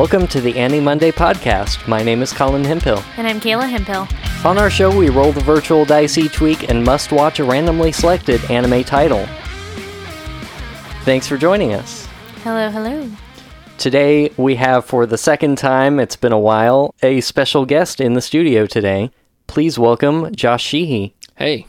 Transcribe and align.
and 0.00 0.10
welcome 0.10 0.26
to 0.28 0.40
the 0.40 0.58
Annie 0.58 0.80
Monday 0.80 1.10
podcast. 1.10 1.86
My 1.86 2.02
name 2.02 2.22
is 2.22 2.32
Colin 2.32 2.62
Hempill. 2.62 3.04
And 3.18 3.26
I'm 3.26 3.38
Kayla 3.38 3.70
Hempill. 3.70 4.08
On 4.46 4.56
our 4.56 4.70
show, 4.70 4.96
we 4.96 5.10
roll 5.10 5.30
the 5.30 5.42
virtual 5.42 5.84
dice 5.84 6.16
each 6.16 6.40
week 6.40 6.70
and 6.70 6.82
must 6.82 7.12
watch 7.12 7.38
a 7.38 7.44
randomly 7.44 7.92
selected 7.92 8.42
anime 8.50 8.82
title. 8.82 9.26
Thanks 11.04 11.26
for 11.26 11.36
joining 11.36 11.74
us. 11.74 12.08
Hello, 12.42 12.70
hello. 12.70 13.10
Today, 13.76 14.32
we 14.38 14.54
have, 14.54 14.86
for 14.86 15.04
the 15.04 15.18
second 15.18 15.58
time, 15.58 16.00
it's 16.00 16.16
been 16.16 16.32
a 16.32 16.38
while, 16.38 16.94
a 17.02 17.20
special 17.20 17.66
guest 17.66 18.00
in 18.00 18.14
the 18.14 18.22
studio 18.22 18.64
today. 18.64 19.10
Please 19.48 19.78
welcome 19.78 20.34
Josh 20.34 20.64
Sheehy. 20.64 21.14
Hey. 21.36 21.66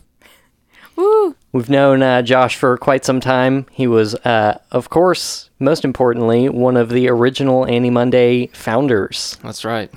Woo! 1.01 1.35
We've 1.51 1.69
known 1.69 2.03
uh, 2.03 2.21
Josh 2.21 2.55
for 2.55 2.77
quite 2.77 3.03
some 3.03 3.19
time. 3.19 3.65
He 3.71 3.87
was, 3.87 4.13
uh, 4.15 4.59
of 4.71 4.89
course, 4.89 5.49
most 5.57 5.83
importantly, 5.83 6.47
one 6.47 6.77
of 6.77 6.89
the 6.89 7.09
original 7.09 7.65
Annie 7.65 7.89
Monday 7.89 8.47
founders. 8.47 9.37
That's 9.41 9.65
right. 9.65 9.91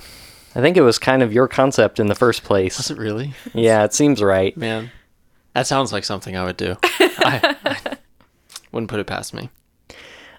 I 0.55 0.61
think 0.61 0.77
it 0.77 0.81
was 0.81 0.97
kind 0.97 1.21
of 1.21 1.31
your 1.31 1.47
concept 1.47 1.99
in 1.99 2.07
the 2.07 2.15
first 2.15 2.43
place. 2.43 2.77
Was 2.77 2.89
it 2.89 2.97
really? 2.97 3.33
Yeah, 3.53 3.83
it 3.83 3.93
seems 3.93 4.23
right. 4.23 4.55
Man, 4.57 4.89
that 5.53 5.67
sounds 5.67 5.93
like 5.93 6.05
something 6.05 6.35
I 6.35 6.43
would 6.43 6.57
do. 6.57 6.75
I, 6.81 7.55
I 7.63 7.97
wouldn't 8.71 8.89
put 8.89 8.99
it 8.99 9.05
past 9.05 9.33
me. 9.33 9.49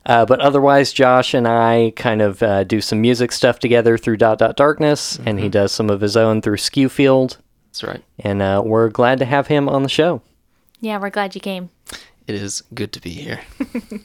Uh, 0.05 0.25
but 0.27 0.41
otherwise, 0.41 0.92
Josh 0.92 1.33
and 1.33 1.47
I 1.47 1.92
kind 1.97 2.23
of 2.23 2.42
uh, 2.42 2.64
do 2.64 2.80
some 2.80 3.01
music 3.01 3.30
stuff 3.30 3.58
together 3.58 3.97
through 3.98 4.17
Dot 4.17 4.39
Dot 4.39 4.56
Darkness, 4.56 5.19
and 5.25 5.39
he 5.39 5.48
does 5.48 5.70
some 5.70 5.91
of 5.91 6.01
his 6.01 6.17
own 6.17 6.42
through 6.42 6.56
Skewfield. 6.56 7.36
That's 7.69 7.84
right. 7.84 8.03
And 8.19 8.42
uh, 8.42 8.62
we're 8.64 8.89
glad 8.89 9.19
to 9.20 9.25
have 9.25 9.47
him 9.47 9.69
on 9.69 9.83
the 9.83 9.89
show. 9.89 10.23
Yeah, 10.80 10.98
we're 10.98 11.10
glad 11.10 11.34
you 11.34 11.41
came. 11.41 11.70
It 12.27 12.34
is 12.34 12.62
good 12.74 12.92
to 12.92 13.00
be 13.00 13.10
here. 13.10 13.41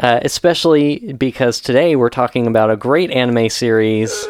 Uh, 0.00 0.18
especially 0.22 1.12
because 1.12 1.60
today 1.60 1.94
we're 1.94 2.08
talking 2.08 2.46
about 2.46 2.70
a 2.70 2.76
great 2.76 3.10
anime 3.10 3.50
series. 3.50 4.26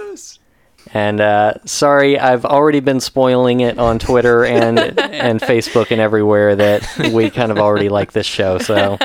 And 0.92 1.20
uh, 1.20 1.55
sorry, 1.64 2.19
I've 2.19 2.45
already 2.45 2.81
been 2.81 2.98
spoiling 2.98 3.61
it 3.61 3.78
on 3.78 4.00
Twitter 4.00 4.45
and 4.45 4.78
and 4.98 5.41
Facebook 5.41 5.92
and 5.92 6.00
everywhere 6.00 6.56
that 6.56 7.12
we 7.12 7.31
kind 7.31 7.53
of 7.53 7.59
already 7.59 7.89
like 7.89 8.11
this 8.11 8.27
show. 8.27 8.59
So 8.59 8.98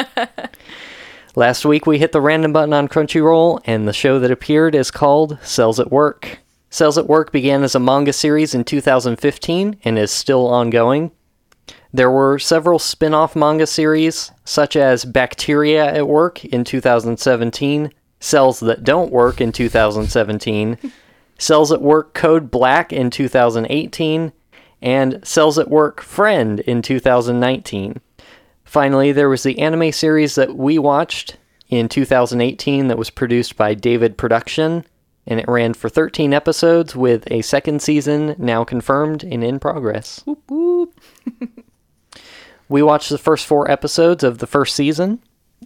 last 1.35 1.65
week 1.65 1.85
we 1.85 1.99
hit 1.99 2.11
the 2.11 2.21
random 2.21 2.51
button 2.51 2.73
on 2.73 2.87
Crunchyroll, 2.87 3.61
and 3.65 3.87
the 3.87 3.93
show 3.93 4.17
that 4.17 4.31
appeared 4.31 4.73
is 4.73 4.89
called 4.89 5.37
Cells 5.43 5.79
at 5.79 5.91
Work. 5.91 6.39
Cells 6.71 6.97
at 6.97 7.05
Work 7.05 7.31
began 7.31 7.63
as 7.63 7.75
a 7.75 7.79
manga 7.79 8.11
series 8.11 8.55
in 8.55 8.63
2015 8.63 9.77
and 9.83 9.99
is 9.99 10.09
still 10.09 10.47
ongoing. 10.47 11.11
There 11.95 12.11
were 12.11 12.39
several 12.39 12.77
spin 12.77 13.13
off 13.13 13.38
manga 13.38 13.65
series, 13.65 14.33
such 14.43 14.75
as 14.75 15.05
Bacteria 15.05 15.85
at 15.85 16.09
Work 16.09 16.43
in 16.43 16.65
2017, 16.65 17.89
Cells 18.19 18.59
That 18.59 18.83
Don't 18.83 19.13
Work 19.13 19.39
in 19.39 19.53
2017, 19.53 20.77
Cells 21.38 21.71
at 21.71 21.81
Work 21.81 22.13
Code 22.13 22.51
Black 22.51 22.91
in 22.91 23.09
2018, 23.09 24.33
and 24.81 25.25
Cells 25.25 25.57
at 25.57 25.69
Work 25.69 26.01
Friend 26.01 26.59
in 26.59 26.81
2019. 26.81 28.01
Finally, 28.66 29.13
there 29.13 29.29
was 29.29 29.43
the 29.43 29.59
anime 29.59 29.93
series 29.93 30.35
that 30.35 30.57
we 30.57 30.77
watched 30.77 31.38
in 31.69 31.88
2018 31.88 32.89
that 32.89 32.97
was 32.97 33.09
produced 33.09 33.56
by 33.56 33.73
David 33.73 34.17
Production, 34.17 34.83
and 35.25 35.39
it 35.39 35.47
ran 35.47 35.73
for 35.73 35.88
13 35.88 36.33
episodes 36.33 36.94
with 36.94 37.23
a 37.31 37.41
second 37.41 37.81
season 37.81 38.35
now 38.38 38.66
confirmed 38.66 39.23
and 39.23 39.45
in 39.45 39.62
progress. 39.62 40.25
we 42.69 42.81
watched 42.81 43.09
the 43.09 43.17
first 43.17 43.45
four 43.45 43.69
episodes 43.69 44.23
of 44.23 44.39
the 44.39 44.47
first 44.47 44.75
season, 44.75 45.21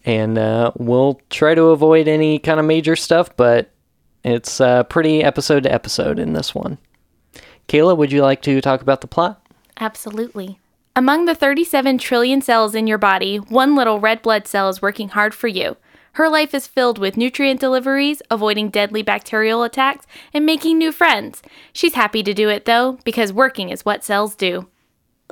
and 0.05 0.37
uh, 0.37 0.71
we'll 0.77 1.19
try 1.29 1.55
to 1.55 1.65
avoid 1.65 2.07
any 2.07 2.39
kind 2.39 2.59
of 2.59 2.65
major 2.65 2.95
stuff, 2.95 3.35
but 3.35 3.71
it's 4.23 4.59
uh, 4.59 4.83
pretty 4.83 5.23
episode 5.23 5.63
to 5.63 5.73
episode 5.73 6.19
in 6.19 6.33
this 6.33 6.53
one. 6.53 6.77
Kayla, 7.67 7.95
would 7.95 8.11
you 8.11 8.21
like 8.21 8.41
to 8.43 8.61
talk 8.61 8.81
about 8.81 9.01
the 9.01 9.07
plot? 9.07 9.41
Absolutely. 9.79 10.59
Among 10.95 11.25
the 11.25 11.35
37 11.35 11.97
trillion 11.99 12.41
cells 12.41 12.75
in 12.75 12.87
your 12.87 12.97
body, 12.97 13.37
one 13.37 13.75
little 13.75 13.99
red 13.99 14.21
blood 14.21 14.47
cell 14.47 14.67
is 14.69 14.81
working 14.81 15.09
hard 15.09 15.33
for 15.33 15.47
you. 15.47 15.77
Her 16.13 16.27
life 16.27 16.53
is 16.53 16.67
filled 16.67 16.97
with 16.97 17.15
nutrient 17.15 17.59
deliveries, 17.59 18.21
avoiding 18.29 18.69
deadly 18.69 19.03
bacterial 19.03 19.63
attacks, 19.63 20.05
and 20.33 20.45
making 20.45 20.77
new 20.77 20.91
friends. 20.91 21.41
She's 21.71 21.93
happy 21.93 22.23
to 22.23 22.33
do 22.33 22.49
it 22.49 22.65
though, 22.65 22.99
because 23.05 23.31
working 23.31 23.69
is 23.69 23.85
what 23.85 24.03
cells 24.03 24.35
do. 24.35 24.67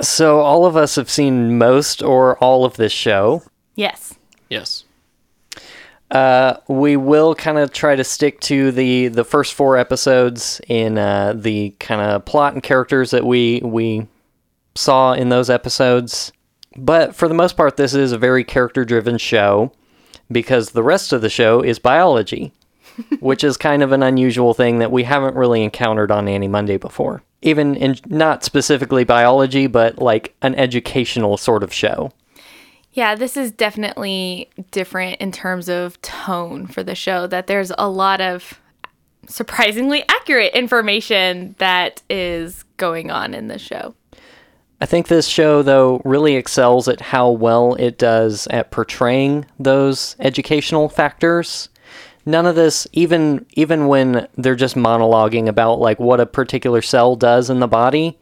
So, 0.01 0.39
all 0.39 0.65
of 0.65 0.77
us 0.77 0.95
have 0.95 1.09
seen 1.09 1.57
most 1.57 2.03
or 2.03 2.37
all 2.37 2.65
of 2.65 2.77
this 2.77 2.91
show. 2.91 3.43
Yes. 3.75 4.13
Yes. 4.49 4.83
Uh, 6.09 6.57
we 6.67 6.95
will 6.95 7.35
kind 7.35 7.57
of 7.57 7.73
try 7.73 7.95
to 7.95 8.03
stick 8.03 8.39
to 8.39 8.71
the 8.71 9.09
the 9.09 9.25
first 9.25 9.53
four 9.53 9.75
episodes 9.75 10.61
in 10.67 10.97
uh, 10.97 11.33
the 11.35 11.71
kind 11.79 11.99
of 11.99 12.23
plot 12.23 12.53
and 12.53 12.63
characters 12.63 13.11
that 13.11 13.25
we 13.25 13.59
we 13.63 14.07
saw 14.75 15.13
in 15.13 15.29
those 15.29 15.49
episodes. 15.49 16.31
But 16.77 17.15
for 17.15 17.27
the 17.27 17.33
most 17.33 17.57
part, 17.57 17.75
this 17.75 17.93
is 17.93 18.11
a 18.11 18.17
very 18.17 18.43
character 18.43 18.85
driven 18.85 19.17
show 19.17 19.73
because 20.31 20.71
the 20.71 20.83
rest 20.83 21.11
of 21.11 21.21
the 21.21 21.29
show 21.29 21.61
is 21.61 21.79
biology, 21.79 22.53
which 23.19 23.43
is 23.43 23.57
kind 23.57 23.83
of 23.83 23.91
an 23.91 24.03
unusual 24.03 24.53
thing 24.53 24.79
that 24.79 24.91
we 24.91 25.03
haven't 25.03 25.35
really 25.35 25.63
encountered 25.63 26.11
on 26.11 26.27
Annie 26.27 26.47
Monday 26.47 26.77
before. 26.77 27.23
Even 27.41 27.75
in 27.75 27.97
not 28.07 28.43
specifically 28.43 29.03
biology, 29.03 29.67
but 29.67 29.99
like 29.99 30.35
an 30.41 30.55
educational 30.55 31.37
sort 31.37 31.63
of 31.63 31.71
show. 31.71 32.11
Yeah, 32.93 33.13
this 33.13 33.37
is 33.37 33.51
definitely 33.51 34.49
different 34.71 35.21
in 35.21 35.31
terms 35.31 35.69
of 35.69 36.01
tone 36.01 36.65
for 36.65 36.81
the 36.81 36.95
show, 36.95 37.27
that 37.27 37.45
there's 37.45 37.71
a 37.77 37.87
lot 37.87 38.21
of 38.21 38.59
surprisingly 39.27 40.03
accurate 40.09 40.53
information 40.53 41.53
that 41.59 42.01
is 42.09 42.63
going 42.77 43.11
on 43.11 43.35
in 43.35 43.49
the 43.49 43.59
show. 43.59 43.93
I 44.79 44.85
think 44.85 45.07
this 45.07 45.27
show, 45.27 45.61
though, 45.61 46.01
really 46.05 46.35
excels 46.35 46.87
at 46.87 47.01
how 47.01 47.29
well 47.29 47.75
it 47.75 47.97
does 47.97 48.47
at 48.47 48.71
portraying 48.71 49.45
those 49.59 50.15
educational 50.19 50.87
factors. 50.87 51.69
None 52.27 52.45
of 52.45 52.55
this, 52.55 52.85
even 52.91 53.45
even 53.53 53.87
when 53.87 54.27
they're 54.37 54.53
just 54.57 54.75
monologuing 54.75 55.47
about 55.47 55.79
like 55.79 55.97
what 55.97 56.19
a 56.19 56.25
particular 56.25 56.81
cell 56.81 57.15
does 57.15 57.49
in 57.49 57.61
the 57.61 57.69
body, 57.69 58.19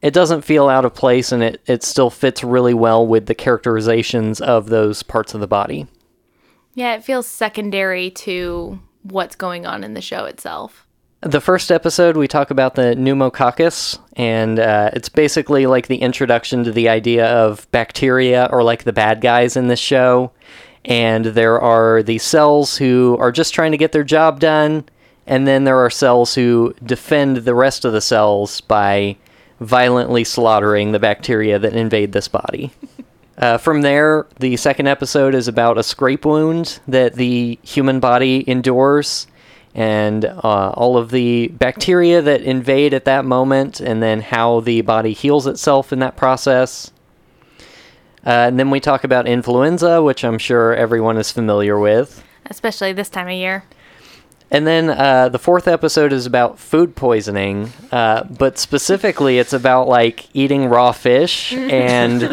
it 0.00 0.14
doesn't 0.14 0.40
feel 0.40 0.70
out 0.70 0.86
of 0.86 0.94
place, 0.94 1.32
and 1.32 1.42
it 1.42 1.60
it 1.66 1.82
still 1.82 2.08
fits 2.08 2.42
really 2.42 2.72
well 2.72 3.06
with 3.06 3.26
the 3.26 3.34
characterizations 3.34 4.40
of 4.40 4.70
those 4.70 5.02
parts 5.02 5.34
of 5.34 5.40
the 5.40 5.46
body. 5.46 5.86
Yeah, 6.72 6.94
it 6.94 7.04
feels 7.04 7.26
secondary 7.26 8.10
to 8.12 8.80
what's 9.02 9.36
going 9.36 9.66
on 9.66 9.84
in 9.84 9.92
the 9.92 10.00
show 10.00 10.24
itself. 10.24 10.86
The 11.20 11.42
first 11.42 11.70
episode, 11.70 12.16
we 12.16 12.28
talk 12.28 12.50
about 12.50 12.74
the 12.74 12.94
pneumococcus, 12.94 13.98
and 14.14 14.58
uh, 14.58 14.92
it's 14.94 15.10
basically 15.10 15.66
like 15.66 15.88
the 15.88 15.96
introduction 15.96 16.64
to 16.64 16.72
the 16.72 16.88
idea 16.88 17.26
of 17.26 17.70
bacteria 17.70 18.48
or 18.50 18.62
like 18.62 18.84
the 18.84 18.94
bad 18.94 19.20
guys 19.20 19.58
in 19.58 19.68
this 19.68 19.80
show. 19.80 20.32
And 20.86 21.26
there 21.26 21.60
are 21.60 22.02
the 22.02 22.18
cells 22.18 22.76
who 22.76 23.16
are 23.20 23.32
just 23.32 23.52
trying 23.52 23.72
to 23.72 23.76
get 23.76 23.92
their 23.92 24.04
job 24.04 24.40
done, 24.40 24.84
and 25.26 25.46
then 25.46 25.64
there 25.64 25.78
are 25.84 25.90
cells 25.90 26.34
who 26.34 26.74
defend 26.84 27.38
the 27.38 27.54
rest 27.54 27.84
of 27.84 27.92
the 27.92 28.00
cells 28.00 28.60
by 28.60 29.16
violently 29.60 30.22
slaughtering 30.22 30.92
the 30.92 30.98
bacteria 30.98 31.58
that 31.58 31.74
invade 31.74 32.12
this 32.12 32.28
body. 32.28 32.70
Uh, 33.38 33.58
from 33.58 33.82
there, 33.82 34.26
the 34.38 34.56
second 34.56 34.86
episode 34.86 35.34
is 35.34 35.46
about 35.46 35.76
a 35.76 35.82
scrape 35.82 36.24
wound 36.24 36.80
that 36.88 37.16
the 37.16 37.58
human 37.62 38.00
body 38.00 38.42
endures 38.48 39.26
and 39.74 40.24
uh, 40.24 40.70
all 40.70 40.96
of 40.96 41.10
the 41.10 41.48
bacteria 41.48 42.22
that 42.22 42.40
invade 42.40 42.94
at 42.94 43.04
that 43.04 43.26
moment, 43.26 43.78
and 43.78 44.02
then 44.02 44.22
how 44.22 44.60
the 44.60 44.80
body 44.80 45.12
heals 45.12 45.46
itself 45.46 45.92
in 45.92 45.98
that 45.98 46.16
process. 46.16 46.90
Uh, 48.26 48.48
and 48.48 48.58
then 48.58 48.70
we 48.70 48.80
talk 48.80 49.04
about 49.04 49.28
influenza, 49.28 50.02
which 50.02 50.24
I'm 50.24 50.38
sure 50.38 50.74
everyone 50.74 51.16
is 51.16 51.30
familiar 51.30 51.78
with. 51.78 52.24
Especially 52.46 52.92
this 52.92 53.08
time 53.08 53.28
of 53.28 53.34
year. 53.34 53.64
And 54.50 54.66
then 54.66 54.90
uh, 54.90 55.28
the 55.28 55.38
fourth 55.38 55.66
episode 55.66 56.12
is 56.12 56.26
about 56.26 56.58
food 56.58 56.94
poisoning, 56.94 57.72
uh, 57.90 58.24
but 58.24 58.58
specifically 58.58 59.38
it's 59.38 59.52
about 59.52 59.88
like 59.88 60.28
eating 60.34 60.66
raw 60.66 60.92
fish 60.92 61.52
and 61.52 62.22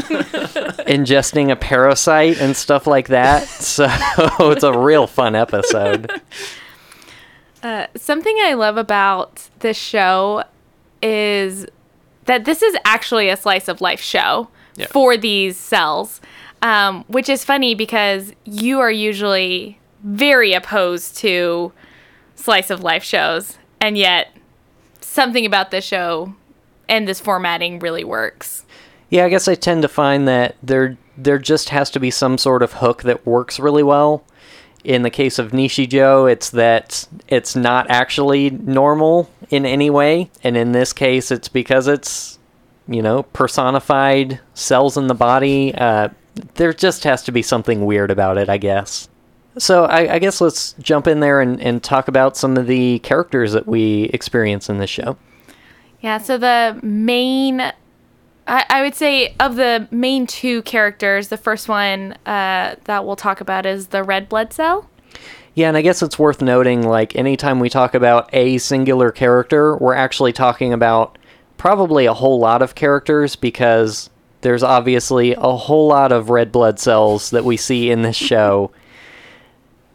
ingesting 0.87 1.51
a 1.51 1.55
parasite 1.55 2.39
and 2.39 2.55
stuff 2.55 2.85
like 2.85 3.07
that. 3.07 3.47
So 3.47 3.87
it's 4.51 4.63
a 4.63 4.77
real 4.77 5.07
fun 5.07 5.35
episode. 5.35 6.11
Uh, 7.63 7.87
something 7.95 8.35
I 8.43 8.53
love 8.53 8.77
about 8.77 9.49
this 9.59 9.77
show 9.77 10.43
is 11.01 11.65
that 12.25 12.45
this 12.45 12.61
is 12.61 12.75
actually 12.85 13.29
a 13.29 13.37
slice 13.37 13.67
of 13.67 13.81
life 13.81 14.01
show 14.01 14.49
Yeah. 14.75 14.87
for 14.87 15.17
these 15.17 15.57
cells, 15.57 16.19
um, 16.61 17.03
which 17.07 17.29
is 17.29 17.43
funny 17.43 17.75
because 17.75 18.33
you 18.45 18.79
are 18.79 18.91
usually 18.91 19.79
very 20.03 20.53
opposed 20.53 21.17
to 21.17 21.71
slice 22.35 22.69
of 22.69 22.81
life 22.83 23.03
shows, 23.03 23.57
and 23.79 23.97
yet 23.97 24.35
something 25.01 25.45
about 25.45 25.69
this 25.71 25.85
show 25.85 26.33
and 26.89 27.07
this 27.07 27.19
formatting 27.19 27.79
really 27.79 28.03
works. 28.03 28.65
Yeah, 29.09 29.25
I 29.25 29.29
guess 29.29 29.47
I 29.47 29.55
tend 29.55 29.83
to 29.83 29.87
find 29.87 30.27
that 30.27 30.55
there 30.63 30.97
there 31.17 31.37
just 31.37 31.69
has 31.69 31.91
to 31.91 31.99
be 31.99 32.09
some 32.09 32.39
sort 32.39 32.63
of 32.63 32.73
hook 32.73 33.03
that 33.03 33.25
works 33.25 33.59
really 33.59 33.83
well. 33.83 34.23
in 34.83 35.03
the 35.03 35.09
case 35.09 35.39
of 35.39 35.51
Nichijou, 35.51 36.29
it's 36.31 36.49
that 36.49 37.07
it's 37.27 37.55
not 37.55 37.89
actually 37.89 38.49
normal 38.49 39.29
in 39.49 39.65
any 39.65 39.89
way. 39.89 40.29
And 40.43 40.57
in 40.57 40.71
this 40.73 40.91
case, 40.93 41.31
it's 41.31 41.47
because 41.47 41.87
it's, 41.87 42.37
you 42.87 43.01
know, 43.01 43.23
personified 43.23 44.39
cells 44.53 44.97
in 44.97 45.07
the 45.07 45.13
body. 45.13 45.73
Uh, 45.75 46.09
there 46.55 46.73
just 46.73 47.03
has 47.03 47.23
to 47.23 47.31
be 47.31 47.41
something 47.41 47.85
weird 47.85 48.11
about 48.11 48.37
it, 48.37 48.49
I 48.49 48.57
guess. 48.57 49.09
So 49.57 49.85
I, 49.85 50.15
I 50.15 50.19
guess 50.19 50.41
let's 50.41 50.73
jump 50.73 51.07
in 51.07 51.19
there 51.19 51.39
and, 51.39 51.61
and 51.61 51.83
talk 51.83 52.07
about 52.07 52.35
some 52.35 52.57
of 52.57 52.67
the 52.67 52.99
characters 52.99 53.53
that 53.53 53.67
we 53.67 54.05
experience 54.05 54.69
in 54.69 54.79
this 54.79 54.89
show. 54.89 55.17
Yeah, 56.01 56.17
so 56.17 56.37
the 56.37 56.79
main, 56.81 57.61
I, 57.61 57.73
I 58.47 58.81
would 58.81 58.95
say, 58.95 59.35
of 59.39 59.55
the 59.55 59.87
main 59.91 60.27
two 60.27 60.63
characters, 60.63 61.27
the 61.27 61.37
first 61.37 61.69
one 61.69 62.13
uh, 62.25 62.75
that 62.85 63.05
we'll 63.05 63.15
talk 63.15 63.41
about 63.41 63.65
is 63.65 63.87
the 63.87 64.03
red 64.03 64.27
blood 64.27 64.51
cell. 64.53 64.89
Yeah, 65.53 65.67
and 65.67 65.77
I 65.77 65.83
guess 65.83 66.01
it's 66.01 66.17
worth 66.17 66.41
noting 66.41 66.81
like 66.81 67.15
anytime 67.15 67.59
we 67.59 67.69
talk 67.69 67.93
about 67.93 68.27
a 68.33 68.57
singular 68.57 69.11
character, 69.11 69.77
we're 69.77 69.93
actually 69.93 70.33
talking 70.33 70.73
about 70.73 71.19
probably 71.63 72.05
a 72.05 72.13
whole 72.13 72.39
lot 72.39 72.61
of 72.61 72.75
characters 72.75 73.37
because 73.37 74.09
there's 74.41 74.63
obviously 74.63 75.31
a 75.31 75.55
whole 75.55 75.87
lot 75.87 76.11
of 76.11 76.29
red 76.29 76.51
blood 76.51 76.77
cells 76.77 77.29
that 77.29 77.45
we 77.45 77.55
see 77.55 77.89
in 77.89 78.01
this 78.03 78.17
show. 78.17 78.69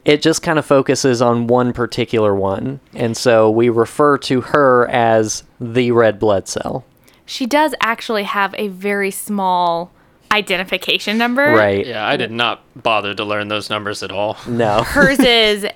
It 0.05 0.23
just 0.23 0.41
kind 0.41 0.59
of 0.59 0.65
focuses 0.65 1.21
on 1.21 1.49
one 1.49 1.75
particular 1.75 2.35
one, 2.35 2.81
and 2.95 3.15
so 3.15 3.51
we 3.51 3.69
refer 3.69 4.17
to 4.19 4.41
her 4.41 4.89
as 4.89 5.43
the 5.61 5.91
red 5.91 6.19
blood 6.19 6.49
cell. 6.49 6.87
She 7.27 7.45
does 7.45 7.75
actually 7.83 8.23
have 8.23 8.55
a 8.57 8.69
very 8.69 9.11
small 9.11 9.93
identification 10.33 11.19
number. 11.19 11.53
Right. 11.53 11.87
Yeah, 11.87 12.07
I 12.07 12.17
did 12.17 12.31
not 12.31 12.63
bother 12.75 13.13
to 13.17 13.23
learn 13.23 13.49
those 13.49 13.69
numbers 13.69 14.03
at 14.03 14.11
all. 14.11 14.39
No. 14.47 14.83
Hers 14.83 15.19
is 15.19 15.67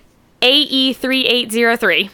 E 0.40 0.94
AE3803. 0.94 2.08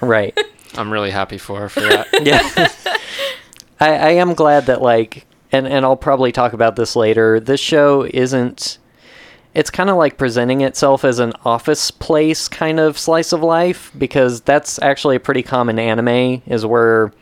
right. 0.00 0.38
I'm 0.76 0.92
really 0.92 1.10
happy 1.10 1.38
for 1.38 1.60
her 1.60 1.68
for 1.68 1.80
that. 1.82 2.06
yeah. 2.22 2.68
I, 3.80 3.94
I 3.94 4.10
am 4.10 4.34
glad 4.34 4.66
that 4.66 4.82
like 4.82 5.26
and 5.52 5.66
and 5.66 5.84
I'll 5.84 5.96
probably 5.96 6.32
talk 6.32 6.52
about 6.52 6.76
this 6.76 6.96
later. 6.96 7.40
This 7.40 7.60
show 7.60 8.02
isn't 8.12 8.78
it's 9.54 9.70
kind 9.70 9.90
of 9.90 9.96
like 9.96 10.18
presenting 10.18 10.60
itself 10.60 11.04
as 11.04 11.18
an 11.18 11.32
office 11.44 11.90
place 11.90 12.48
kind 12.48 12.78
of 12.78 12.98
slice 12.98 13.32
of 13.32 13.42
life 13.42 13.90
because 13.96 14.40
that's 14.42 14.80
actually 14.82 15.16
a 15.16 15.20
pretty 15.20 15.42
common 15.42 15.78
anime 15.78 16.42
is 16.46 16.66
where 16.66 17.12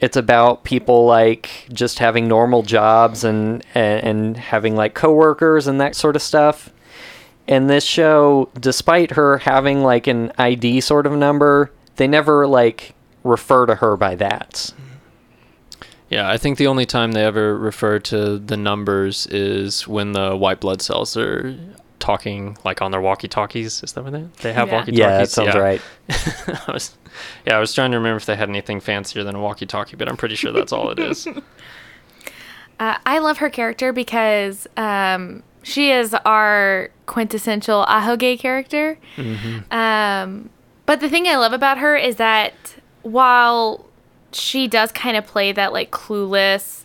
it's 0.00 0.16
about 0.16 0.64
people 0.64 1.06
like 1.06 1.48
just 1.72 1.98
having 2.00 2.28
normal 2.28 2.62
jobs 2.62 3.24
and 3.24 3.64
and, 3.74 4.04
and 4.04 4.36
having 4.36 4.76
like 4.76 4.94
coworkers 4.94 5.66
and 5.66 5.80
that 5.80 5.94
sort 5.94 6.16
of 6.16 6.22
stuff. 6.22 6.72
And 7.46 7.70
this 7.70 7.84
show, 7.84 8.50
despite 8.60 9.12
her 9.12 9.38
having 9.38 9.82
like 9.82 10.06
an 10.06 10.32
ID 10.36 10.82
sort 10.82 11.06
of 11.06 11.12
number, 11.14 11.70
they 11.98 12.06
never 12.08 12.46
like 12.46 12.94
refer 13.22 13.66
to 13.66 13.76
her 13.76 13.96
by 13.96 14.14
that. 14.16 14.72
Yeah, 16.08 16.28
I 16.30 16.38
think 16.38 16.56
the 16.56 16.66
only 16.68 16.86
time 16.86 17.12
they 17.12 17.22
ever 17.24 17.56
refer 17.56 17.98
to 17.98 18.38
the 18.38 18.56
numbers 18.56 19.26
is 19.26 19.86
when 19.86 20.12
the 20.12 20.34
white 20.34 20.58
blood 20.58 20.80
cells 20.80 21.14
are 21.18 21.54
talking 21.98 22.56
like 22.64 22.80
on 22.80 22.92
their 22.92 23.00
walkie-talkies. 23.02 23.82
Is 23.82 23.92
that 23.92 24.02
what 24.04 24.14
they 24.14 24.24
they 24.40 24.52
have 24.54 24.68
Yeah. 24.68 24.74
walkie-talkies? 24.74 24.98
Yeah, 24.98 25.18
that 25.18 25.28
sounds 25.28 25.54
right. 25.54 25.82
I 26.68 26.72
was, 26.72 26.96
yeah, 27.44 27.56
I 27.56 27.60
was 27.60 27.74
trying 27.74 27.90
to 27.90 27.98
remember 27.98 28.16
if 28.16 28.24
they 28.24 28.36
had 28.36 28.48
anything 28.48 28.80
fancier 28.80 29.22
than 29.22 29.34
a 29.34 29.40
walkie-talkie, 29.40 29.96
but 29.96 30.08
I'm 30.08 30.16
pretty 30.16 30.34
sure 30.36 30.50
that's 30.50 30.72
all 30.72 30.90
it 30.90 30.98
is. 30.98 31.28
Uh, 32.80 32.96
I 33.04 33.18
love 33.18 33.38
her 33.38 33.50
character 33.50 33.92
because 33.92 34.68
um, 34.76 35.42
she 35.64 35.90
is 35.90 36.14
our 36.24 36.90
quintessential 37.06 37.84
Ahoge 37.86 38.38
character. 38.38 38.96
Um, 39.72 40.48
but 40.88 41.00
the 41.00 41.08
thing 41.10 41.26
I 41.26 41.36
love 41.36 41.52
about 41.52 41.76
her 41.76 41.94
is 41.94 42.16
that 42.16 42.54
while 43.02 43.84
she 44.32 44.66
does 44.66 44.90
kind 44.90 45.18
of 45.18 45.26
play 45.26 45.52
that 45.52 45.70
like 45.70 45.90
clueless, 45.90 46.84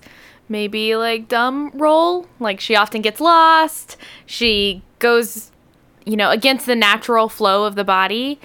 maybe 0.50 0.94
like 0.98 1.30
dumb 1.30 1.72
role, 1.74 2.28
like 2.38 2.60
she 2.60 2.76
often 2.76 3.02
gets 3.02 3.22
lost, 3.22 3.96
she 4.26 4.84
goes, 5.00 5.54
you 6.06 6.18
know, 6.18 6.32
against 6.32 6.66
the 6.66 6.76
natural 6.76 7.30
flow 7.30 7.64
of 7.64 7.76
the 7.76 7.86
body. 7.86 8.42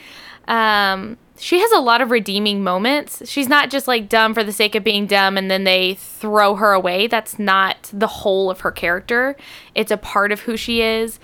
Um, 0.47 1.19
she 1.37 1.59
has 1.59 1.73
a 1.73 1.81
lot 1.81 2.01
of 2.01 2.13
redeeming 2.13 2.63
moments. 2.63 3.29
She's 3.29 3.49
not 3.49 3.69
just 3.69 3.89
like 3.89 4.09
dumb 4.09 4.35
for 4.35 4.45
the 4.45 4.53
sake 4.53 4.77
of 4.77 4.85
being 4.85 5.09
dumb 5.09 5.37
and 5.37 5.51
then 5.51 5.65
they 5.65 5.95
throw 5.95 6.55
her 6.55 6.73
away. 6.73 7.09
That's 7.09 7.37
not 7.37 7.91
the 7.93 8.07
whole 8.07 8.49
of 8.49 8.61
her 8.61 8.71
character. 8.71 9.35
It's 9.75 9.91
a 9.91 9.97
part 9.97 10.31
of 10.31 10.43
who 10.43 10.57
she 10.57 10.83
is, 10.83 11.19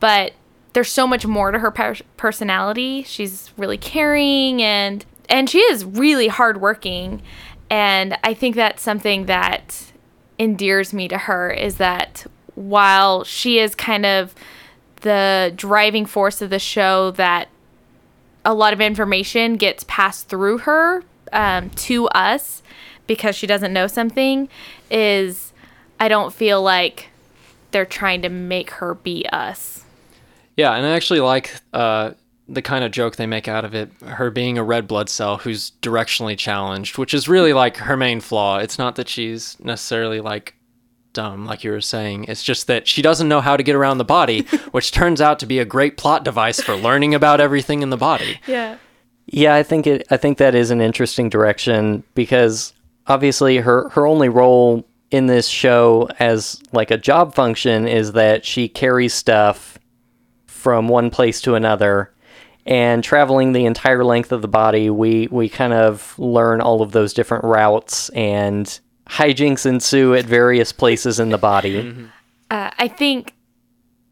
but 0.00 0.32
there's 0.76 0.92
so 0.92 1.06
much 1.06 1.26
more 1.26 1.52
to 1.52 1.58
her 1.58 1.70
per- 1.70 1.96
personality. 2.18 3.02
She's 3.04 3.50
really 3.56 3.78
caring 3.78 4.60
and 4.60 5.06
and 5.26 5.48
she 5.48 5.60
is 5.60 5.86
really 5.86 6.28
hardworking. 6.28 7.22
And 7.70 8.18
I 8.22 8.34
think 8.34 8.56
that's 8.56 8.82
something 8.82 9.24
that 9.24 9.90
endears 10.38 10.92
me 10.92 11.08
to 11.08 11.16
her 11.16 11.50
is 11.50 11.76
that 11.76 12.26
while 12.56 13.24
she 13.24 13.58
is 13.58 13.74
kind 13.74 14.04
of 14.04 14.34
the 14.96 15.50
driving 15.56 16.04
force 16.04 16.42
of 16.42 16.50
the 16.50 16.58
show 16.58 17.10
that 17.12 17.48
a 18.44 18.52
lot 18.52 18.74
of 18.74 18.80
information 18.82 19.54
gets 19.54 19.82
passed 19.88 20.28
through 20.28 20.58
her 20.58 21.02
um, 21.32 21.70
to 21.70 22.06
us 22.08 22.62
because 23.06 23.34
she 23.34 23.46
doesn't 23.46 23.72
know 23.72 23.86
something 23.86 24.48
is 24.90 25.52
i 25.98 26.06
don't 26.06 26.32
feel 26.32 26.62
like 26.62 27.08
they're 27.70 27.86
trying 27.86 28.22
to 28.22 28.28
make 28.28 28.70
her 28.72 28.94
be 28.94 29.26
us 29.32 29.85
Yeah, 30.56 30.72
and 30.72 30.86
I 30.86 30.90
actually 30.90 31.20
like 31.20 31.54
uh, 31.72 32.12
the 32.48 32.62
kind 32.62 32.84
of 32.84 32.92
joke 32.92 33.16
they 33.16 33.26
make 33.26 33.48
out 33.48 33.64
of 33.64 33.74
it. 33.74 33.90
Her 34.02 34.30
being 34.30 34.58
a 34.58 34.64
red 34.64 34.88
blood 34.88 35.08
cell 35.08 35.38
who's 35.38 35.72
directionally 35.82 36.36
challenged, 36.38 36.98
which 36.98 37.12
is 37.12 37.28
really 37.28 37.52
like 37.52 37.76
her 37.78 37.96
main 37.96 38.20
flaw. 38.20 38.58
It's 38.58 38.78
not 38.78 38.96
that 38.96 39.08
she's 39.08 39.58
necessarily 39.60 40.20
like 40.20 40.54
dumb, 41.12 41.46
like 41.46 41.64
you 41.64 41.70
were 41.70 41.80
saying. 41.80 42.24
It's 42.24 42.42
just 42.42 42.66
that 42.68 42.86
she 42.86 43.02
doesn't 43.02 43.28
know 43.28 43.40
how 43.40 43.56
to 43.56 43.62
get 43.62 43.74
around 43.74 43.98
the 43.98 44.04
body, 44.04 44.42
which 44.70 44.92
turns 44.92 45.20
out 45.20 45.38
to 45.40 45.46
be 45.46 45.58
a 45.58 45.64
great 45.64 45.96
plot 45.96 46.24
device 46.24 46.60
for 46.60 46.74
learning 46.74 47.14
about 47.14 47.40
everything 47.40 47.82
in 47.82 47.90
the 47.90 47.96
body. 47.96 48.40
yeah 48.46 48.76
Yeah, 49.26 49.54
I 49.54 49.62
think 49.62 49.86
it. 49.86 50.06
I 50.10 50.16
think 50.16 50.38
that 50.38 50.54
is 50.54 50.70
an 50.70 50.80
interesting 50.80 51.28
direction 51.28 52.04
because 52.14 52.72
obviously 53.06 53.58
her 53.58 53.88
her 53.90 54.06
only 54.06 54.28
role 54.28 54.86
in 55.10 55.26
this 55.26 55.48
show 55.48 56.08
as 56.18 56.60
like 56.72 56.90
a 56.90 56.98
job 56.98 57.34
function 57.34 57.86
is 57.86 58.12
that 58.12 58.44
she 58.44 58.68
carries 58.68 59.14
stuff 59.14 59.78
from 60.66 60.88
one 60.88 61.10
place 61.10 61.40
to 61.40 61.54
another. 61.54 62.12
And 62.66 63.04
traveling 63.04 63.52
the 63.52 63.66
entire 63.66 64.02
length 64.02 64.32
of 64.32 64.42
the 64.42 64.48
body 64.48 64.90
we 64.90 65.28
we 65.28 65.48
kind 65.48 65.72
of 65.72 66.18
learn 66.18 66.60
all 66.60 66.82
of 66.82 66.90
those 66.90 67.12
different 67.14 67.44
routes 67.44 68.08
and 68.08 68.80
hijinks 69.08 69.64
ensue 69.64 70.16
at 70.16 70.24
various 70.24 70.72
places 70.72 71.20
in 71.20 71.30
the 71.30 71.38
body. 71.38 71.94
Uh, 72.48 72.70
i 72.78 72.86
think 72.86 73.34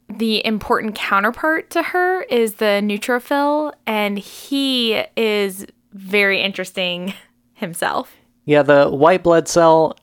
the 0.08 0.44
important 0.44 0.96
counterpart 0.96 1.70
to 1.70 1.80
her 1.84 2.23
is 2.23 2.54
the 2.54 2.82
neutrophil 2.82 3.73
and 3.87 4.18
he 4.18 5.00
is 5.16 5.64
very 5.92 6.40
interesting 6.40 7.14
himself. 7.54 8.16
Yeah, 8.44 8.62
the 8.62 8.88
white 8.88 9.23
blood 9.23 9.46
cell 9.46 9.96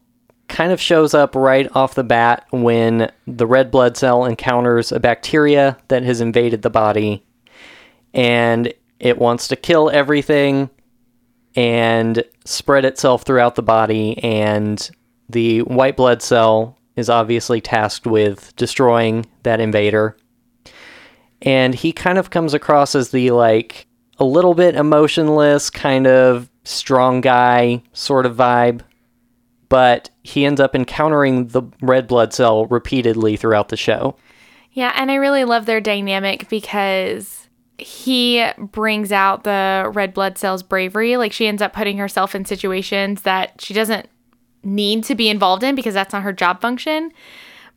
kind 0.51 0.73
of 0.73 0.81
shows 0.81 1.13
up 1.13 1.33
right 1.33 1.73
off 1.73 1.95
the 1.95 2.03
bat 2.03 2.45
when 2.51 3.09
the 3.25 3.47
red 3.47 3.71
blood 3.71 3.95
cell 3.95 4.25
encounters 4.25 4.91
a 4.91 4.99
bacteria 4.99 5.77
that 5.87 6.03
has 6.03 6.19
invaded 6.19 6.61
the 6.61 6.69
body 6.69 7.25
and 8.13 8.73
it 8.99 9.17
wants 9.17 9.47
to 9.47 9.55
kill 9.55 9.89
everything 9.89 10.69
and 11.55 12.23
spread 12.43 12.83
itself 12.83 13.23
throughout 13.23 13.55
the 13.55 13.63
body 13.63 14.21
and 14.23 14.91
the 15.29 15.61
white 15.61 15.95
blood 15.95 16.21
cell 16.21 16.77
is 16.97 17.09
obviously 17.09 17.61
tasked 17.61 18.05
with 18.05 18.53
destroying 18.57 19.25
that 19.43 19.61
invader. 19.61 20.17
And 21.41 21.73
he 21.73 21.93
kind 21.93 22.17
of 22.17 22.29
comes 22.29 22.53
across 22.53 22.93
as 22.93 23.11
the 23.11 23.31
like 23.31 23.87
a 24.19 24.25
little 24.25 24.53
bit 24.53 24.75
emotionless 24.75 25.69
kind 25.69 26.07
of 26.07 26.49
strong 26.65 27.21
guy 27.21 27.81
sort 27.93 28.25
of 28.25 28.35
vibe 28.35 28.81
but 29.71 30.09
he 30.21 30.45
ends 30.45 30.59
up 30.59 30.75
encountering 30.75 31.47
the 31.47 31.63
red 31.81 32.05
blood 32.05 32.33
cell 32.33 32.65
repeatedly 32.65 33.37
throughout 33.37 33.69
the 33.69 33.77
show 33.77 34.15
Yeah, 34.73 34.93
and 34.95 35.09
I 35.09 35.15
really 35.15 35.45
love 35.45 35.65
their 35.65 35.81
dynamic 35.81 36.47
because 36.49 37.47
he 37.77 38.45
brings 38.57 39.11
out 39.11 39.43
the 39.43 39.89
red 39.93 40.13
blood 40.13 40.37
cells 40.37 40.61
bravery. 40.61 41.17
Like 41.17 41.33
she 41.33 41.47
ends 41.47 41.61
up 41.61 41.73
putting 41.73 41.97
herself 41.97 42.35
in 42.35 42.45
situations 42.45 43.23
that 43.23 43.59
she 43.59 43.73
doesn't 43.73 44.07
need 44.63 45.03
to 45.05 45.15
be 45.15 45.29
involved 45.29 45.63
in 45.63 45.73
because 45.73 45.93
that's 45.93 46.13
not 46.13 46.23
her 46.23 46.33
job 46.33 46.61
function. 46.61 47.11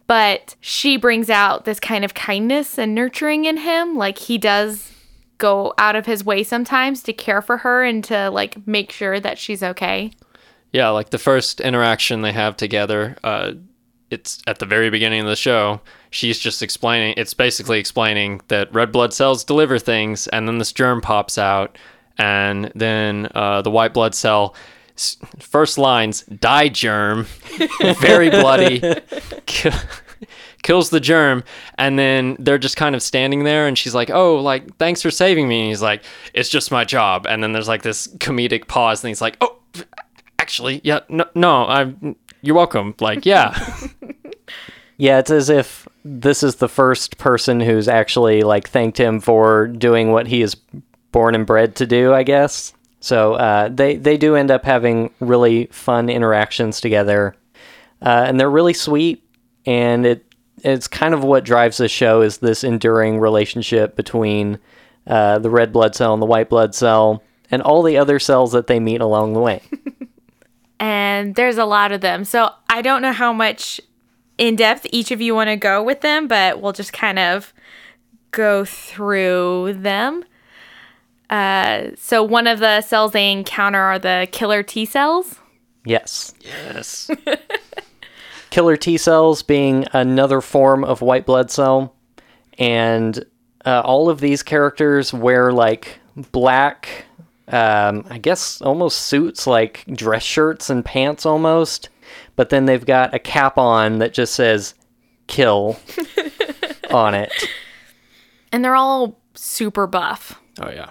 But 0.07 0.55
she 0.61 0.99
brings 0.99 1.31
out 1.31 1.65
this 1.65 1.81
kind 1.81 2.05
of 2.05 2.13
kindness 2.13 2.79
and 2.79 2.95
nurturing 2.95 3.47
in 3.47 3.57
him. 3.57 3.97
Like 3.97 4.19
he 4.19 4.37
does 4.37 4.93
go 5.39 5.73
out 5.79 5.97
of 5.97 6.07
his 6.07 6.25
way 6.25 6.43
sometimes 6.43 7.03
to 7.03 7.13
care 7.13 7.41
for 7.41 7.59
her 7.59 7.83
and 7.83 8.05
to 8.05 8.29
like 8.31 8.67
make 8.67 8.93
sure 8.93 9.19
that 9.19 9.39
she's 9.39 9.63
okay. 9.63 10.13
Yeah, 10.75 10.88
like 10.88 11.11
the 11.11 11.19
first 11.19 11.61
interaction 11.61 12.23
they 12.23 12.33
have 12.33 12.57
together, 12.57 13.16
uh, 13.23 13.52
it's 14.11 14.43
at 14.49 14.59
the 14.59 14.66
very 14.66 14.90
beginning 14.90 15.21
of 15.21 15.26
the 15.28 15.37
show. 15.37 15.81
she's 16.11 16.37
just 16.37 16.62
explaining. 16.64 17.14
It's 17.16 17.33
basically 17.33 17.78
explaining 17.78 18.40
that 18.49 18.75
red 18.75 18.90
blood 18.90 19.14
cells 19.14 19.45
deliver 19.45 19.78
things, 19.78 20.26
and 20.26 20.49
then 20.49 20.59
this 20.59 20.73
germ 20.73 21.00
pops 21.00 21.38
out, 21.38 21.78
and 22.19 22.73
then 22.75 23.28
uh, 23.37 23.62
the 23.62 23.71
white 23.71 23.95
blood 23.95 24.16
cell. 24.16 24.57
First 25.38 25.78
lines, 25.78 26.23
die 26.23 26.69
germ, 26.71 27.28
very 28.00 28.31
bloody, 28.31 28.81
ki- 29.47 29.71
kills 30.64 30.90
the 30.90 31.00
germ, 31.00 31.45
and 31.78 31.97
then 31.97 32.37
they're 32.40 32.59
just 32.59 32.76
kind 32.76 32.97
of 32.97 33.02
standing 33.02 33.45
there, 33.45 33.69
and 33.69 33.78
she's 33.78 33.95
like, 33.95 34.11
"Oh, 34.11 34.40
like 34.40 34.76
thanks 34.78 35.02
for 35.02 35.12
saving 35.12 35.47
me." 35.47 35.61
And 35.61 35.69
he's 35.69 35.83
like, 35.83 36.02
"It's 36.33 36.49
just 36.49 36.73
my 36.73 36.85
job." 36.85 37.26
And 37.28 37.45
then 37.45 37.52
there's 37.52 37.69
like 37.69 37.83
this 37.83 38.09
comedic 38.19 38.66
pause, 38.66 39.04
and 39.04 39.09
he's 39.09 39.21
like, 39.21 39.37
"Oh, 39.40 39.59
actually, 40.45 40.81
yeah, 40.85 41.01
no, 41.09 41.25
no, 41.35 41.67
I'm. 41.67 42.17
You're 42.43 42.57
welcome." 42.57 42.95
Like, 43.01 43.25
yeah, 43.25 43.59
Yeah, 44.97 45.19
it's 45.19 45.31
as 45.31 45.51
if 45.51 45.89
this 46.05 46.43
is 46.43 46.57
the 46.57 46.69
first 46.69 47.19
person 47.19 47.61
who's 47.61 47.89
actually 47.89 48.43
like 48.43 48.69
thanked 48.69 48.99
him 48.99 49.21
for 49.21 49.67
doing 49.67 50.13
what 50.13 50.27
he 50.29 50.43
is 50.43 50.55
born 51.11 51.35
and 51.35 51.47
bred 51.47 51.77
to 51.77 51.87
do, 51.87 52.13
I 52.13 52.23
guess. 52.23 52.73
So 53.01 53.35
uh, 53.35 53.69
they 53.69 53.97
they 53.97 54.17
do 54.17 54.37
end 54.37 54.51
up 54.51 54.65
having 54.65 55.13
really 55.21 55.67
fun 55.67 56.09
interactions 56.09 56.81
together, 56.81 57.35
uh, 58.03 58.25
and 58.27 58.39
they're 58.39 58.51
really 58.51 58.73
sweet. 58.73 59.23
And 59.67 60.07
it 60.07 60.25
it's 60.63 60.87
kind 60.87 61.13
of 61.13 61.25
what 61.25 61.45
drives 61.45 61.79
the 61.79 61.89
show 61.89 62.23
is 62.23 62.39
this 62.39 62.63
enduring 62.63 63.19
relationship 63.19 63.97
between 63.97 64.59
uh, 65.07 65.39
the 65.41 65.51
red 65.51 65.73
blood 65.73 65.95
cell 65.95 66.13
and 66.13 66.23
the 66.23 66.27
white 66.27 66.49
blood 66.49 66.75
cell, 66.75 67.23
and 67.51 67.63
all 67.63 67.83
the 67.83 67.99
other 67.99 68.19
cells 68.21 68.53
that 68.53 68.69
they 68.69 68.79
meet 68.79 69.01
along 69.01 69.33
the 69.33 69.41
way. 69.41 69.61
and 70.81 71.35
there's 71.35 71.59
a 71.59 71.64
lot 71.64 71.93
of 71.93 72.00
them. 72.00 72.25
So 72.25 72.50
I 72.69 72.83
don't 72.83 73.02
know 73.02 73.12
how 73.12 73.33
much 73.33 73.81
in 74.38 74.57
depth 74.57 74.87
each 74.90 75.11
of 75.11 75.21
you 75.21 75.35
want 75.35 75.49
to 75.49 75.57
go 75.57 75.83
with 75.83 76.00
them, 76.00 76.26
but 76.28 76.61
we'll 76.61 76.73
just 76.73 76.93
kind 76.93 77.19
of 77.19 77.52
go 78.31 78.64
through 78.64 79.75
them. 79.75 80.25
Uh, 81.31 81.90
so 81.97 82.23
one 82.23 82.47
of 82.47 82.59
the 82.59 82.81
cells 82.81 83.12
they 83.12 83.31
encounter 83.31 83.81
are 83.81 83.99
the 83.99 84.28
killer 84.31 84.62
T 84.62 84.85
cells. 84.85 85.37
yes. 85.85 86.35
yes, 86.40 87.11
killer 88.50 88.76
T 88.76 88.97
cells 88.97 89.43
being 89.43 89.87
another 89.93 90.40
form 90.40 90.85
of 90.85 91.00
white 91.00 91.26
blood 91.26 91.50
cell. 91.50 91.95
And 92.59 93.25
uh, 93.64 93.83
all 93.85 94.09
of 94.09 94.21
these 94.21 94.43
characters 94.43 95.12
wear 95.12 95.52
like 95.52 95.99
black, 96.31 97.07
um, 97.49 98.07
I 98.09 98.19
guess 98.19 98.63
almost 98.63 99.03
suits, 99.03 99.47
like 99.47 99.85
dress 99.87 100.23
shirts 100.23 100.71
and 100.71 100.85
pants 100.85 101.27
almost. 101.27 101.89
But 102.37 102.51
then 102.51 102.67
they've 102.67 102.85
got 102.85 103.15
a 103.15 103.19
cap 103.19 103.59
on 103.59 103.99
that 103.99 104.13
just 104.13 104.35
says 104.35 104.75
kill 105.27 105.79
on 106.91 107.15
it. 107.15 107.33
And 108.53 108.65
they're 108.65 108.77
all 108.77 109.19
super 109.35 109.87
buff. 109.87 110.41
oh 110.61 110.71
yeah, 110.71 110.91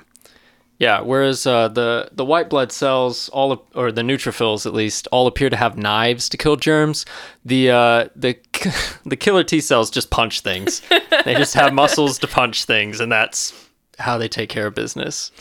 yeah. 0.80 1.02
Whereas 1.02 1.46
uh, 1.48 1.70
the 1.70 2.10
the 2.12 2.26
white 2.26 2.50
blood 2.50 2.72
cells, 2.72 3.30
all 3.30 3.52
of, 3.52 3.60
or 3.74 3.92
the 3.92 4.02
neutrophils 4.02 4.66
at 4.66 4.74
least, 4.74 5.08
all 5.12 5.28
appear 5.28 5.50
to 5.50 5.56
have 5.56 5.78
knives 5.78 6.28
to 6.30 6.38
kill 6.38 6.56
germs. 6.56 7.06
The 7.46 7.72
uh, 7.72 8.10
the 8.16 8.38
the 9.06 9.16
killer 9.16 9.44
T 9.44 9.62
cells 9.62 9.90
just 9.90 10.10
punch 10.10 10.42
things. 10.42 10.82
they 11.26 11.36
just 11.36 11.54
have 11.54 11.74
muscles 11.74 12.20
to 12.20 12.28
punch 12.28 12.66
things, 12.66 13.00
and 13.00 13.12
that's 13.12 13.54
how 14.00 14.18
they 14.18 14.28
take 14.28 14.50
care 14.50 14.68
of 14.68 14.76
business. 14.76 15.32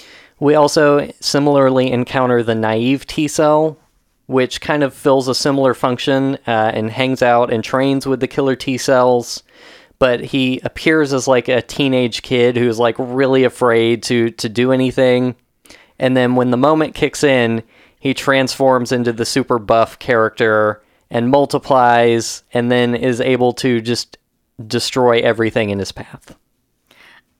We 0.42 0.56
also 0.56 1.08
similarly 1.20 1.92
encounter 1.92 2.42
the 2.42 2.56
naive 2.56 3.06
T 3.06 3.28
cell, 3.28 3.78
which 4.26 4.61
kind 4.61 4.82
of 4.82 4.92
fills 4.92 5.28
a 5.28 5.37
similar 5.37 5.72
function 5.72 6.34
uh, 6.49 6.72
and 6.75 6.90
hangs 6.90 7.22
out 7.22 7.52
and 7.52 7.62
trains 7.62 8.08
with 8.08 8.18
the 8.18 8.26
killer 8.26 8.56
T 8.56 8.76
cells. 8.76 9.44
But 10.00 10.18
he 10.18 10.58
appears 10.64 11.12
as 11.12 11.28
like 11.28 11.46
a 11.46 11.62
teenage 11.62 12.22
kid 12.22 12.56
who's 12.56 12.80
like 12.80 12.96
really 12.99 13.44
afraid 13.44 14.02
to 14.02 14.30
to 14.32 14.49
do 14.49 14.72
anything. 14.72 15.37
And 16.00 16.16
then 16.16 16.34
when 16.34 16.50
the 16.50 16.56
moment 16.56 16.96
kicks 16.96 17.22
in, 17.22 17.62
he 18.00 18.12
transforms 18.12 18.90
into 18.90 19.12
the 19.12 19.25
super 19.25 19.61
buff 19.61 20.00
character 20.00 20.82
and 21.08 21.30
multiplies 21.30 22.42
and 22.52 22.68
then 22.68 22.96
is 22.96 23.20
able 23.20 23.52
to 23.52 23.80
just 23.80 24.18
destroy 24.66 25.20
everything 25.20 25.70
in 25.70 25.78
his 25.78 25.92
path. 25.92 26.34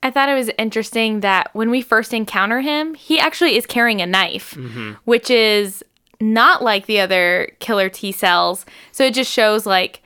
I 0.03 0.11
thought 0.11 0.29
it 0.29 0.35
was 0.35 0.51
interesting 0.59 1.21
that 1.21 1.51
when 1.55 1.71
we 1.71 1.81
first 1.83 2.13
encounter 2.13 2.61
him, 2.61 2.95
he 2.95 3.19
actually 3.21 3.57
is 3.57 3.67
carrying 3.67 4.01
a 4.01 4.07
knife, 4.07 4.59
which 5.05 5.31
is 5.31 5.85
not 6.21 6.63
like 6.63 6.87
the 6.87 7.01
other 7.01 7.53
killer 7.61 7.89
T 7.89 8.13
cells. 8.13 8.65
So 8.91 9.05
it 9.05 9.15
just 9.15 9.31
shows 9.31 9.65
like 9.67 10.03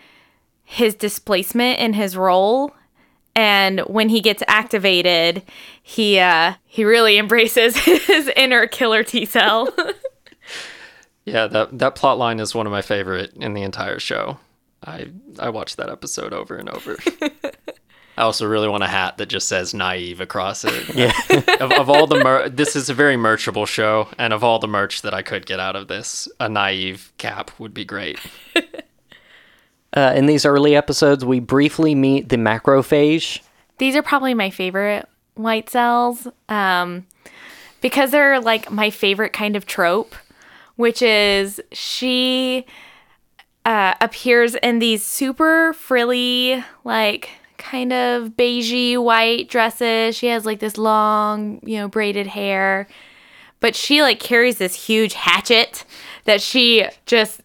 his 0.65 0.95
displacement 0.95 1.79
in 1.79 1.93
his 1.95 2.17
role. 2.17 2.73
And 3.35 3.81
when 3.81 4.09
he 4.09 4.21
gets 4.21 4.43
activated, 4.49 5.43
he 5.83 6.19
uh, 6.19 6.55
he 6.65 6.85
really 6.85 7.19
embraces 7.19 7.77
his 7.77 8.31
inner 8.37 8.67
killer 8.67 9.03
T 9.03 9.25
cell. 9.25 9.69
Yeah, 11.29 11.49
that 11.49 11.77
that 11.81 11.97
plot 11.97 12.19
line 12.19 12.39
is 12.39 12.55
one 12.55 12.67
of 12.67 12.71
my 12.73 12.83
favorite 12.83 13.33
in 13.35 13.53
the 13.53 13.63
entire 13.63 13.99
show. 13.99 14.39
I 14.85 15.11
I 15.41 15.49
watched 15.51 15.77
that 15.77 15.91
episode 15.91 16.33
over 16.33 16.55
and 16.55 16.71
over. 16.71 16.97
I 18.17 18.23
also 18.23 18.47
really 18.47 18.69
want 18.69 18.83
a 18.83 18.87
hat 18.87 19.19
that 19.19 19.27
just 19.27 19.49
says 19.49 19.75
naive 19.75 20.21
across 20.21 20.65
it. 20.65 20.85
Yeah. 20.97 21.13
of, 21.61 21.73
of 21.73 21.91
all 21.91 22.07
the 22.07 22.23
mer- 22.23 22.49
this 22.49 22.75
is 22.75 22.89
a 22.89 22.95
very 22.95 23.17
merchable 23.17 23.67
show, 23.67 24.09
and 24.19 24.33
of 24.33 24.43
all 24.43 24.59
the 24.59 24.69
merch 24.69 25.03
that 25.03 25.13
I 25.13 25.23
could 25.23 25.45
get 25.45 25.61
out 25.61 25.77
of 25.77 25.89
this, 25.89 26.29
a 26.41 26.49
naive 26.49 27.13
cap 27.19 27.51
would 27.59 27.75
be 27.75 27.85
great. 27.85 28.19
Uh, 29.97 30.13
in 30.15 30.27
these 30.27 30.45
early 30.45 30.77
episodes, 30.77 31.25
we 31.25 31.41
briefly 31.41 31.95
meet 31.95 32.29
the 32.29 32.37
macrophage. 32.37 33.41
These 33.79 33.97
are 33.97 34.03
probably 34.03 34.35
my 34.35 34.51
favorite 34.51 35.09
white 35.37 35.71
cells 35.71 36.29
um, 36.51 37.07
because 37.81 38.11
they're 38.11 38.39
like 38.39 38.71
my 38.71 38.91
favorite 38.91 39.33
kind 39.33 39.57
of 39.57 39.65
trope, 39.65 40.15
which 40.77 41.01
is 41.01 41.63
she 41.73 42.67
uh, 43.65 43.95
appears 44.03 44.55
in 44.57 44.81
these 44.81 45.03
super 45.03 45.73
frilly, 45.73 46.63
like 46.85 47.31
kind 47.59 47.93
of 47.93 48.31
beigey 48.31 49.03
white 49.03 49.49
dresses. 49.49 50.17
She 50.17 50.29
has 50.29 50.45
like 50.47 50.61
this 50.61 50.79
long, 50.79 51.61
you 51.63 51.79
know, 51.79 51.89
braided 51.89 52.27
hair, 52.27 52.89
but 53.61 53.75
she 53.75 54.03
like 54.03 54.21
carries 54.21 54.59
this 54.59 54.87
huge 54.87 55.15
hatchet 55.15 55.85
that 56.25 56.41
she 56.41 56.87
just 57.07 57.43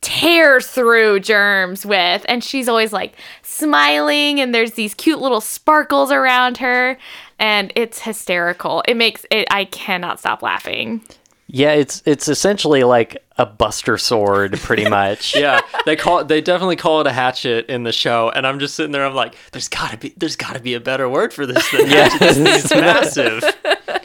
tears 0.00 0.66
through 0.68 1.20
germs 1.20 1.84
with. 1.84 2.24
And 2.28 2.42
she's 2.42 2.68
always 2.68 2.92
like 2.92 3.14
smiling 3.42 4.40
and 4.40 4.54
there's 4.54 4.72
these 4.72 4.94
cute 4.94 5.20
little 5.20 5.40
sparkles 5.40 6.10
around 6.10 6.58
her. 6.58 6.96
And 7.38 7.72
it's 7.74 8.00
hysterical. 8.00 8.82
It 8.88 8.94
makes 8.94 9.24
it 9.30 9.46
i 9.50 9.64
cannot 9.64 10.18
stop 10.18 10.42
laughing 10.42 11.02
Yeah, 11.50 11.72
it's 11.72 12.02
it's 12.04 12.28
essentially 12.28 12.84
like 12.84 13.24
a 13.38 13.46
Buster 13.46 13.96
Sword, 13.96 14.58
pretty 14.60 14.88
much. 14.90 15.34
Yeah, 15.34 15.60
they 15.86 15.96
call 15.96 16.18
it, 16.18 16.28
they 16.28 16.40
definitely 16.42 16.76
call 16.76 17.00
it 17.00 17.06
a 17.06 17.12
hatchet 17.12 17.66
in 17.70 17.84
the 17.84 17.92
show, 17.92 18.30
and 18.30 18.46
I'm 18.46 18.58
just 18.58 18.74
sitting 18.74 18.92
there. 18.92 19.06
I'm 19.06 19.14
like, 19.14 19.34
there's 19.52 19.68
gotta 19.68 19.96
be 19.96 20.12
there's 20.18 20.36
gotta 20.36 20.60
be 20.60 20.74
a 20.74 20.80
better 20.80 21.08
word 21.08 21.32
for 21.32 21.46
this 21.46 21.70
than 21.70 21.86
hatchet. 21.88 22.18
This 22.20 22.36
thing's 22.66 22.70
massive. 22.82 23.44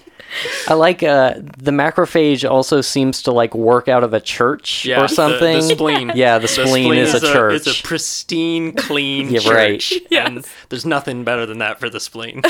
I 0.68 0.74
like 0.74 1.04
uh, 1.04 1.36
the 1.58 1.72
macrophage 1.72 2.50
also 2.50 2.82
seems 2.82 3.22
to 3.24 3.32
like 3.32 3.54
work 3.54 3.88
out 3.88 4.04
of 4.04 4.14
a 4.14 4.20
church 4.22 4.84
Yeah, 4.86 5.00
or 5.00 5.08
the- 5.08 5.14
something. 5.14 5.56
The, 5.58 5.62
spleen. 5.62 6.12
Yeah, 6.16 6.40
the 6.40 6.48
spleen 6.48 6.94
is 6.96 7.14
a 7.14 7.20
church. 7.20 7.68
It's 7.68 7.80
a 7.80 7.84
pristine, 7.84 8.74
clean 8.74 9.30
Yeah, 9.30 9.48
right. 9.52 9.80
church. 9.80 10.02
And 10.12 10.46
there's 10.70 10.86
nothing 10.86 11.24
better 11.24 11.46
than 11.46 11.60
that 11.60 11.80
for 11.80 11.90
the 11.90 12.00
spleen. 12.00 12.42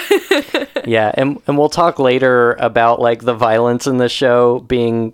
Yeah, 0.87 1.11
and 1.15 1.41
and 1.47 1.57
we'll 1.57 1.69
talk 1.69 1.99
later 1.99 2.53
about 2.53 2.99
like 2.99 3.21
the 3.23 3.33
violence 3.33 3.87
in 3.87 3.97
the 3.97 4.09
show 4.09 4.59
being 4.59 5.13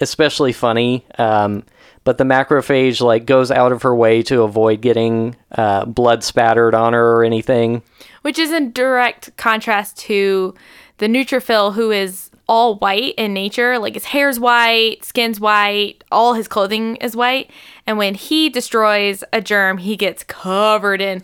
especially 0.00 0.52
funny. 0.52 1.04
Um, 1.18 1.64
but 2.04 2.18
the 2.18 2.24
macrophage 2.24 3.00
like 3.00 3.26
goes 3.26 3.50
out 3.50 3.72
of 3.72 3.82
her 3.82 3.94
way 3.94 4.22
to 4.24 4.42
avoid 4.42 4.80
getting 4.80 5.36
uh, 5.52 5.84
blood 5.84 6.24
spattered 6.24 6.74
on 6.74 6.92
her 6.94 7.16
or 7.16 7.24
anything. 7.24 7.82
which 8.22 8.38
is 8.38 8.50
in 8.52 8.72
direct 8.72 9.36
contrast 9.36 9.96
to 9.98 10.54
the 10.98 11.06
neutrophil 11.06 11.74
who 11.74 11.90
is 11.90 12.30
all 12.48 12.74
white 12.78 13.14
in 13.16 13.32
nature 13.32 13.78
like 13.78 13.94
his 13.94 14.04
hair's 14.04 14.38
white 14.40 15.04
skin's 15.04 15.38
white 15.38 16.02
all 16.10 16.34
his 16.34 16.48
clothing 16.48 16.96
is 16.96 17.14
white 17.14 17.48
and 17.86 17.96
when 17.98 18.14
he 18.14 18.48
destroys 18.48 19.22
a 19.32 19.40
germ 19.40 19.78
he 19.78 19.96
gets 19.96 20.24
covered 20.24 21.00
in 21.00 21.22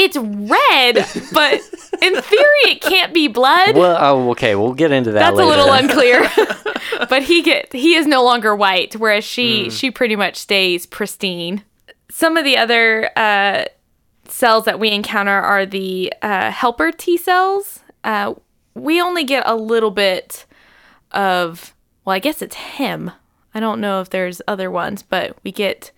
it's 0.00 0.16
red 0.16 0.94
but 1.32 1.60
in 2.02 2.22
theory 2.22 2.64
it 2.64 2.80
can't 2.80 3.12
be 3.12 3.28
blood. 3.28 3.76
Well, 3.76 3.96
oh, 4.00 4.30
okay, 4.30 4.54
we'll 4.54 4.72
get 4.72 4.92
into 4.92 5.12
that 5.12 5.20
that's 5.20 5.36
later. 5.36 5.46
a 5.46 5.56
little 5.56 5.72
unclear. 5.72 6.30
But 7.08 7.22
he 7.22 7.42
get 7.42 7.72
he 7.72 7.94
is 7.94 8.06
no 8.06 8.22
longer 8.22 8.54
white 8.54 8.94
whereas 8.94 9.24
she 9.24 9.70
she 9.70 9.90
pretty 9.90 10.16
much 10.16 10.36
stays 10.36 10.86
pristine. 10.86 11.64
Some 12.10 12.36
of 12.36 12.44
the 12.44 12.56
other 12.56 13.10
uh, 13.16 13.64
cells 14.28 14.64
that 14.64 14.78
we 14.78 14.90
encounter 14.90 15.32
are 15.32 15.64
the 15.64 16.12
uh, 16.20 16.50
helper 16.50 16.92
t 16.92 17.16
cells. 17.16 17.80
Uh, 18.04 18.34
we 18.74 19.00
only 19.00 19.24
get 19.24 19.44
a 19.46 19.56
little 19.56 19.90
bit 19.90 20.46
of 21.12 21.74
well 22.04 22.14
i 22.14 22.18
guess 22.18 22.42
it's 22.42 22.56
him. 22.56 23.10
I 23.54 23.60
don't 23.60 23.80
know 23.80 24.00
if 24.00 24.10
there's 24.10 24.42
other 24.46 24.70
ones 24.70 25.02
but 25.02 25.36
we 25.42 25.52
get 25.52 25.90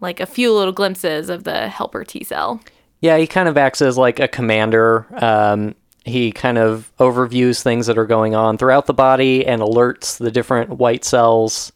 like 0.00 0.20
a 0.20 0.26
few 0.26 0.52
little 0.52 0.72
glimpses 0.72 1.28
of 1.28 1.44
the 1.44 1.68
helper 1.68 2.04
T 2.04 2.24
cell. 2.24 2.60
Yeah, 3.00 3.16
he 3.16 3.26
kind 3.26 3.48
of 3.48 3.56
acts 3.56 3.80
as 3.82 3.96
like 3.96 4.20
a 4.20 4.28
commander. 4.28 5.06
Um, 5.12 5.74
he 6.04 6.32
kind 6.32 6.58
of 6.58 6.92
overviews 6.98 7.62
things 7.62 7.86
that 7.86 7.98
are 7.98 8.06
going 8.06 8.34
on 8.34 8.58
throughout 8.58 8.86
the 8.86 8.94
body 8.94 9.46
and 9.46 9.62
alerts 9.62 10.18
the 10.18 10.30
different 10.30 10.70
white 10.70 11.04
cells 11.04 11.72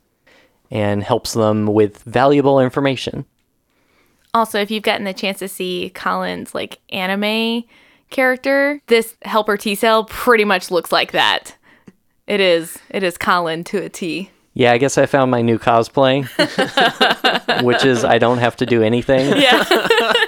and 0.70 1.02
helps 1.02 1.32
them 1.32 1.66
with 1.66 2.02
valuable 2.02 2.60
information. 2.60 3.24
Also, 4.32 4.58
if 4.58 4.70
you've 4.70 4.82
gotten 4.82 5.04
the 5.04 5.12
chance 5.14 5.38
to 5.38 5.48
see 5.48 5.90
Colin's 5.94 6.54
like 6.54 6.80
anime 6.90 7.64
character, 8.10 8.80
this 8.88 9.16
helper 9.22 9.56
T 9.56 9.74
cell 9.74 10.04
pretty 10.04 10.44
much 10.44 10.70
looks 10.70 10.90
like 10.90 11.12
that. 11.12 11.56
It 12.26 12.40
is 12.40 12.78
it 12.90 13.02
is 13.02 13.16
Colin 13.16 13.64
to 13.64 13.78
a 13.82 13.88
T. 13.88 14.30
Yeah, 14.54 14.72
I 14.72 14.78
guess 14.78 14.98
I 14.98 15.06
found 15.06 15.30
my 15.30 15.42
new 15.42 15.58
cosplay, 15.58 16.24
which 17.64 17.84
is 17.84 18.04
I 18.04 18.18
don't 18.18 18.38
have 18.38 18.56
to 18.56 18.66
do 18.66 18.82
anything. 18.82 19.36
Yeah. 19.40 19.64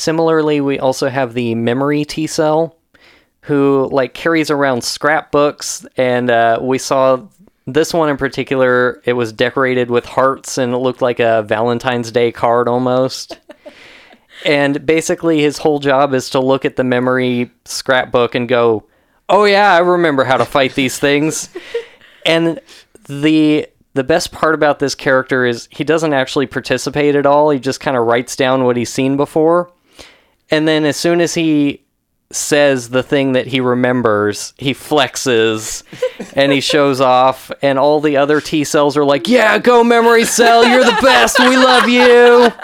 Similarly, 0.00 0.62
we 0.62 0.78
also 0.78 1.10
have 1.10 1.34
the 1.34 1.54
memory 1.54 2.06
T 2.06 2.26
cell, 2.26 2.74
who 3.42 3.86
like 3.92 4.14
carries 4.14 4.50
around 4.50 4.82
scrapbooks, 4.82 5.84
and 5.94 6.30
uh, 6.30 6.58
we 6.62 6.78
saw 6.78 7.26
this 7.66 7.92
one 7.92 8.08
in 8.08 8.16
particular. 8.16 9.02
It 9.04 9.12
was 9.12 9.30
decorated 9.30 9.90
with 9.90 10.06
hearts, 10.06 10.56
and 10.56 10.72
it 10.72 10.78
looked 10.78 11.02
like 11.02 11.20
a 11.20 11.42
Valentine's 11.42 12.10
Day 12.10 12.32
card 12.32 12.66
almost. 12.66 13.40
and 14.46 14.86
basically, 14.86 15.42
his 15.42 15.58
whole 15.58 15.80
job 15.80 16.14
is 16.14 16.30
to 16.30 16.40
look 16.40 16.64
at 16.64 16.76
the 16.76 16.84
memory 16.84 17.50
scrapbook 17.66 18.34
and 18.34 18.48
go, 18.48 18.86
"Oh 19.28 19.44
yeah, 19.44 19.74
I 19.74 19.80
remember 19.80 20.24
how 20.24 20.38
to 20.38 20.46
fight 20.46 20.76
these 20.76 20.98
things." 20.98 21.50
and 22.24 22.58
the 23.06 23.68
the 23.92 24.04
best 24.04 24.32
part 24.32 24.54
about 24.54 24.78
this 24.78 24.94
character 24.94 25.44
is 25.44 25.68
he 25.70 25.84
doesn't 25.84 26.14
actually 26.14 26.46
participate 26.46 27.16
at 27.16 27.26
all. 27.26 27.50
He 27.50 27.60
just 27.60 27.80
kind 27.80 27.98
of 27.98 28.06
writes 28.06 28.34
down 28.34 28.64
what 28.64 28.78
he's 28.78 28.90
seen 28.90 29.18
before. 29.18 29.70
And 30.50 30.66
then 30.66 30.84
as 30.84 30.96
soon 30.96 31.20
as 31.20 31.34
he 31.34 31.84
says 32.32 32.90
the 32.90 33.02
thing 33.02 33.32
that 33.32 33.46
he 33.46 33.60
remembers, 33.60 34.54
he 34.56 34.72
flexes 34.72 35.82
and 36.34 36.52
he 36.52 36.60
shows 36.60 37.00
off 37.00 37.50
and 37.62 37.78
all 37.78 38.00
the 38.00 38.16
other 38.16 38.40
T 38.40 38.64
cells 38.64 38.96
are 38.96 39.04
like, 39.04 39.28
"Yeah, 39.28 39.58
go 39.58 39.82
memory 39.84 40.24
cell, 40.24 40.66
you're 40.66 40.84
the 40.84 40.98
best. 41.02 41.38
We 41.38 41.56
love 41.56 41.88
you." 41.88 42.50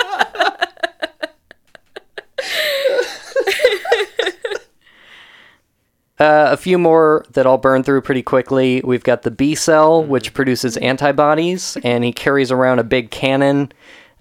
Uh, 6.18 6.48
a 6.50 6.56
few 6.56 6.78
more 6.78 7.26
that 7.32 7.46
I'll 7.46 7.58
burn 7.58 7.82
through 7.82 8.00
pretty 8.00 8.22
quickly. 8.22 8.80
We've 8.82 9.02
got 9.02 9.20
the 9.22 9.30
B 9.30 9.54
cell, 9.54 10.02
which 10.02 10.32
produces 10.32 10.78
antibodies, 10.78 11.76
and 11.84 12.02
he 12.04 12.12
carries 12.12 12.50
around 12.50 12.78
a 12.78 12.84
big 12.84 13.10
cannon 13.10 13.70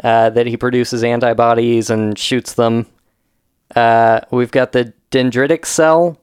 uh, 0.03 0.29
that 0.31 0.45
he 0.45 0.57
produces 0.57 1.05
antibodies 1.05 1.89
and 1.89 2.19
shoots 2.19 2.55
them. 2.55 2.85
Uh, 3.75 4.21
we've 4.31 4.51
got 4.51 4.71
the 4.71 4.93
dendritic 5.11 5.65
cell, 5.65 6.17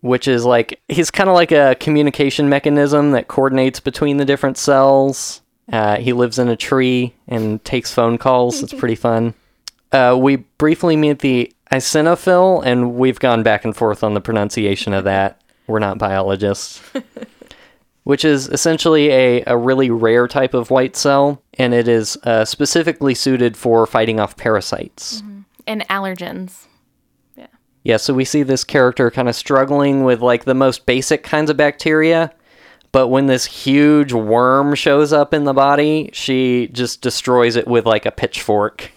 which 0.00 0.28
is 0.28 0.44
like 0.44 0.80
he's 0.88 1.10
kind 1.10 1.28
of 1.28 1.34
like 1.34 1.52
a 1.52 1.76
communication 1.80 2.48
mechanism 2.48 3.12
that 3.12 3.28
coordinates 3.28 3.80
between 3.80 4.16
the 4.18 4.24
different 4.24 4.56
cells. 4.58 5.40
Uh, 5.72 5.96
he 5.96 6.12
lives 6.12 6.38
in 6.38 6.48
a 6.48 6.56
tree 6.56 7.12
and 7.26 7.64
takes 7.64 7.92
phone 7.92 8.18
calls. 8.18 8.62
It's 8.62 8.72
pretty 8.72 8.94
fun. 8.94 9.34
Uh, 9.90 10.16
we 10.20 10.36
briefly 10.36 10.96
meet 10.96 11.20
the 11.20 11.52
eosinophil, 11.72 12.62
and 12.64 12.94
we've 12.94 13.18
gone 13.18 13.42
back 13.42 13.64
and 13.64 13.74
forth 13.76 14.04
on 14.04 14.14
the 14.14 14.20
pronunciation 14.20 14.92
of 14.92 15.04
that. 15.04 15.40
We're 15.66 15.80
not 15.80 15.98
biologists. 15.98 16.80
Which 18.04 18.24
is 18.24 18.48
essentially 18.48 19.10
a, 19.10 19.42
a 19.48 19.56
really 19.56 19.90
rare 19.90 20.28
type 20.28 20.54
of 20.54 20.70
white 20.70 20.94
cell, 20.94 21.42
and 21.54 21.74
it 21.74 21.88
is 21.88 22.16
uh, 22.22 22.44
specifically 22.44 23.14
suited 23.14 23.56
for 23.56 23.84
fighting 23.84 24.20
off 24.20 24.36
parasites. 24.36 25.24
and 25.66 25.84
allergens. 25.88 26.66
Yeah, 27.86 27.98
so 27.98 28.14
we 28.14 28.24
see 28.24 28.42
this 28.42 28.64
character 28.64 29.12
kind 29.12 29.28
of 29.28 29.36
struggling 29.36 30.02
with 30.02 30.20
like 30.20 30.44
the 30.44 30.54
most 30.54 30.86
basic 30.86 31.22
kinds 31.22 31.50
of 31.50 31.56
bacteria, 31.56 32.32
but 32.90 33.06
when 33.06 33.26
this 33.26 33.44
huge 33.44 34.12
worm 34.12 34.74
shows 34.74 35.12
up 35.12 35.32
in 35.32 35.44
the 35.44 35.52
body, 35.52 36.10
she 36.12 36.66
just 36.72 37.00
destroys 37.00 37.54
it 37.54 37.68
with 37.68 37.86
like 37.86 38.04
a 38.04 38.10
pitchfork. 38.10 38.90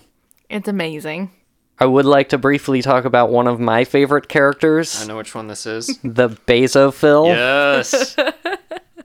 It's 0.50 0.68
amazing. 0.68 1.30
I 1.78 1.86
would 1.86 2.08
like 2.08 2.30
to 2.30 2.40
briefly 2.40 2.82
talk 2.82 3.06
about 3.06 3.30
one 3.30 3.46
of 3.46 3.60
my 3.60 3.84
favorite 3.84 4.28
characters, 4.28 5.04
I 5.04 5.06
know 5.06 5.18
which 5.18 5.36
one 5.36 5.46
this 5.46 5.68
is. 5.68 5.86
the 6.04 6.30
Basophil, 6.30 7.28
yes. 7.28 8.16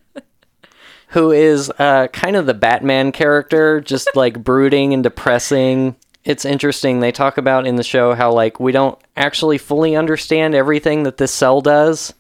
who 1.09 1.31
is 1.31 1.71
uh, 1.79 2.09
kind 2.09 2.37
of 2.37 2.47
the 2.47 2.55
Batman 2.55 3.13
character, 3.13 3.83
just 3.83 4.09
like 4.15 4.43
brooding 4.43 4.95
and 4.95 5.03
depressing. 5.03 5.97
It's 6.25 6.45
interesting. 6.45 7.01
They 7.01 7.13
talk 7.13 7.37
about 7.37 7.67
in 7.67 7.77
the 7.77 7.83
show 7.83 8.15
how 8.15 8.33
like 8.33 8.59
we 8.59 8.73
don't 8.73 8.99
actually 9.17 9.59
fully 9.59 9.95
understand 9.95 10.55
everything 10.55 11.03
that 11.03 11.19
this 11.19 11.33
cell 11.33 11.61
does. 11.61 12.15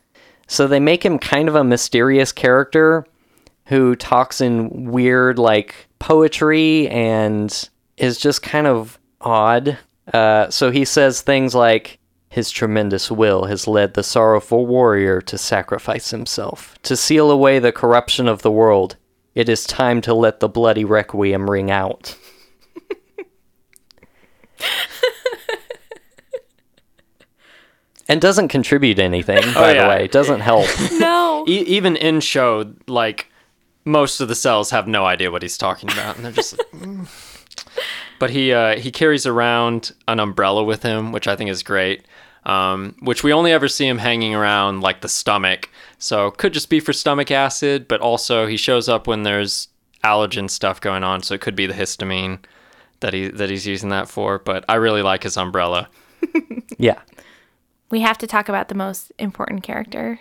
So 0.46 0.66
they 0.66 0.80
make 0.80 1.04
him 1.04 1.18
kind 1.18 1.48
of 1.48 1.54
a 1.54 1.64
mysterious 1.64 2.30
character 2.30 3.06
who 3.66 3.96
talks 3.96 4.40
in 4.40 4.90
weird 4.90 5.38
like 5.38 5.86
poetry 5.98 6.88
and 6.88 7.68
is 7.96 8.18
just 8.18 8.42
kind 8.42 8.66
of 8.66 8.98
odd. 9.20 9.78
Uh, 10.12 10.50
so 10.50 10.70
he 10.70 10.84
says 10.84 11.22
things 11.22 11.54
like, 11.54 11.98
His 12.28 12.50
tremendous 12.50 13.10
will 13.10 13.46
has 13.46 13.66
led 13.66 13.94
the 13.94 14.02
sorrowful 14.02 14.66
warrior 14.66 15.22
to 15.22 15.38
sacrifice 15.38 16.10
himself. 16.10 16.76
To 16.82 16.96
seal 16.96 17.30
away 17.30 17.58
the 17.58 17.72
corruption 17.72 18.28
of 18.28 18.42
the 18.42 18.50
world, 18.50 18.96
it 19.34 19.48
is 19.48 19.64
time 19.64 20.02
to 20.02 20.12
let 20.12 20.40
the 20.40 20.48
bloody 20.48 20.84
requiem 20.84 21.50
ring 21.50 21.70
out. 21.70 22.18
and 28.08 28.20
doesn't 28.20 28.48
contribute 28.48 28.98
anything, 28.98 29.42
by 29.54 29.68
the 29.68 29.80
yeah. 29.80 29.88
way. 29.88 30.08
Doesn't 30.08 30.40
help. 30.40 30.66
No. 30.92 31.44
E- 31.46 31.64
even 31.66 31.96
in 31.96 32.20
show, 32.20 32.72
like 32.86 33.30
most 33.84 34.20
of 34.20 34.28
the 34.28 34.34
cells 34.34 34.70
have 34.70 34.88
no 34.88 35.04
idea 35.04 35.30
what 35.30 35.42
he's 35.42 35.58
talking 35.58 35.90
about, 35.90 36.16
and 36.16 36.24
they're 36.24 36.32
just. 36.32 36.58
Like, 36.58 36.68
"Mm." 36.82 37.08
But 38.18 38.30
he 38.30 38.52
uh, 38.52 38.78
he 38.78 38.90
carries 38.90 39.26
around 39.26 39.92
an 40.08 40.20
umbrella 40.20 40.64
with 40.64 40.82
him, 40.82 41.12
which 41.12 41.28
I 41.28 41.36
think 41.36 41.50
is 41.50 41.62
great. 41.62 42.06
Um, 42.44 42.94
which 43.00 43.24
we 43.24 43.32
only 43.32 43.52
ever 43.52 43.68
see 43.68 43.86
him 43.86 43.98
hanging 43.98 44.34
around 44.34 44.82
like 44.82 45.00
the 45.00 45.08
stomach, 45.08 45.70
so 45.98 46.30
could 46.30 46.52
just 46.52 46.68
be 46.68 46.78
for 46.78 46.92
stomach 46.92 47.30
acid, 47.30 47.88
but 47.88 48.00
also 48.00 48.46
he 48.46 48.58
shows 48.58 48.88
up 48.88 49.06
when 49.06 49.22
there's 49.22 49.68
allergen 50.04 50.50
stuff 50.50 50.80
going 50.80 51.02
on, 51.02 51.22
so 51.22 51.34
it 51.34 51.40
could 51.40 51.56
be 51.56 51.66
the 51.66 51.74
histamine 51.74 52.38
that 53.04 53.12
he 53.12 53.28
that 53.28 53.50
he's 53.50 53.66
using 53.66 53.90
that 53.90 54.08
for. 54.08 54.38
But 54.38 54.64
I 54.68 54.76
really 54.76 55.02
like 55.02 55.22
his 55.22 55.36
umbrella. 55.36 55.88
yeah. 56.78 57.00
we 57.90 58.00
have 58.00 58.18
to 58.18 58.26
talk 58.26 58.48
about 58.48 58.68
the 58.68 58.74
most 58.74 59.12
important 59.18 59.62
character 59.62 60.20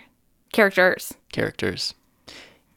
characters. 0.52 1.14
Characters. 1.32 1.94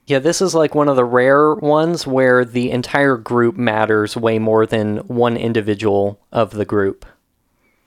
Yeah, 0.06 0.20
this 0.20 0.42
is 0.42 0.56
like 0.56 0.74
one 0.74 0.88
of 0.88 0.96
the 0.96 1.04
rare 1.04 1.54
ones 1.56 2.08
where 2.08 2.46
the 2.46 2.72
entire 2.72 3.18
group 3.18 3.58
matters 3.58 4.16
way 4.16 4.40
more 4.40 4.66
than 4.66 5.00
one 5.00 5.36
individual 5.36 6.22
of 6.32 6.52
the 6.52 6.64
group. 6.64 7.06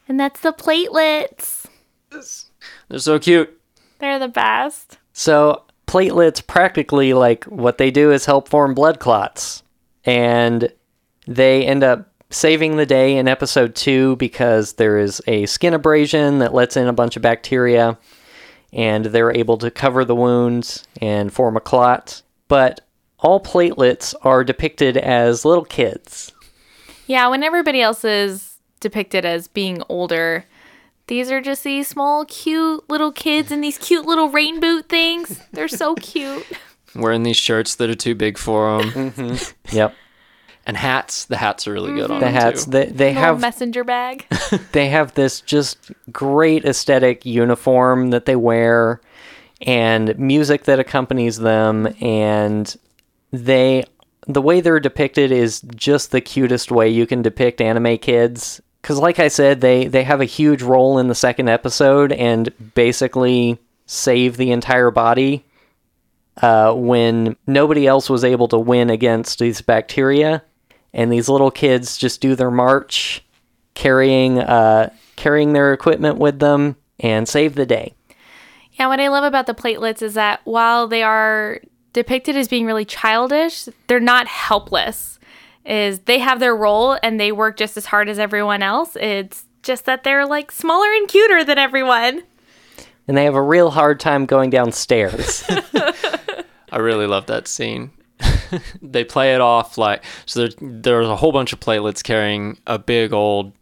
And 0.07 0.21
that's 0.21 0.41
the 0.41 0.53
platelets. 0.53 1.67
They're 2.11 2.99
so 2.99 3.19
cute. 3.19 3.59
They're 3.99 4.19
the 4.19 4.29
best. 4.29 4.99
So, 5.15 5.65
platelets 5.87 6.47
practically 6.47 7.15
like 7.15 7.45
what 7.45 7.79
they 7.79 7.91
do 7.91 8.13
is 8.13 8.27
help 8.27 8.49
form 8.49 8.75
blood 8.75 9.01
clots. 9.01 9.63
And 10.05 10.71
they 11.27 11.65
end 11.65 11.83
up 11.83 12.10
saving 12.31 12.77
the 12.77 12.87
day 12.87 13.17
in 13.17 13.29
episode 13.29 13.75
2 13.75 14.17
because 14.17 14.75
there 14.75 14.99
is 14.99 15.21
a 15.27 15.47
skin 15.47 15.75
abrasion 15.75 16.39
that 16.39 16.55
lets 16.55 16.77
in 16.77 16.87
a 16.87 16.93
bunch 16.93 17.17
of 17.17 17.23
bacteria 17.23 17.99
and 18.73 19.07
they're 19.07 19.37
able 19.37 19.59
to 19.59 19.71
cover 19.71 20.05
the 20.05 20.15
wounds 20.15 20.87
and 21.01 21.33
form 21.33 21.57
a 21.57 21.61
clot. 21.61 22.23
But 22.49 22.81
all 23.19 23.41
platelets 23.41 24.15
are 24.23 24.45
depicted 24.45 24.97
as 24.97 25.45
little 25.45 25.65
kids. 25.65 26.33
Yeah, 27.07 27.29
when 27.29 27.43
everybody 27.43 27.83
else 27.83 28.05
is 28.05 28.59
depicted 28.79 29.25
as 29.25 29.49
being 29.49 29.83
older, 29.89 30.47
these 31.09 31.31
are 31.33 31.41
just 31.41 31.65
these 31.65 31.89
small, 31.89 32.25
cute 32.25 32.89
little 32.89 33.11
kids 33.11 33.51
in 33.51 33.61
these 33.61 33.79
cute 33.79 34.07
little 34.07 34.29
rain 34.29 34.61
boot 34.61 34.89
things. 34.89 35.41
They're 35.53 35.67
so 35.67 35.97
cute. 35.97 36.47
Wearing 36.95 37.25
these 37.25 37.37
shirts 37.37 37.75
that 37.77 37.91
are 37.91 37.97
too 37.97 38.15
big 38.15 38.39
for 38.39 38.83
them. 38.83 39.37
Yep. 39.73 39.95
And 40.67 40.77
hats. 40.77 41.25
The 41.25 41.37
hats 41.37 41.67
are 41.67 41.73
really 41.73 41.93
good 41.93 42.11
on 42.11 42.21
The 42.21 42.27
them 42.27 42.35
hats 42.35 42.65
too. 42.65 42.71
they, 42.71 42.87
they 42.87 43.09
Little 43.09 43.23
have 43.23 43.41
messenger 43.41 43.85
bag. 43.85 44.27
they 44.73 44.89
have 44.89 45.15
this 45.15 45.41
just 45.41 45.91
great 46.13 46.65
aesthetic 46.65 47.25
uniform 47.27 48.11
that 48.11 48.27
they 48.27 48.37
wear 48.37 49.01
and 49.63 50.19
music 50.19 50.65
that 50.65 50.79
accompanies 50.79 51.39
them 51.39 51.95
and 52.01 52.77
they 53.31 53.85
the 54.27 54.43
way 54.43 54.61
they're 54.61 54.81
depicted 54.81 55.33
is 55.33 55.61
just 55.75 56.13
the 56.13 56.21
cutest 56.21 56.71
way 56.71 56.89
you 56.89 57.07
can 57.07 57.21
depict 57.21 57.61
anime 57.61 57.99
kids 57.99 58.61
cuz 58.83 58.99
like 58.99 59.19
I 59.19 59.29
said 59.29 59.61
they 59.61 59.87
they 59.87 60.03
have 60.05 60.21
a 60.21 60.27
huge 60.27 60.63
role 60.63 60.99
in 60.99 61.09
the 61.09 61.15
second 61.15 61.49
episode 61.49 62.13
and 62.13 62.51
basically 62.75 63.59
save 63.85 64.37
the 64.37 64.51
entire 64.51 64.91
body 64.91 65.45
uh, 66.41 66.73
when 66.73 67.37
nobody 67.47 67.87
else 67.87 68.09
was 68.09 68.25
able 68.25 68.49
to 68.49 68.59
win 68.59 68.89
against 68.89 69.41
these 69.41 69.61
bacteria 69.61 70.43
and 70.93 71.13
these 71.13 71.29
little 71.29 71.51
kids 71.51 71.97
just 71.97 72.21
do 72.21 72.35
their 72.35 72.51
march, 72.51 73.25
carrying 73.75 74.39
uh, 74.39 74.91
carrying 75.17 75.53
their 75.53 75.73
equipment 75.73 76.19
with 76.19 76.39
them, 76.39 76.77
and 76.99 77.29
save 77.29 77.55
the 77.55 77.67
day. 77.67 77.95
Yeah, 78.73 78.89
what 78.89 79.01
I 79.01 79.09
love 79.09 79.25
about 79.25 79.47
the 79.47 79.55
platelets 79.55 80.03
is 80.03 80.15
that 80.15 80.41
while 80.45 80.89
they 80.89 81.03
are 81.03 81.61
depicted 81.93 82.37
as 82.37 82.49
being 82.49 82.67
really 82.67 82.85
childish, 82.85 83.69
they're 83.87 84.01
not 84.01 84.27
helpless. 84.27 85.19
Is 85.65 86.01
they 86.01 86.19
have 86.19 86.41
their 86.41 86.57
role 86.57 86.99
and 87.03 87.21
they 87.21 87.33
work 87.33 87.57
just 87.57 87.77
as 87.77 87.87
hard 87.87 88.09
as 88.09 88.19
everyone 88.19 88.63
else. 88.63 88.97
It's 88.99 89.45
just 89.63 89.85
that 89.85 90.05
they're 90.05 90.27
like 90.27 90.51
smaller 90.51 90.91
and 90.95 91.07
cuter 91.07 91.45
than 91.45 91.59
everyone. 91.59 92.23
And 93.07 93.17
they 93.17 93.25
have 93.25 93.35
a 93.35 93.43
real 93.43 93.71
hard 93.71 94.01
time 94.01 94.25
going 94.25 94.51
downstairs. 94.51 95.45
I 96.73 96.79
really 96.79 97.07
love 97.07 97.27
that 97.27 97.49
scene. 97.49 97.91
they 98.83 99.05
play 99.05 99.35
it 99.35 99.41
off 99.41 99.79
like 99.79 100.03
so. 100.27 100.47
There, 100.47 100.51
there's 100.61 101.09
a 101.09 101.17
whole 101.17 101.33
bunch 101.33 101.53
of 101.53 101.61
platelets 101.61 102.03
carrying 102.03 102.59
a 102.67 102.79
big 102.79 103.13
old 103.13 103.53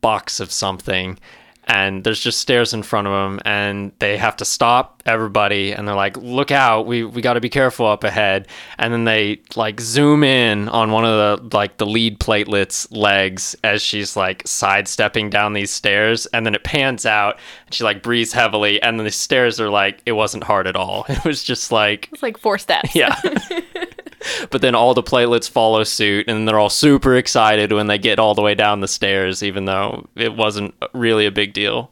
box 0.00 0.40
of 0.40 0.52
something, 0.52 1.18
and 1.66 2.04
there's 2.04 2.20
just 2.20 2.40
stairs 2.40 2.74
in 2.74 2.82
front 2.82 3.06
of 3.06 3.12
them, 3.12 3.40
and 3.46 3.92
they 3.98 4.18
have 4.18 4.36
to 4.36 4.44
stop 4.44 5.02
everybody, 5.06 5.72
and 5.72 5.88
they're 5.88 5.94
like, 5.94 6.16
"Look 6.18 6.50
out! 6.50 6.86
We 6.86 7.04
we 7.04 7.22
got 7.22 7.34
to 7.34 7.40
be 7.40 7.48
careful 7.48 7.86
up 7.86 8.04
ahead." 8.04 8.48
And 8.78 8.92
then 8.92 9.04
they 9.04 9.40
like 9.56 9.80
zoom 9.80 10.22
in 10.24 10.68
on 10.68 10.90
one 10.92 11.04
of 11.06 11.40
the 11.50 11.56
like 11.56 11.78
the 11.78 11.86
lead 11.86 12.18
platelets 12.20 12.86
legs 12.90 13.56
as 13.64 13.80
she's 13.82 14.14
like 14.16 14.42
sidestepping 14.46 15.30
down 15.30 15.54
these 15.54 15.70
stairs, 15.70 16.26
and 16.26 16.44
then 16.44 16.54
it 16.54 16.64
pans 16.64 17.06
out, 17.06 17.38
and 17.66 17.74
she 17.74 17.82
like 17.82 18.02
breathes 18.02 18.34
heavily, 18.34 18.80
and 18.82 18.98
then 18.98 19.04
the 19.06 19.10
stairs 19.10 19.58
are 19.58 19.70
like 19.70 20.02
it 20.04 20.12
wasn't 20.12 20.44
hard 20.44 20.66
at 20.66 20.76
all. 20.76 21.06
It 21.14 21.24
was 21.24 21.42
just 21.42 21.72
like 21.72 22.10
It's 22.12 22.22
like 22.22 22.36
four 22.38 22.58
steps. 22.58 22.94
yeah. 22.94 23.18
but 24.50 24.60
then 24.60 24.74
all 24.74 24.94
the 24.94 25.02
platelets 25.02 25.48
follow 25.48 25.84
suit, 25.84 26.28
and 26.28 26.46
they're 26.46 26.58
all 26.58 26.70
super 26.70 27.16
excited 27.16 27.72
when 27.72 27.86
they 27.86 27.98
get 27.98 28.18
all 28.18 28.34
the 28.34 28.42
way 28.42 28.54
down 28.54 28.80
the 28.80 28.88
stairs, 28.88 29.42
even 29.42 29.64
though 29.64 30.06
it 30.16 30.34
wasn't 30.34 30.74
really 30.92 31.26
a 31.26 31.32
big 31.32 31.52
deal. 31.52 31.90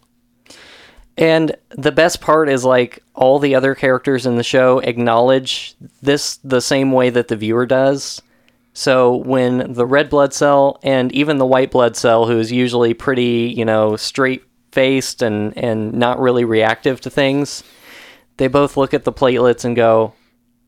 And 1.18 1.55
the 1.71 1.92
best 1.92 2.21
part 2.21 2.49
is 2.49 2.64
like 2.64 3.03
all 3.14 3.38
the 3.38 3.55
other 3.55 3.75
characters 3.75 4.25
in 4.25 4.37
the 4.37 4.42
show 4.42 4.79
acknowledge 4.79 5.75
this 6.01 6.37
the 6.38 6.61
same 6.61 6.90
way 6.92 7.11
that 7.11 7.29
the 7.29 7.37
viewer 7.37 7.66
does. 7.66 8.23
So 8.75 9.16
when 9.16 9.75
the 9.75 9.85
red 9.85 10.09
blood 10.09 10.33
cell 10.33 10.79
and 10.83 11.12
even 11.12 11.37
the 11.37 11.47
white 11.47 11.71
blood 11.71 11.97
cell, 11.97 12.27
who 12.27 12.38
is 12.38 12.51
usually 12.51 12.95
pretty, 12.95 13.53
you 13.55 13.66
know, 13.66 13.97
straight 13.97 14.42
faced 14.73 15.21
and, 15.21 15.57
and 15.59 15.92
not 15.92 16.18
really 16.18 16.45
reactive 16.45 17.01
to 17.03 17.11
things, 17.11 17.62
they 18.38 18.49
both 18.49 18.79
look 18.79 18.95
at 18.95 19.05
the 19.05 19.12
platelets 19.12 19.66
and 19.66 19.77
go, 19.77 20.14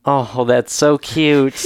Oh, 0.06 0.44
that's 0.44 0.72
so 0.72 0.98
cute. 0.98 1.64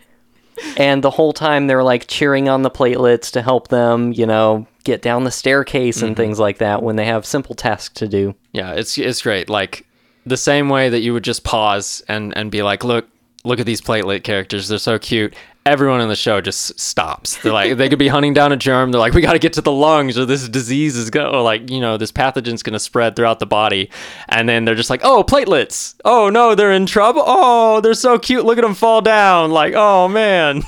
and 0.76 1.02
the 1.02 1.10
whole 1.10 1.32
time 1.32 1.66
they're 1.66 1.84
like 1.84 2.06
cheering 2.08 2.48
on 2.48 2.62
the 2.62 2.70
platelets 2.70 3.30
to 3.32 3.42
help 3.42 3.68
them, 3.68 4.12
you 4.12 4.26
know, 4.26 4.66
get 4.84 5.02
down 5.02 5.24
the 5.24 5.30
staircase 5.30 6.02
and 6.02 6.12
mm-hmm. 6.12 6.22
things 6.22 6.38
like 6.38 6.58
that 6.58 6.82
when 6.82 6.96
they 6.96 7.04
have 7.04 7.24
simple 7.24 7.54
tasks 7.54 7.94
to 7.94 8.08
do. 8.08 8.34
Yeah, 8.52 8.72
it's 8.72 8.98
it's 8.98 9.22
great. 9.22 9.48
Like 9.48 9.86
the 10.26 10.36
same 10.36 10.68
way 10.68 10.88
that 10.88 11.00
you 11.00 11.12
would 11.12 11.24
just 11.24 11.44
pause 11.44 12.02
and 12.08 12.36
and 12.36 12.50
be 12.50 12.62
like, 12.62 12.84
look, 12.84 13.08
look 13.44 13.60
at 13.60 13.66
these 13.66 13.80
platelet 13.80 14.22
characters. 14.22 14.68
They're 14.68 14.78
so 14.78 14.98
cute. 14.98 15.34
Everyone 15.64 16.00
in 16.00 16.08
the 16.08 16.16
show 16.16 16.40
just 16.40 16.78
stops. 16.78 17.40
They're 17.42 17.52
like, 17.52 17.76
they 17.76 17.88
could 17.88 17.98
be 17.98 18.08
hunting 18.08 18.34
down 18.34 18.50
a 18.50 18.56
germ. 18.56 18.90
They're 18.90 19.00
like, 19.00 19.12
we 19.14 19.20
got 19.20 19.34
to 19.34 19.38
get 19.38 19.52
to 19.54 19.60
the 19.60 19.70
lungs, 19.70 20.18
or 20.18 20.24
this 20.26 20.48
disease 20.48 20.96
is 20.96 21.08
go, 21.08 21.30
or 21.30 21.40
like, 21.42 21.70
you 21.70 21.80
know, 21.80 21.96
this 21.96 22.10
pathogen's 22.10 22.64
going 22.64 22.72
to 22.72 22.80
spread 22.80 23.14
throughout 23.14 23.38
the 23.38 23.46
body. 23.46 23.88
And 24.28 24.48
then 24.48 24.64
they're 24.64 24.74
just 24.74 24.90
like, 24.90 25.02
oh, 25.04 25.22
platelets. 25.22 25.94
Oh 26.04 26.30
no, 26.30 26.54
they're 26.56 26.72
in 26.72 26.86
trouble. 26.86 27.22
Oh, 27.24 27.80
they're 27.80 27.94
so 27.94 28.18
cute. 28.18 28.44
Look 28.44 28.58
at 28.58 28.62
them 28.62 28.74
fall 28.74 29.02
down. 29.02 29.52
Like, 29.52 29.74
oh 29.76 30.08
man. 30.08 30.64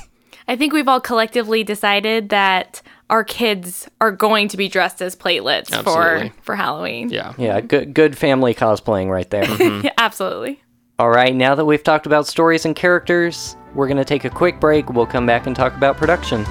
I 0.47 0.55
think 0.55 0.73
we've 0.73 0.87
all 0.87 1.01
collectively 1.01 1.63
decided 1.63 2.29
that 2.29 2.81
our 3.09 3.23
kids 3.23 3.89
are 3.99 4.11
going 4.11 4.47
to 4.49 4.57
be 4.57 4.67
dressed 4.67 5.01
as 5.01 5.15
platelets 5.15 5.73
Absolutely. 5.73 6.29
for 6.29 6.41
for 6.41 6.55
Halloween. 6.55 7.09
Yeah. 7.09 7.33
Yeah, 7.37 7.61
good 7.61 7.93
good 7.93 8.17
family 8.17 8.53
cosplaying 8.53 9.09
right 9.09 9.29
there. 9.29 9.45
Yeah, 9.83 9.91
absolutely. 9.97 10.61
All 10.97 11.09
right, 11.09 11.35
now 11.35 11.55
that 11.55 11.65
we've 11.65 11.83
talked 11.83 12.05
about 12.05 12.25
stories 12.25 12.65
and 12.65 12.73
characters, 12.73 13.57
we're 13.73 13.87
going 13.87 13.97
to 13.97 14.05
take 14.05 14.23
a 14.23 14.29
quick 14.29 14.61
break. 14.61 14.89
We'll 14.89 15.05
come 15.05 15.25
back 15.25 15.45
and 15.45 15.53
talk 15.53 15.75
about 15.75 15.97
production. 15.97 16.45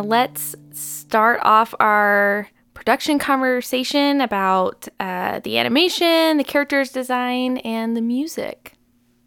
Uh, 0.00 0.02
let's 0.02 0.56
start 0.72 1.40
off 1.42 1.74
our 1.78 2.48
production 2.72 3.18
conversation 3.18 4.20
about 4.22 4.88
uh, 4.98 5.40
the 5.40 5.58
animation, 5.58 6.38
the 6.38 6.44
characters 6.44 6.90
design, 6.90 7.58
and 7.58 7.96
the 7.96 8.00
music. 8.00 8.72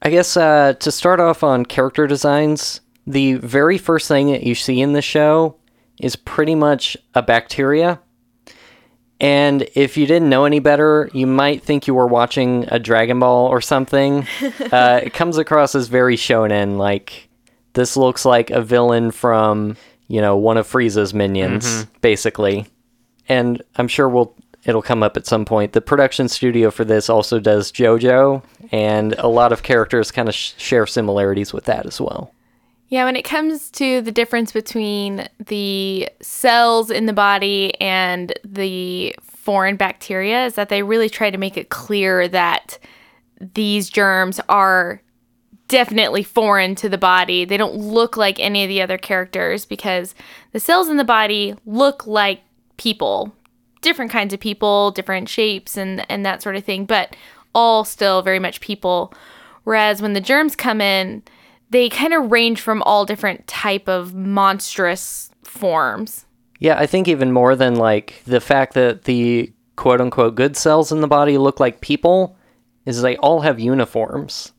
I 0.02 0.10
guess 0.10 0.36
uh, 0.36 0.74
to 0.74 0.92
start 0.92 1.20
off 1.20 1.44
on 1.44 1.66
character 1.66 2.08
designs, 2.08 2.82
the 3.06 3.36
very 3.36 3.78
first 3.78 4.08
thing 4.08 4.32
that 4.32 4.44
you 4.44 4.56
see 4.56 4.82
in 4.82 4.94
the 4.94 5.02
show 5.02 5.58
is 6.00 6.16
pretty 6.16 6.56
much 6.56 6.98
a 7.14 7.22
bacteria. 7.22 8.02
And 9.20 9.68
if 9.76 9.96
you 9.96 10.08
didn't 10.08 10.30
know 10.30 10.46
any 10.46 10.60
better, 10.60 11.10
you 11.14 11.28
might 11.28 11.64
think 11.64 11.86
you 11.88 11.94
were 11.94 12.08
watching 12.08 12.66
a 12.70 12.80
Dragon 12.80 13.20
Ball 13.20 13.46
or 13.46 13.62
something. 13.62 14.28
uh, 14.72 15.02
it 15.04 15.14
comes 15.14 15.38
across 15.38 15.76
as 15.76 15.88
very 15.88 16.18
shonen, 16.18 16.78
like 16.78 17.30
this 17.74 17.96
looks 17.96 18.26
like 18.26 18.50
a 18.50 18.62
villain 18.62 19.12
from, 19.12 19.78
you 20.08 20.22
know, 20.22 20.36
one 20.36 20.58
of 20.58 20.68
Frieza's 20.68 21.13
minions, 21.13 21.66
mm-hmm. 21.66 21.92
basically. 22.02 22.68
And 23.30 23.62
I'm 23.76 23.88
sure 23.88 24.10
we'll 24.10 24.36
it'll 24.66 24.82
come 24.82 25.04
up 25.04 25.18
at 25.18 25.26
some 25.26 25.46
point. 25.46 25.74
The 25.74 25.82
production 25.82 26.30
studio 26.30 26.72
for 26.72 26.86
this 26.86 27.10
also 27.10 27.39
does 27.39 27.72
JoJo, 27.72 28.44
and 28.72 29.13
a 29.13 29.28
lot 29.28 29.52
of 29.52 29.63
characters 29.63 30.12
kind 30.12 30.30
of 30.30 30.36
sh- 30.36 30.54
share 30.58 30.86
similarities 30.86 31.54
with 31.54 31.66
that 31.66 31.86
as 31.86 32.00
well. 32.00 32.34
Yeah, 32.89 33.06
when 33.06 33.16
it 33.16 33.24
comes 33.24 33.72
to 33.72 34.02
the 34.02 34.12
difference 34.12 34.52
between 34.52 35.28
the 35.48 36.10
cells 36.22 36.92
in 36.92 37.08
the 37.08 37.13
body 37.13 37.80
and 37.82 38.34
the 38.46 39.16
foreign 39.22 39.78
bacteria, 39.78 40.46
is 40.46 40.56
that 40.56 40.70
they 40.70 40.84
really 40.84 41.10
try 41.10 41.32
to 41.32 41.38
make 41.38 41.58
it 41.58 41.70
clear 41.70 42.28
that 42.28 42.78
these 43.56 43.89
germs 43.89 44.39
are 44.48 45.02
definitely 45.67 46.23
foreign 46.23 46.76
to 46.76 46.89
the 46.89 46.97
body. 46.97 47.45
They 47.45 47.58
don't 47.58 47.76
look 47.76 48.17
like 48.17 48.39
any 48.39 48.63
of 48.63 48.69
the 48.69 48.82
other 48.82 48.97
characters 48.97 49.65
because 49.65 50.13
the 50.52 50.60
cells 50.60 50.89
in 50.89 50.97
the 50.97 51.04
body 51.04 51.56
look 51.65 52.06
like 52.06 52.41
people, 52.78 53.34
different 53.82 54.12
kinds 54.12 54.34
of 54.34 54.39
people, 54.39 54.91
different 54.91 55.30
shapes 55.30 55.78
and 55.78 56.10
and 56.10 56.26
that 56.26 56.41
sort 56.41 56.56
of 56.56 56.63
thing, 56.63 56.86
but 56.86 57.15
all 57.56 57.84
still 57.84 58.21
very 58.21 58.39
much 58.39 58.62
people. 58.62 59.13
Whereas 59.63 60.02
when 60.02 60.13
the 60.13 60.21
germs 60.21 60.56
come 60.56 60.82
in, 60.82 61.23
they 61.69 61.89
kind 61.89 62.13
of 62.13 62.32
range 62.32 62.62
from 62.62 62.82
all 62.84 63.06
different 63.06 63.47
type 63.47 63.89
of 63.89 64.13
monstrous 64.13 65.32
forms. 65.43 66.26
Yeah, 66.60 66.80
I 66.80 66.86
think 66.86 67.08
even 67.08 67.34
more 67.34 67.56
than 67.56 67.76
like 67.76 68.21
the 68.26 68.39
fact 68.39 68.73
that 68.76 69.04
the 69.04 69.52
quote 69.76 69.99
unquote 69.99 70.36
good 70.36 70.56
cells 70.56 70.91
in 70.91 71.02
the 71.02 71.08
body 71.08 71.38
look 71.38 71.60
like 71.60 71.82
people 71.82 72.38
is 72.86 73.02
they 73.02 73.17
all 73.17 73.41
have 73.41 73.60
uniforms. 73.60 74.53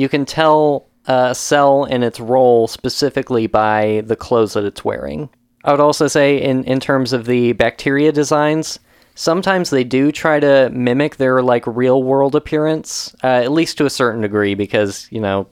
You 0.00 0.08
can 0.08 0.24
tell 0.24 0.88
a 1.04 1.34
cell 1.34 1.84
and 1.84 2.02
its 2.02 2.18
role 2.18 2.66
specifically 2.66 3.46
by 3.46 4.02
the 4.06 4.16
clothes 4.16 4.54
that 4.54 4.64
it's 4.64 4.82
wearing. 4.82 5.28
I 5.62 5.72
would 5.72 5.80
also 5.80 6.08
say, 6.08 6.40
in, 6.40 6.64
in 6.64 6.80
terms 6.80 7.12
of 7.12 7.26
the 7.26 7.52
bacteria 7.52 8.10
designs, 8.10 8.78
sometimes 9.14 9.68
they 9.68 9.84
do 9.84 10.10
try 10.10 10.40
to 10.40 10.70
mimic 10.72 11.16
their 11.16 11.42
like 11.42 11.66
real 11.66 12.02
world 12.02 12.34
appearance, 12.34 13.14
uh, 13.22 13.26
at 13.26 13.52
least 13.52 13.76
to 13.76 13.84
a 13.84 13.90
certain 13.90 14.22
degree, 14.22 14.54
because 14.54 15.06
you 15.10 15.20
know 15.20 15.46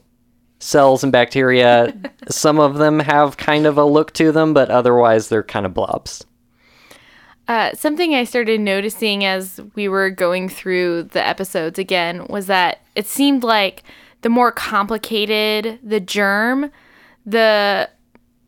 cells 0.57 1.03
and 1.03 1.11
bacteria, 1.11 1.95
some 2.29 2.59
of 2.59 2.79
them 2.79 3.01
have 3.01 3.37
kind 3.37 3.67
of 3.67 3.77
a 3.77 3.85
look 3.85 4.13
to 4.13 4.31
them, 4.31 4.55
but 4.55 4.71
otherwise 4.71 5.29
they're 5.29 5.43
kind 5.43 5.67
of 5.67 5.75
blobs. 5.75 6.25
Uh, 7.47 7.71
something 7.75 8.15
I 8.15 8.23
started 8.23 8.61
noticing 8.61 9.25
as 9.25 9.61
we 9.75 9.87
were 9.87 10.09
going 10.09 10.49
through 10.49 11.03
the 11.03 11.23
episodes 11.23 11.77
again 11.77 12.25
was 12.27 12.47
that 12.47 12.81
it 12.95 13.05
seemed 13.05 13.43
like 13.43 13.83
the 14.21 14.29
more 14.29 14.51
complicated 14.51 15.79
the 15.83 15.99
germ, 15.99 16.71
the 17.25 17.89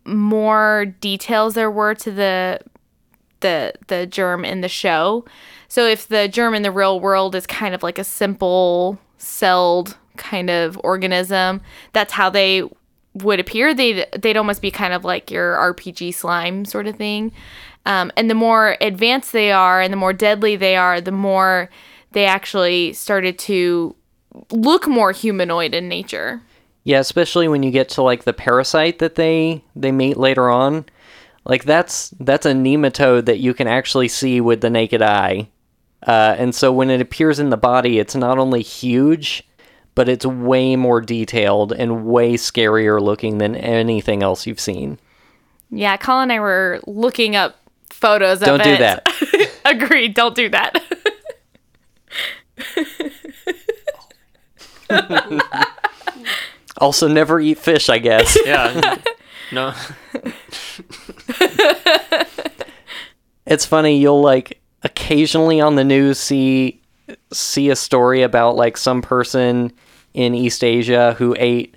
more 0.06 0.86
details 1.00 1.54
there 1.54 1.72
were 1.72 1.96
to 1.96 2.12
the 2.12 2.60
the 3.42 3.74
the 3.88 4.06
germ 4.06 4.46
in 4.46 4.62
the 4.62 4.68
show. 4.68 5.26
So 5.68 5.86
if 5.88 6.08
the 6.08 6.28
germ 6.28 6.54
in 6.54 6.64
the 6.64 6.72
real 6.72 7.00
world 7.00 7.36
is 7.36 7.48
kind 7.48 7.74
of 7.74 7.84
like 7.84 8.00
a 8.00 8.04
simple 8.04 9.00
celled 9.18 9.98
kind 10.18 10.50
of 10.50 10.80
organism, 10.84 11.62
that's 11.94 12.14
how 12.14 12.30
they 12.30 12.64
would 13.14 13.40
appear. 13.40 13.74
They'd 13.74 14.06
they'd 14.18 14.38
almost 14.38 14.62
be 14.62 14.72
kind 14.72 14.94
of 14.94 15.04
like 15.04 15.32
your 15.32 15.56
RPG 15.56 16.14
slime 16.14 16.66
sort 16.66 16.88
of 16.88 16.96
thing. 16.96 17.32
Um, 17.86 18.12
and 18.16 18.30
the 18.30 18.36
more 18.36 18.78
advanced 18.80 19.32
they 19.32 19.52
are, 19.52 19.82
and 19.82 19.92
the 19.92 19.98
more 19.98 20.14
deadly 20.14 20.56
they 20.56 20.76
are, 20.76 21.02
the 21.02 21.12
more 21.12 21.70
they 22.12 22.26
actually 22.26 22.94
started 22.94 23.40
to 23.40 23.96
look 24.52 24.88
more 24.88 25.12
humanoid 25.12 25.74
in 25.74 25.88
nature. 25.88 26.42
Yeah, 26.84 27.00
especially 27.00 27.48
when 27.48 27.64
you 27.64 27.72
get 27.72 27.90
to 27.90 28.02
like 28.02 28.24
the 28.24 28.34
parasite 28.34 29.00
that 29.00 29.16
they 29.16 29.64
they 29.76 29.92
meet 29.92 30.18
later 30.18 30.50
on. 30.50 30.86
Like 31.46 31.64
that's 31.64 32.10
that's 32.20 32.46
a 32.46 32.54
nematode 32.54 33.26
that 33.26 33.40
you 33.40 33.54
can 33.54 33.68
actually 33.68 34.08
see 34.08 34.42
with 34.42 34.62
the 34.62 34.70
naked 34.70 35.02
eye. 35.02 35.50
Uh, 36.06 36.36
and 36.38 36.56
so 36.56 36.72
when 36.72 36.90
it 36.90 37.02
appears 37.02 37.40
in 37.40 37.50
the 37.52 37.58
body, 37.58 38.00
it's 38.00 38.16
not 38.16 38.40
only 38.40 38.64
huge, 38.64 39.44
but 39.94 40.10
it's 40.10 40.26
way 40.26 40.76
more 40.76 41.00
detailed 41.02 41.72
and 41.74 42.06
way 42.06 42.34
scarier 42.34 43.00
looking 43.00 43.38
than 43.38 43.56
anything 43.56 44.24
else 44.24 44.48
you've 44.48 44.60
seen. 44.60 44.98
Yeah, 45.70 45.98
Colin 45.98 46.24
and 46.24 46.32
I 46.34 46.40
were 46.40 46.82
looking 46.88 47.36
up 47.36 47.58
photos 47.92 48.36
of 48.36 48.40
the 48.40 48.46
Don't 48.48 48.60
of 48.62 48.66
do 48.66 48.74
it. 48.74 48.80
that. 48.80 49.52
Agreed. 49.66 50.16
Don't 50.16 50.36
do 50.36 50.50
that. 50.50 50.82
Also, 56.78 57.08
never 57.08 57.40
eat 57.40 57.60
fish, 57.60 57.90
I 57.90 58.00
guess. 58.00 58.38
Yeah. 58.46 58.98
no. 59.52 59.74
it's 63.46 63.66
funny 63.66 63.98
you'll 64.00 64.22
like 64.22 64.62
occasionally 64.84 65.62
on 65.62 65.76
the 65.76 65.84
news 65.84 66.18
see 66.18 66.82
see 67.32 67.70
a 67.70 67.76
story 67.76 68.24
about 68.24 68.56
like 68.56 68.78
some 68.78 69.02
person 69.02 69.72
in 70.14 70.34
East 70.34 70.64
Asia 70.64 71.14
who 71.18 71.36
ate 71.38 71.76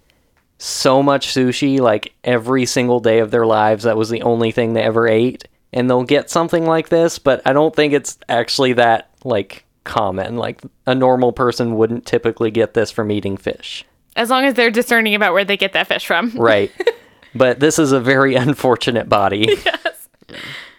so 0.58 1.02
much 1.02 1.28
sushi 1.34 1.80
like 1.80 2.14
every 2.22 2.64
single 2.64 3.00
day 3.00 3.18
of 3.18 3.30
their 3.30 3.44
lives 3.44 3.84
that 3.84 3.96
was 3.96 4.08
the 4.08 4.22
only 4.22 4.52
thing 4.52 4.72
they 4.72 4.82
ever 4.82 5.06
ate 5.08 5.46
and 5.72 5.90
they'll 5.90 6.04
get 6.04 6.30
something 6.30 6.64
like 6.64 6.88
this 6.88 7.18
but 7.18 7.42
I 7.44 7.52
don't 7.52 7.74
think 7.74 7.92
it's 7.92 8.16
actually 8.28 8.74
that 8.74 9.10
like 9.24 9.63
common 9.84 10.36
like 10.36 10.62
a 10.86 10.94
normal 10.94 11.32
person 11.32 11.76
wouldn't 11.76 12.06
typically 12.06 12.50
get 12.50 12.74
this 12.74 12.90
from 12.90 13.10
eating 13.10 13.36
fish 13.36 13.84
As 14.16 14.30
long 14.30 14.44
as 14.44 14.54
they're 14.54 14.70
discerning 14.70 15.14
about 15.14 15.32
where 15.32 15.44
they 15.44 15.56
get 15.56 15.72
that 15.74 15.86
fish 15.86 16.06
from. 16.06 16.30
right 16.34 16.72
but 17.34 17.60
this 17.60 17.78
is 17.78 17.92
a 17.92 18.00
very 18.00 18.34
unfortunate 18.46 19.08
body 19.08 19.46
yes. 19.64 20.08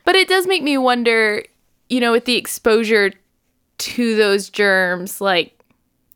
But 0.05 0.15
it 0.15 0.27
does 0.27 0.47
make 0.47 0.63
me 0.63 0.77
wonder, 0.77 1.43
you 1.89 1.99
know, 1.99 2.11
with 2.11 2.25
the 2.25 2.35
exposure 2.35 3.11
to 3.77 4.15
those 4.15 4.49
germs, 4.49 5.19
like, 5.19 5.59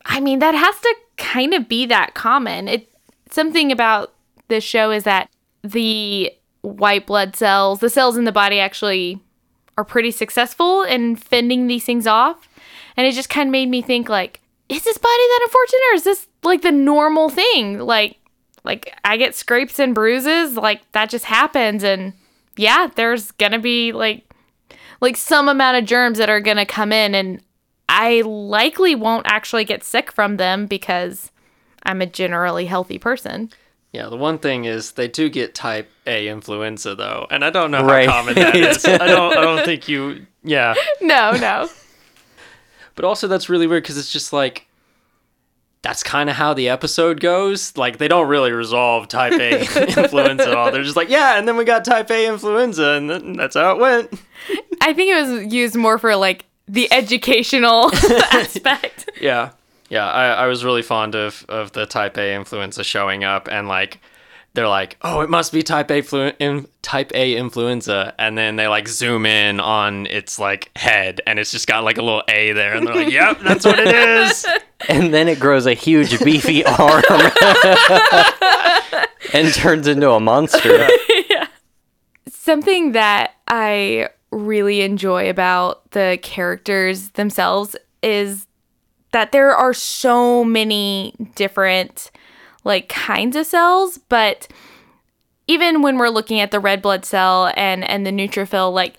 I 0.06 0.20
mean, 0.20 0.38
that 0.38 0.54
has 0.54 0.80
to 0.80 0.94
kind 1.16 1.52
of 1.52 1.68
be 1.68 1.84
that 1.86 2.14
common. 2.14 2.68
It 2.68 2.88
something 3.30 3.70
about 3.70 4.14
this 4.48 4.64
show 4.64 4.90
is 4.90 5.04
that 5.04 5.28
the 5.62 6.32
white 6.62 7.06
blood 7.06 7.36
cells, 7.36 7.80
the 7.80 7.90
cells 7.90 8.16
in 8.16 8.24
the 8.24 8.32
body, 8.32 8.60
actually 8.60 9.20
are 9.76 9.84
pretty 9.84 10.10
successful 10.10 10.82
in 10.82 11.16
fending 11.16 11.66
these 11.66 11.84
things 11.84 12.06
off, 12.06 12.48
and 13.00 13.06
it 13.06 13.12
just 13.12 13.30
kind 13.30 13.48
of 13.48 13.52
made 13.52 13.70
me 13.70 13.80
think, 13.80 14.10
like, 14.10 14.40
is 14.68 14.84
this 14.84 14.98
body 14.98 15.08
that 15.10 15.40
unfortunate, 15.44 15.82
or 15.90 15.94
is 15.94 16.04
this 16.04 16.26
like 16.42 16.60
the 16.60 16.70
normal 16.70 17.30
thing? 17.30 17.78
Like, 17.78 18.18
like 18.62 18.94
I 19.02 19.16
get 19.16 19.34
scrapes 19.34 19.78
and 19.78 19.94
bruises, 19.94 20.54
like 20.54 20.82
that 20.92 21.08
just 21.08 21.24
happens, 21.24 21.82
and 21.82 22.12
yeah, 22.56 22.88
there's 22.94 23.30
gonna 23.32 23.58
be 23.58 23.92
like 23.92 24.30
like 25.00 25.16
some 25.16 25.48
amount 25.48 25.78
of 25.78 25.86
germs 25.86 26.18
that 26.18 26.28
are 26.28 26.40
gonna 26.40 26.66
come 26.66 26.92
in 26.92 27.14
and 27.14 27.42
I 27.88 28.20
likely 28.20 28.94
won't 28.94 29.26
actually 29.26 29.64
get 29.64 29.82
sick 29.82 30.12
from 30.12 30.36
them 30.36 30.66
because 30.66 31.32
I'm 31.84 32.02
a 32.02 32.06
generally 32.06 32.66
healthy 32.66 32.98
person. 32.98 33.50
Yeah, 33.92 34.08
the 34.10 34.16
one 34.18 34.38
thing 34.38 34.66
is 34.66 34.92
they 34.92 35.08
do 35.08 35.30
get 35.30 35.54
type 35.54 35.90
A 36.06 36.28
influenza 36.28 36.94
though, 36.94 37.26
and 37.30 37.42
I 37.42 37.48
don't 37.48 37.70
know 37.70 37.82
how 37.82 38.04
common 38.04 38.34
that 38.34 38.54
is. 38.54 38.84
I 38.84 38.98
don't 39.06 39.36
I 39.36 39.40
don't 39.40 39.64
think 39.64 39.88
you 39.88 40.26
yeah. 40.44 40.74
No, 41.00 41.32
no. 41.32 41.68
But 43.00 43.06
also 43.06 43.28
that's 43.28 43.48
really 43.48 43.66
weird 43.66 43.84
cuz 43.84 43.96
it's 43.96 44.12
just 44.12 44.30
like 44.30 44.66
that's 45.80 46.02
kind 46.02 46.28
of 46.28 46.36
how 46.36 46.52
the 46.52 46.68
episode 46.68 47.18
goes. 47.18 47.74
Like 47.74 47.96
they 47.96 48.08
don't 48.08 48.28
really 48.28 48.52
resolve 48.52 49.08
type 49.08 49.32
A 49.32 49.60
influenza 50.02 50.50
at 50.50 50.54
all. 50.54 50.70
They're 50.70 50.82
just 50.82 50.96
like, 50.96 51.08
yeah, 51.08 51.38
and 51.38 51.48
then 51.48 51.56
we 51.56 51.64
got 51.64 51.82
type 51.86 52.10
A 52.10 52.26
influenza 52.26 52.90
and 52.90 53.38
that's 53.38 53.56
how 53.56 53.72
it 53.72 53.78
went. 53.78 54.12
I 54.82 54.92
think 54.92 55.10
it 55.10 55.22
was 55.22 55.50
used 55.50 55.76
more 55.76 55.96
for 55.96 56.14
like 56.14 56.44
the 56.68 56.92
educational 56.92 57.90
aspect. 58.32 59.10
Yeah. 59.18 59.52
Yeah, 59.88 60.06
I, 60.06 60.44
I 60.44 60.46
was 60.46 60.62
really 60.64 60.82
fond 60.82 61.14
of, 61.14 61.46
of 61.48 61.72
the 61.72 61.86
type 61.86 62.18
A 62.18 62.34
influenza 62.34 62.84
showing 62.84 63.24
up 63.24 63.48
and 63.50 63.66
like 63.66 64.00
they're 64.54 64.68
like, 64.68 64.96
"Oh, 65.02 65.20
it 65.20 65.30
must 65.30 65.52
be 65.52 65.62
type 65.62 65.90
A 65.90 66.02
flu- 66.02 66.32
in, 66.38 66.66
type 66.82 67.12
A 67.14 67.36
influenza." 67.36 68.14
And 68.18 68.36
then 68.36 68.56
they 68.56 68.68
like 68.68 68.88
zoom 68.88 69.26
in 69.26 69.60
on 69.60 70.06
its 70.06 70.38
like 70.38 70.70
head 70.76 71.20
and 71.26 71.38
it's 71.38 71.50
just 71.50 71.66
got 71.66 71.84
like 71.84 71.98
a 71.98 72.02
little 72.02 72.22
A 72.28 72.52
there 72.52 72.74
and 72.74 72.86
they're 72.86 72.94
like, 72.94 73.12
"Yep, 73.12 73.40
that's 73.40 73.64
what 73.64 73.78
it 73.78 73.94
is." 73.94 74.46
and 74.88 75.12
then 75.14 75.28
it 75.28 75.38
grows 75.38 75.66
a 75.66 75.74
huge 75.74 76.18
beefy 76.24 76.64
arm 76.66 77.02
and 79.32 79.52
turns 79.54 79.86
into 79.86 80.10
a 80.10 80.20
monster. 80.20 80.88
Something 82.28 82.92
that 82.92 83.34
I 83.46 84.08
really 84.30 84.82
enjoy 84.82 85.28
about 85.28 85.90
the 85.90 86.18
characters 86.22 87.10
themselves 87.10 87.76
is 88.02 88.46
that 89.12 89.32
there 89.32 89.54
are 89.54 89.74
so 89.74 90.44
many 90.44 91.14
different 91.34 92.10
like 92.64 92.88
kinds 92.88 93.36
of 93.36 93.46
cells, 93.46 93.98
but 94.08 94.48
even 95.46 95.82
when 95.82 95.98
we're 95.98 96.08
looking 96.08 96.40
at 96.40 96.50
the 96.50 96.60
red 96.60 96.80
blood 96.80 97.04
cell 97.04 97.52
and 97.56 97.82
and 97.84 98.06
the 98.06 98.10
neutrophil 98.10 98.72
like 98.72 98.98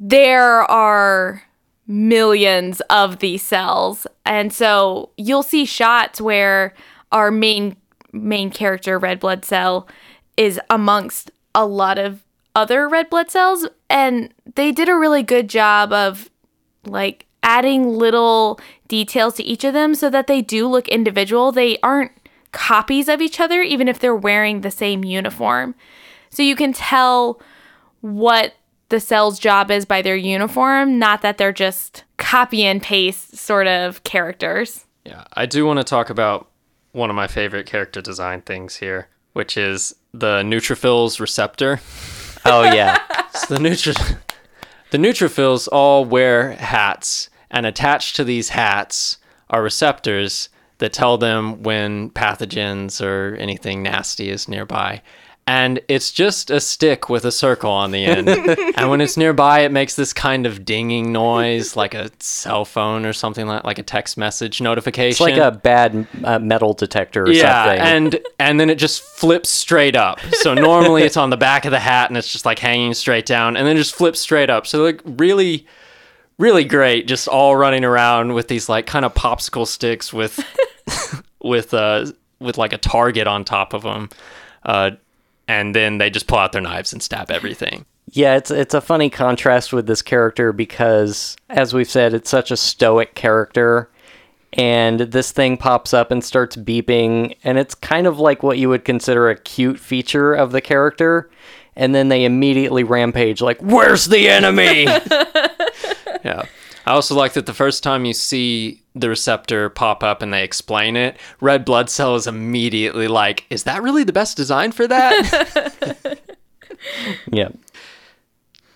there 0.00 0.62
are 0.70 1.42
millions 1.86 2.80
of 2.88 3.18
these 3.18 3.42
cells. 3.42 4.06
And 4.24 4.52
so 4.52 5.10
you'll 5.16 5.42
see 5.42 5.64
shots 5.64 6.20
where 6.20 6.74
our 7.12 7.30
main 7.30 7.76
main 8.12 8.50
character 8.50 8.98
red 8.98 9.20
blood 9.20 9.44
cell 9.44 9.88
is 10.36 10.60
amongst 10.70 11.30
a 11.54 11.66
lot 11.66 11.98
of 11.98 12.22
other 12.54 12.88
red 12.88 13.10
blood 13.10 13.30
cells 13.30 13.66
and 13.90 14.32
they 14.54 14.70
did 14.70 14.88
a 14.88 14.94
really 14.94 15.22
good 15.22 15.48
job 15.48 15.92
of 15.92 16.30
like 16.84 17.26
adding 17.42 17.88
little 17.88 18.58
details 18.88 19.34
to 19.34 19.42
each 19.42 19.64
of 19.64 19.74
them 19.74 19.94
so 19.94 20.08
that 20.08 20.26
they 20.26 20.40
do 20.40 20.66
look 20.68 20.88
individual. 20.88 21.52
They 21.52 21.78
aren't 21.82 22.12
copies 22.54 23.08
of 23.08 23.20
each 23.20 23.38
other 23.40 23.60
even 23.60 23.88
if 23.88 23.98
they're 23.98 24.16
wearing 24.16 24.62
the 24.62 24.70
same 24.70 25.04
uniform 25.04 25.74
so 26.30 26.42
you 26.42 26.56
can 26.56 26.72
tell 26.72 27.40
what 28.00 28.54
the 28.88 29.00
cell's 29.00 29.38
job 29.38 29.70
is 29.70 29.84
by 29.84 30.02
their 30.02 30.16
uniform, 30.16 30.98
not 30.98 31.22
that 31.22 31.38
they're 31.38 31.52
just 31.52 32.04
copy 32.16 32.64
and 32.64 32.82
paste 32.82 33.36
sort 33.36 33.66
of 33.66 34.02
characters. 34.04 34.84
Yeah, 35.04 35.24
I 35.34 35.46
do 35.46 35.64
want 35.64 35.78
to 35.78 35.84
talk 35.84 36.10
about 36.10 36.48
one 36.92 37.08
of 37.08 37.16
my 37.16 37.26
favorite 37.26 37.66
character 37.66 38.00
design 38.00 38.42
things 38.42 38.76
here, 38.76 39.08
which 39.32 39.56
is 39.56 39.94
the 40.12 40.42
neutrophils 40.42 41.20
receptor. 41.20 41.80
Oh 42.46 42.62
yeah. 42.62 42.98
So 43.34 43.54
the 43.54 43.60
neutro- 43.60 44.18
the 44.90 44.98
neutrophils 44.98 45.66
all 45.72 46.04
wear 46.04 46.52
hats, 46.52 47.30
and 47.50 47.64
attached 47.64 48.16
to 48.16 48.22
these 48.24 48.50
hats 48.50 49.16
are 49.48 49.62
receptors 49.62 50.50
that 50.78 50.92
tell 50.92 51.18
them 51.18 51.62
when 51.62 52.10
pathogens 52.10 53.04
or 53.04 53.36
anything 53.36 53.82
nasty 53.82 54.30
is 54.30 54.48
nearby. 54.48 55.02
And 55.46 55.80
it's 55.88 56.10
just 56.10 56.50
a 56.50 56.58
stick 56.58 57.10
with 57.10 57.26
a 57.26 57.32
circle 57.32 57.70
on 57.70 57.90
the 57.90 58.06
end. 58.06 58.28
and 58.76 58.88
when 58.88 59.02
it's 59.02 59.18
nearby, 59.18 59.60
it 59.60 59.72
makes 59.72 59.94
this 59.94 60.14
kind 60.14 60.46
of 60.46 60.64
dinging 60.64 61.12
noise, 61.12 61.76
like 61.76 61.92
a 61.92 62.10
cell 62.18 62.64
phone 62.64 63.04
or 63.04 63.12
something 63.12 63.46
like 63.46 63.62
like 63.62 63.78
a 63.78 63.82
text 63.82 64.16
message 64.16 64.62
notification. 64.62 65.10
It's 65.10 65.20
like 65.20 65.36
a 65.36 65.54
bad 65.54 66.06
uh, 66.24 66.38
metal 66.38 66.72
detector 66.72 67.24
or 67.24 67.30
yeah, 67.30 67.66
something. 67.66 67.80
and 67.80 68.18
and 68.38 68.58
then 68.58 68.70
it 68.70 68.76
just 68.76 69.02
flips 69.02 69.50
straight 69.50 69.96
up. 69.96 70.18
So 70.32 70.54
normally 70.54 71.02
it's 71.02 71.18
on 71.18 71.28
the 71.28 71.36
back 71.36 71.66
of 71.66 71.72
the 71.72 71.80
hat 71.80 72.08
and 72.08 72.16
it's 72.16 72.32
just 72.32 72.46
like 72.46 72.58
hanging 72.58 72.94
straight 72.94 73.26
down, 73.26 73.58
and 73.58 73.66
then 73.66 73.76
it 73.76 73.80
just 73.80 73.94
flips 73.94 74.20
straight 74.20 74.48
up. 74.48 74.66
So 74.66 74.82
like 74.82 75.02
really, 75.04 75.66
really 76.38 76.64
great. 76.64 77.06
Just 77.06 77.28
all 77.28 77.56
running 77.56 77.84
around 77.84 78.34
with 78.34 78.48
these 78.48 78.68
like 78.68 78.86
kind 78.86 79.04
of 79.04 79.14
popsicle 79.14 79.66
sticks 79.66 80.12
with 80.12 80.40
with 81.42 81.74
uh 81.74 82.06
with 82.40 82.58
like 82.58 82.72
a 82.72 82.78
target 82.78 83.26
on 83.26 83.44
top 83.44 83.72
of 83.72 83.82
them, 83.82 84.08
uh, 84.64 84.90
and 85.48 85.74
then 85.74 85.98
they 85.98 86.10
just 86.10 86.26
pull 86.26 86.38
out 86.38 86.52
their 86.52 86.60
knives 86.60 86.92
and 86.92 87.02
stab 87.02 87.30
everything. 87.30 87.86
yeah, 88.10 88.36
it's 88.36 88.50
it's 88.50 88.74
a 88.74 88.80
funny 88.80 89.10
contrast 89.10 89.72
with 89.72 89.86
this 89.86 90.02
character 90.02 90.52
because, 90.52 91.36
as 91.48 91.72
we've 91.72 91.90
said, 91.90 92.14
it's 92.14 92.30
such 92.30 92.50
a 92.50 92.56
stoic 92.56 93.14
character, 93.14 93.88
and 94.52 95.00
this 95.00 95.32
thing 95.32 95.56
pops 95.56 95.94
up 95.94 96.10
and 96.10 96.22
starts 96.22 96.56
beeping, 96.56 97.36
and 97.44 97.58
it's 97.58 97.74
kind 97.74 98.06
of 98.06 98.18
like 98.18 98.42
what 98.42 98.58
you 98.58 98.68
would 98.68 98.84
consider 98.84 99.30
a 99.30 99.36
cute 99.36 99.78
feature 99.78 100.34
of 100.34 100.52
the 100.52 100.60
character, 100.60 101.30
and 101.76 101.94
then 101.94 102.08
they 102.08 102.24
immediately 102.24 102.84
rampage 102.84 103.40
like, 103.40 103.60
"Where's 103.60 104.06
the 104.06 104.28
enemy?" 104.28 104.86
Yeah. 106.24 106.44
I 106.86 106.92
also 106.92 107.14
like 107.14 107.32
that 107.34 107.46
the 107.46 107.54
first 107.54 107.82
time 107.82 108.04
you 108.04 108.12
see 108.12 108.82
the 108.94 109.08
receptor 109.08 109.68
pop 109.70 110.02
up 110.02 110.22
and 110.22 110.32
they 110.32 110.44
explain 110.44 110.96
it, 110.96 111.18
red 111.40 111.64
blood 111.64 111.90
cell 111.90 112.14
is 112.14 112.26
immediately 112.26 113.08
like, 113.08 113.44
is 113.50 113.64
that 113.64 113.82
really 113.82 114.04
the 114.04 114.12
best 114.12 114.36
design 114.36 114.72
for 114.72 114.86
that? 114.86 116.18
Yeah. 117.32 117.48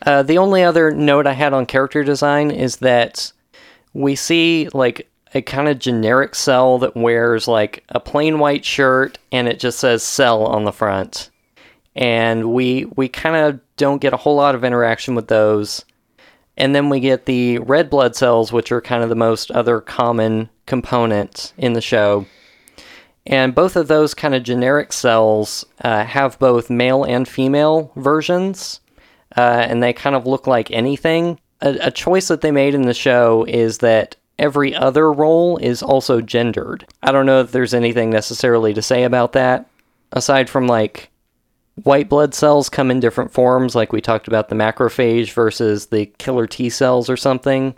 Uh, 0.07 0.23
the 0.23 0.39
only 0.39 0.63
other 0.63 0.91
note 0.91 1.27
I 1.27 1.33
had 1.33 1.53
on 1.53 1.67
character 1.67 2.05
design 2.05 2.51
is 2.51 2.77
that 2.77 3.33
we 3.93 4.15
see 4.15 4.69
like 4.73 5.11
a 5.35 5.43
kind 5.43 5.69
of 5.69 5.79
generic 5.79 6.35
cell 6.35 6.79
that 6.79 6.97
wears 6.97 7.49
like 7.49 7.85
a 7.91 8.01
plain 8.01 8.39
white 8.39 8.65
shirt 8.65 9.19
and 9.33 9.49
it 9.49 9.59
just 9.59 9.79
says 9.79 10.03
cell 10.03 10.45
on 10.47 10.65
the 10.65 10.73
front. 10.73 11.31
And 11.95 12.53
we 12.53 12.87
we 12.97 13.09
kind 13.09 13.37
of 13.37 13.61
don't 13.77 14.01
get 14.01 14.13
a 14.13 14.19
whole 14.19 14.37
lot 14.37 14.55
of 14.55 14.65
interaction 14.65 15.15
with 15.15 15.29
those. 15.29 15.85
And 16.59 16.75
then 16.75 16.91
we 16.91 16.99
get 17.01 17.25
the 17.25 17.59
red 17.61 17.89
blood 17.89 18.17
cells, 18.17 18.53
which 18.53 18.73
are 18.73 18.81
kind 18.81 19.03
of 19.03 19.09
the 19.09 19.15
most 19.15 19.51
other 19.53 19.81
common 19.81 20.51
component 20.67 21.55
in 21.57 21.73
the 21.73 21.81
show. 21.81 22.27
And 23.27 23.55
both 23.55 23.77
of 23.77 23.89
those 23.89 24.13
kind 24.13 24.35
of 24.35 24.43
generic 24.43 24.93
cells 24.93 25.65
uh, 25.83 26.05
have 26.05 26.39
both 26.39 26.69
male 26.69 27.05
and 27.05 27.29
female 27.29 27.93
versions, 27.95 28.81
uh, 29.37 29.67
and 29.69 29.83
they 29.83 29.93
kind 29.93 30.17
of 30.17 30.27
look 30.27 30.47
like 30.47 30.71
anything. 30.71 31.39
A, 31.61 31.79
a 31.81 31.91
choice 31.91 32.29
that 32.29 32.41
they 32.41 32.51
made 32.51 32.75
in 32.75 32.83
the 32.83 32.95
show 32.95 33.45
is 33.47 33.79
that 33.79 34.17
every 34.39 34.75
other 34.75 35.13
role 35.13 35.59
is 35.59 35.83
also 35.83 36.21
gendered. 36.21 36.87
I 37.03 37.13
don't 37.13 37.27
know 37.27 37.41
if 37.41 37.53
there's 37.53 37.75
anything 37.75 38.11
necessarily 38.11 38.75
to 38.75 38.83
say 38.83 39.05
about 39.05 39.33
that, 39.35 39.69
aside 40.11 40.51
from 40.51 40.67
like 40.67 41.11
white 41.85 42.09
blood 42.09 42.35
cells 42.35 42.69
come 42.69 42.91
in 42.91 43.01
different 43.01 43.33
forms, 43.33 43.75
like 43.75 43.93
we 43.93 44.01
talked 44.01 44.29
about 44.29 44.49
the 44.49 44.55
macrophage 44.55 45.33
versus 45.33 45.87
the 45.87 46.07
killer 46.19 46.47
T 46.47 46.71
cells 46.71 47.11
or 47.11 47.17
something. 47.17 47.75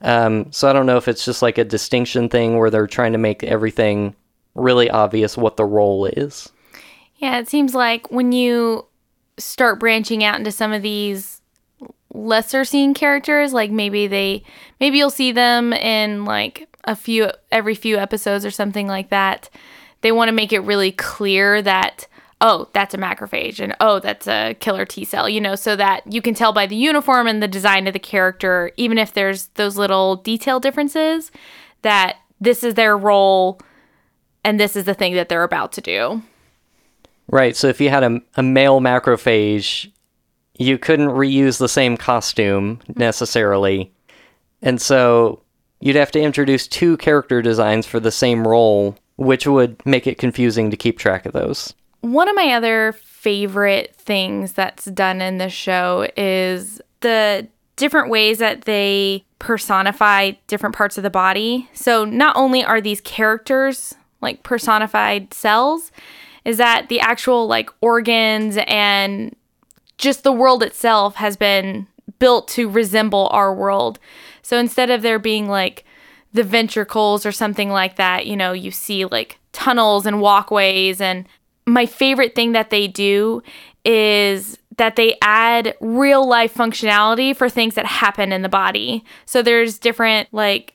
Um, 0.00 0.50
so 0.50 0.68
I 0.68 0.72
don't 0.72 0.86
know 0.86 0.96
if 0.96 1.08
it's 1.08 1.24
just 1.24 1.42
like 1.42 1.58
a 1.58 1.64
distinction 1.64 2.28
thing 2.28 2.58
where 2.58 2.70
they're 2.70 2.86
trying 2.86 3.12
to 3.12 3.18
make 3.18 3.44
everything 3.44 4.14
really 4.54 4.90
obvious 4.90 5.36
what 5.36 5.56
the 5.56 5.64
role 5.64 6.06
is. 6.06 6.50
Yeah, 7.16 7.38
it 7.38 7.48
seems 7.48 7.74
like 7.74 8.10
when 8.10 8.32
you 8.32 8.86
start 9.38 9.80
branching 9.80 10.24
out 10.24 10.38
into 10.38 10.50
some 10.50 10.72
of 10.72 10.82
these 10.82 11.40
lesser 12.12 12.64
seen 12.64 12.94
characters, 12.94 13.52
like 13.52 13.70
maybe 13.70 14.06
they 14.06 14.42
maybe 14.80 14.98
you'll 14.98 15.10
see 15.10 15.32
them 15.32 15.72
in 15.72 16.24
like 16.24 16.68
a 16.84 16.96
few 16.96 17.30
every 17.50 17.74
few 17.74 17.96
episodes 17.96 18.44
or 18.44 18.50
something 18.50 18.88
like 18.88 19.10
that. 19.10 19.48
They 20.00 20.10
want 20.10 20.28
to 20.28 20.34
make 20.34 20.52
it 20.52 20.60
really 20.60 20.90
clear 20.90 21.62
that 21.62 22.08
oh, 22.42 22.68
that's 22.72 22.92
a 22.92 22.98
macrophage 22.98 23.60
and 23.60 23.74
oh, 23.80 24.00
that's 24.00 24.26
a 24.26 24.54
killer 24.58 24.84
T 24.84 25.04
cell, 25.04 25.28
you 25.28 25.40
know, 25.40 25.54
so 25.54 25.76
that 25.76 26.12
you 26.12 26.20
can 26.20 26.34
tell 26.34 26.52
by 26.52 26.66
the 26.66 26.76
uniform 26.76 27.28
and 27.28 27.42
the 27.42 27.48
design 27.48 27.86
of 27.86 27.92
the 27.92 28.00
character, 28.00 28.72
even 28.76 28.98
if 28.98 29.14
there's 29.14 29.46
those 29.54 29.76
little 29.76 30.16
detail 30.16 30.58
differences, 30.58 31.30
that 31.82 32.16
this 32.40 32.64
is 32.64 32.74
their 32.74 32.98
role 32.98 33.60
and 34.44 34.58
this 34.58 34.74
is 34.74 34.84
the 34.84 34.94
thing 34.94 35.14
that 35.14 35.28
they're 35.28 35.44
about 35.44 35.72
to 35.72 35.80
do. 35.80 36.20
Right. 37.28 37.56
So 37.56 37.68
if 37.68 37.80
you 37.80 37.88
had 37.88 38.02
a, 38.02 38.20
a 38.34 38.42
male 38.42 38.80
macrophage, 38.80 39.90
you 40.58 40.78
couldn't 40.78 41.08
reuse 41.08 41.58
the 41.58 41.68
same 41.68 41.96
costume 41.96 42.80
necessarily. 42.96 43.92
And 44.60 44.82
so 44.82 45.42
you'd 45.80 45.96
have 45.96 46.10
to 46.10 46.20
introduce 46.20 46.66
two 46.66 46.96
character 46.96 47.40
designs 47.40 47.86
for 47.86 48.00
the 48.00 48.10
same 48.10 48.46
role, 48.46 48.96
which 49.16 49.46
would 49.46 49.84
make 49.86 50.08
it 50.08 50.18
confusing 50.18 50.72
to 50.72 50.76
keep 50.76 50.98
track 50.98 51.24
of 51.24 51.32
those. 51.32 51.72
One 52.02 52.28
of 52.28 52.36
my 52.36 52.52
other 52.52 52.92
favorite 52.92 53.94
things 53.96 54.52
that's 54.52 54.84
done 54.86 55.20
in 55.20 55.38
this 55.38 55.52
show 55.52 56.08
is 56.16 56.80
the 57.00 57.48
different 57.76 58.10
ways 58.10 58.38
that 58.38 58.62
they 58.62 59.24
personify 59.38 60.32
different 60.46 60.74
parts 60.74 60.96
of 60.96 61.02
the 61.02 61.10
body. 61.10 61.68
So 61.72 62.04
not 62.04 62.36
only 62.36 62.64
are 62.64 62.80
these 62.80 63.00
characters 63.00 63.94
like 64.20 64.42
personified 64.42 65.32
cells, 65.32 65.90
is 66.44 66.56
that 66.58 66.88
the 66.88 67.00
actual 67.00 67.46
like 67.46 67.70
organs 67.80 68.58
and 68.66 69.34
just 69.98 70.24
the 70.24 70.32
world 70.32 70.62
itself 70.62 71.14
has 71.16 71.36
been 71.36 71.86
built 72.18 72.48
to 72.48 72.68
resemble 72.68 73.28
our 73.32 73.54
world. 73.54 73.98
So 74.42 74.58
instead 74.58 74.90
of 74.90 75.02
there 75.02 75.18
being 75.18 75.48
like 75.48 75.84
the 76.32 76.42
ventricles 76.42 77.24
or 77.24 77.32
something 77.32 77.70
like 77.70 77.96
that, 77.96 78.26
you 78.26 78.36
know, 78.36 78.52
you 78.52 78.70
see 78.70 79.04
like 79.04 79.38
tunnels 79.52 80.06
and 80.06 80.20
walkways 80.20 81.00
and 81.00 81.26
my 81.66 81.86
favorite 81.86 82.34
thing 82.34 82.52
that 82.52 82.70
they 82.70 82.88
do 82.88 83.42
is 83.84 84.58
that 84.78 84.96
they 84.96 85.16
add 85.22 85.74
real 85.80 86.26
life 86.26 86.54
functionality 86.54 87.34
for 87.36 87.48
things 87.48 87.74
that 87.74 87.86
happen 87.86 88.32
in 88.32 88.42
the 88.42 88.48
body. 88.48 89.04
So 89.26 89.42
there's 89.42 89.78
different 89.78 90.28
like 90.32 90.74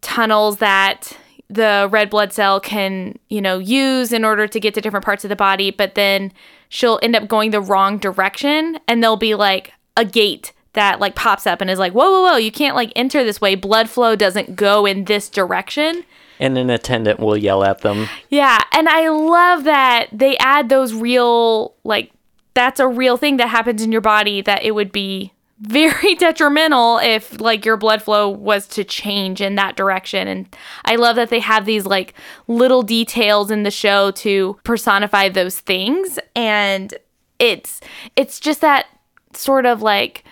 tunnels 0.00 0.58
that 0.58 1.16
the 1.48 1.88
red 1.90 2.10
blood 2.10 2.32
cell 2.32 2.60
can, 2.60 3.18
you 3.28 3.40
know, 3.40 3.58
use 3.58 4.12
in 4.12 4.24
order 4.24 4.46
to 4.46 4.60
get 4.60 4.74
to 4.74 4.80
different 4.80 5.04
parts 5.04 5.24
of 5.24 5.28
the 5.28 5.36
body, 5.36 5.70
but 5.70 5.94
then 5.94 6.32
she'll 6.68 6.98
end 7.02 7.16
up 7.16 7.28
going 7.28 7.50
the 7.50 7.60
wrong 7.60 7.98
direction 7.98 8.78
and 8.88 9.02
there'll 9.02 9.16
be 9.16 9.34
like 9.34 9.72
a 9.96 10.04
gate 10.04 10.52
that 10.72 11.00
like 11.00 11.14
pops 11.14 11.46
up 11.46 11.60
and 11.60 11.70
is 11.70 11.78
like, 11.78 11.92
whoa, 11.92 12.10
whoa, 12.10 12.22
whoa, 12.22 12.36
you 12.36 12.50
can't 12.50 12.74
like 12.74 12.92
enter 12.96 13.24
this 13.24 13.40
way. 13.40 13.54
Blood 13.54 13.88
flow 13.88 14.16
doesn't 14.16 14.56
go 14.56 14.84
in 14.84 15.04
this 15.04 15.28
direction. 15.28 16.04
And 16.40 16.58
an 16.58 16.70
attendant 16.70 17.20
will 17.20 17.36
yell 17.36 17.64
at 17.64 17.80
them. 17.80 18.08
Yeah. 18.28 18.60
And 18.72 18.88
I 18.88 19.08
love 19.08 19.64
that 19.64 20.08
they 20.12 20.36
add 20.38 20.68
those 20.68 20.92
real, 20.92 21.74
like, 21.84 22.10
that's 22.54 22.80
a 22.80 22.88
real 22.88 23.16
thing 23.16 23.36
that 23.36 23.48
happens 23.48 23.82
in 23.82 23.92
your 23.92 24.00
body 24.00 24.40
that 24.42 24.62
it 24.62 24.72
would 24.72 24.92
be 24.92 25.32
very 25.60 26.14
detrimental 26.16 26.98
if 26.98 27.40
like 27.40 27.64
your 27.64 27.76
blood 27.76 28.02
flow 28.02 28.28
was 28.28 28.66
to 28.66 28.82
change 28.82 29.40
in 29.40 29.54
that 29.54 29.76
direction 29.76 30.26
and 30.26 30.56
i 30.84 30.96
love 30.96 31.14
that 31.14 31.30
they 31.30 31.38
have 31.38 31.64
these 31.64 31.86
like 31.86 32.12
little 32.48 32.82
details 32.82 33.52
in 33.52 33.62
the 33.62 33.70
show 33.70 34.10
to 34.10 34.58
personify 34.64 35.28
those 35.28 35.60
things 35.60 36.18
and 36.34 36.94
it's 37.38 37.80
it's 38.16 38.40
just 38.40 38.60
that 38.60 38.86
sort 39.32 39.64
of 39.64 39.80
like 39.80 40.24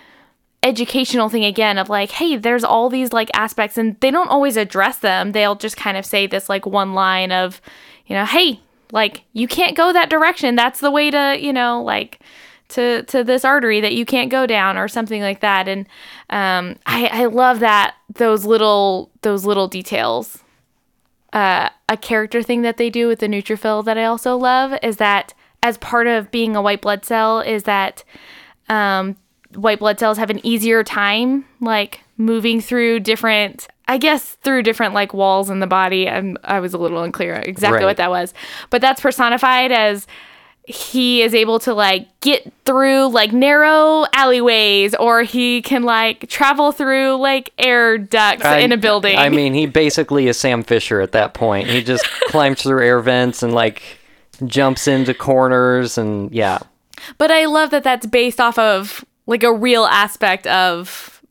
educational 0.63 1.29
thing 1.29 1.45
again 1.45 1.77
of 1.77 1.89
like 1.89 2.13
hey 2.13 2.37
there's 2.37 2.63
all 2.63 2.89
these 2.89 3.13
like 3.13 3.31
aspects 3.35 3.77
and 3.77 3.99
they 4.01 4.11
don't 4.11 4.29
always 4.29 4.57
address 4.57 4.99
them. 4.99 5.33
They'll 5.33 5.57
just 5.57 5.77
kind 5.77 5.97
of 5.97 6.07
say 6.07 6.27
this 6.27 6.49
like 6.49 6.67
one 6.67 6.95
line 6.95 7.33
of 7.33 7.61
you 8.07 8.15
know 8.15 8.25
hey 8.25 8.61
like 8.93 9.25
you 9.33 9.49
can't 9.49 9.77
go 9.77 9.93
that 9.93 10.11
direction. 10.11 10.55
That's 10.55 10.81
the 10.81 10.91
way 10.91 11.11
to 11.11 11.37
you 11.39 11.53
know 11.53 11.83
like 11.83 12.21
to 12.69 13.03
to 13.05 13.25
this 13.25 13.45
artery 13.45 13.81
that 13.81 13.95
you 13.95 14.05
can't 14.05 14.31
go 14.31 14.47
down 14.47 14.77
or 14.77 14.89
something 14.89 15.23
like 15.23 15.41
that. 15.41 15.69
And 15.69 15.87
um, 16.31 16.77
I, 16.87 17.07
I 17.07 17.25
love 17.27 17.61
that 17.61 17.97
those 18.15 18.45
little 18.45 19.11
those 19.23 19.45
little 19.45 19.69
details. 19.69 20.39
Uh, 21.33 21.71
a 21.89 21.97
character 21.97 22.43
thing 22.43 22.61
that 22.61 22.77
they 22.77 22.91
do 22.91 23.09
with 23.09 23.21
the 23.21 23.27
neutrophil 23.27 23.83
that 23.87 23.97
i 23.97 24.05
also 24.05 24.37
love 24.37 24.79
is 24.83 24.99
that 24.99 25.33
as 25.63 25.79
part 25.79 26.07
of 26.07 26.31
being 26.31 26.55
a 26.55 26.61
white 26.61 26.83
blood 26.83 27.07
cell 27.07 27.41
is 27.41 27.63
that 27.63 28.05
um, 28.69 29.17
white 29.55 29.79
blood 29.79 29.99
cells 29.99 30.19
have 30.19 30.31
an 30.31 30.45
easier 30.47 30.83
time 30.85 31.45
like 31.61 32.01
moving 32.17 32.61
through 32.61 33.01
different 33.01 33.69
I 33.89 33.99
guess 33.99 34.35
through 34.43 34.63
different 34.63 34.95
like 34.95 35.13
walls 35.13 35.51
in 35.51 35.59
the 35.61 35.67
body. 35.67 36.09
I'm, 36.09 36.39
I 36.45 36.61
was 36.61 36.73
a 36.73 36.79
little 36.79 37.03
unclear 37.03 37.35
exactly 37.35 37.79
Right. 37.81 37.85
what 37.85 37.97
that 37.99 38.11
was, 38.11 38.33
but 38.71 38.81
that's 38.81 39.01
personified 39.01 39.73
as 39.73 40.07
he 40.65 41.23
is 41.23 41.35
able 41.35 41.59
to 41.59 41.75
like 41.75 42.07
get 42.21 42.51
through 42.65 43.09
like 43.09 43.33
narrow 43.33 44.07
alleyways 44.15 44.95
or 44.95 45.23
he 45.25 45.61
can 45.61 45.83
like 45.83 46.29
travel 46.29 46.71
through 46.71 47.17
like 47.17 47.53
air 47.59 47.99
ducts 47.99 48.45
I- 48.45 48.59
in 48.59 48.71
a 48.71 48.77
building. 48.77 49.19
I 49.19 49.29
mean, 49.29 49.53
he 49.55 49.67
basically 49.67 50.29
is 50.29 50.39
Sam 50.39 50.63
Fisher 50.63 51.01
at 51.01 51.13
that 51.13 51.35
point. 51.35 51.67
He 51.69 51.83
just 51.83 52.05
climbs 52.29 52.63
through 52.63 52.83
air 52.87 53.01
vents 53.01 53.43
and 53.43 53.53
like 53.53 53.83
jumps 54.47 54.87
into 54.87 55.13
corners 55.15 55.99
and 55.99 56.33
yeah. 56.33 56.59
but 57.19 57.31
I 57.33 57.47
love 57.47 57.71
that 57.71 57.83
that's 57.85 58.07
based 58.07 58.41
off 58.41 58.59
of 58.59 59.05
like 59.27 59.43
a 59.43 59.53
real 59.53 59.85
aspect 59.85 60.47
of 60.47 61.23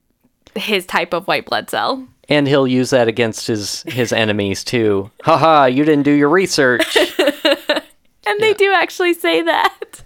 his 0.56 0.86
type 0.86 1.14
of 1.14 1.28
white 1.28 1.46
blood 1.46 1.70
cell. 1.70 2.06
And 2.30 2.48
he'll 2.48 2.68
use 2.68 2.89
that 2.92 3.08
against 3.08 3.48
his 3.48 3.84
his 3.84 4.12
enemies 4.24 4.64
too. 4.64 5.12
Haha, 5.24 5.66
you 5.66 5.84
didn't 5.86 6.04
do 6.04 6.12
your 6.12 6.30
research. 6.30 6.98
And 8.28 8.39
they 8.39 8.54
do 8.54 8.72
actually 8.72 9.14
say 9.14 9.42
that. 9.42 9.76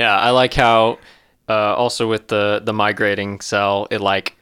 Yeah, 0.00 0.16
I 0.16 0.30
like 0.30 0.54
how 0.54 0.98
uh, 1.48 1.74
also 1.74 2.08
with 2.08 2.28
the 2.28 2.60
the 2.64 2.72
migrating 2.72 3.40
cell, 3.40 3.88
it 3.90 4.00
like 4.00 4.36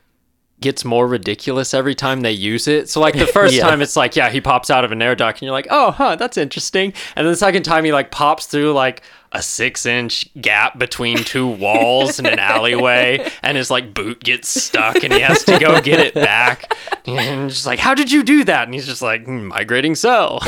gets 0.60 0.84
more 0.84 1.06
ridiculous 1.06 1.72
every 1.74 1.94
time 1.94 2.20
they 2.20 2.30
use 2.32 2.68
it. 2.68 2.88
So 2.90 3.00
like 3.00 3.14
the 3.14 3.26
first 3.26 3.54
Yeah. 3.54 3.62
time 3.68 3.80
it's 3.82 3.96
like, 3.96 4.16
yeah, 4.16 4.28
he 4.30 4.40
pops 4.42 4.68
out 4.70 4.84
of 4.84 4.92
an 4.92 5.00
air 5.00 5.14
duct 5.14 5.38
and 5.38 5.42
you're 5.46 5.52
like, 5.52 5.66
oh 5.70 5.92
huh, 5.92 6.16
that's 6.16 6.36
interesting. 6.36 6.92
And 7.16 7.26
then 7.26 7.32
the 7.32 7.36
second 7.38 7.62
time 7.62 7.84
he 7.84 7.92
like 7.92 8.10
pops 8.10 8.44
through 8.46 8.72
like 8.74 9.02
a 9.36 9.42
six 9.42 9.84
inch 9.84 10.26
gap 10.40 10.78
between 10.78 11.18
two 11.18 11.46
walls 11.46 12.18
in 12.18 12.24
an 12.24 12.38
alleyway 12.38 13.30
and 13.42 13.58
his 13.58 13.70
like 13.70 13.92
boot 13.92 14.24
gets 14.24 14.48
stuck 14.48 15.04
and 15.04 15.12
he 15.12 15.20
has 15.20 15.44
to 15.44 15.58
go 15.58 15.78
get 15.82 16.00
it 16.00 16.14
back. 16.14 16.74
And 17.06 17.50
just 17.50 17.66
like, 17.66 17.78
how 17.78 17.94
did 17.94 18.10
you 18.10 18.22
do 18.22 18.44
that? 18.44 18.64
And 18.64 18.72
he's 18.72 18.86
just 18.86 19.02
like, 19.02 19.26
"Hmm, 19.26 19.44
migrating 19.48 19.94
cell. 19.94 20.40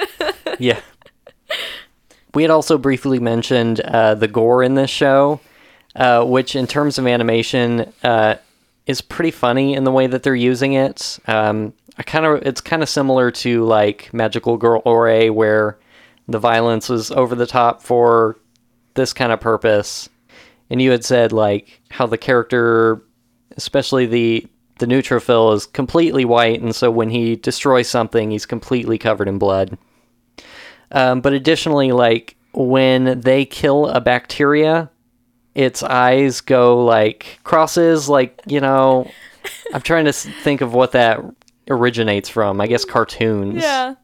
yeah. 0.60 0.80
We 2.32 2.42
had 2.42 2.50
also 2.50 2.78
briefly 2.78 3.18
mentioned 3.18 3.80
uh, 3.80 4.14
the 4.14 4.28
gore 4.28 4.62
in 4.62 4.74
this 4.74 4.90
show, 4.90 5.40
uh, 5.96 6.24
which, 6.24 6.54
in 6.54 6.68
terms 6.68 6.96
of 6.98 7.06
animation, 7.06 7.92
uh, 8.04 8.36
is 8.86 9.00
pretty 9.00 9.32
funny 9.32 9.74
in 9.74 9.82
the 9.82 9.90
way 9.90 10.06
that 10.06 10.22
they're 10.22 10.34
using 10.36 10.74
it. 10.74 11.18
Um, 11.26 11.72
I 11.96 12.04
kind 12.04 12.24
of 12.24 12.42
it's 12.42 12.60
kind 12.60 12.82
of 12.82 12.88
similar 12.88 13.30
to 13.32 13.64
like 13.64 14.14
Magical 14.14 14.56
Girl 14.56 14.80
Ore, 14.84 15.32
where 15.32 15.78
the 16.28 16.38
violence 16.38 16.88
was 16.88 17.10
over 17.10 17.34
the 17.34 17.46
top 17.46 17.82
for 17.82 18.38
this 18.94 19.12
kind 19.12 19.32
of 19.32 19.40
purpose. 19.40 20.08
And 20.70 20.80
you 20.82 20.90
had 20.90 21.04
said 21.04 21.32
like 21.32 21.80
how 21.90 22.06
the 22.06 22.18
character, 22.18 23.02
especially 23.56 24.06
the 24.06 24.46
the 24.78 24.86
neutrophil, 24.86 25.54
is 25.54 25.66
completely 25.66 26.24
white, 26.24 26.60
and 26.60 26.74
so 26.74 26.90
when 26.90 27.10
he 27.10 27.34
destroys 27.34 27.88
something, 27.88 28.30
he's 28.30 28.46
completely 28.46 28.96
covered 28.98 29.26
in 29.26 29.38
blood. 29.38 29.76
Um, 30.92 31.20
but 31.20 31.32
additionally, 31.32 31.90
like 31.92 32.36
when 32.52 33.20
they 33.20 33.44
kill 33.44 33.88
a 33.88 34.00
bacteria, 34.00 34.90
its 35.54 35.82
eyes 35.82 36.40
go 36.40 36.84
like 36.84 37.40
crosses, 37.44 38.08
like 38.08 38.40
you 38.46 38.60
know. 38.60 39.10
I'm 39.72 39.80
trying 39.80 40.04
to 40.04 40.12
think 40.12 40.60
of 40.60 40.74
what 40.74 40.92
that 40.92 41.20
originates 41.70 42.28
from. 42.28 42.60
I 42.60 42.66
guess 42.66 42.84
cartoons. 42.84 43.62
Yeah. 43.62 43.94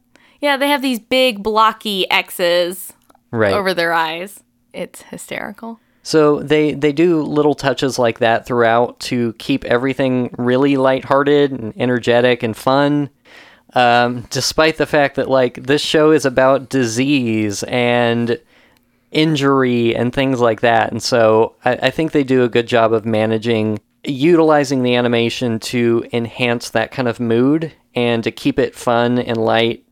Yeah, 0.45 0.59
they 0.59 0.68
have 0.68 0.82
these 0.82 1.01
big 1.01 1.42
blocky 1.42 2.09
X's 2.11 2.92
Right. 3.30 3.55
over 3.55 3.72
their 3.72 3.95
eyes. 3.95 4.40
It's 4.74 5.01
hysterical. 5.01 5.80
So 6.03 6.42
they 6.42 6.74
they 6.74 6.92
do 6.92 7.22
little 7.22 7.55
touches 7.55 7.99
like 7.99 8.18
that 8.18 8.45
throughout 8.45 9.01
to 9.09 9.32
keep 9.38 9.64
everything 9.64 10.34
really 10.36 10.76
lighthearted 10.76 11.51
and 11.51 11.72
energetic 11.78 12.42
and 12.42 12.55
fun. 12.55 13.09
Um, 13.72 14.26
despite 14.28 14.76
the 14.76 14.84
fact 14.84 15.16
that 15.16 15.30
like 15.30 15.62
this 15.62 15.80
show 15.80 16.11
is 16.11 16.26
about 16.26 16.68
disease 16.68 17.62
and 17.62 18.38
injury 19.12 19.97
and 19.97 20.12
things 20.12 20.40
like 20.40 20.61
that, 20.61 20.92
and 20.92 21.03
so 21.03 21.55
I, 21.64 21.72
I 21.88 21.90
think 21.90 22.12
they 22.12 22.22
do 22.22 22.45
a 22.45 22.51
good 22.51 22.66
job 22.66 22.92
of 22.92 23.07
managing 23.07 23.80
utilizing 24.05 24.82
the 24.82 24.95
animation 24.95 25.59
to 25.59 26.05
enhance 26.12 26.68
that 26.68 26.90
kind 26.90 27.09
of 27.09 27.18
mood 27.18 27.72
and 27.95 28.22
to 28.24 28.30
keep 28.30 28.59
it 28.59 28.74
fun 28.74 29.18
and 29.18 29.38
light, 29.38 29.84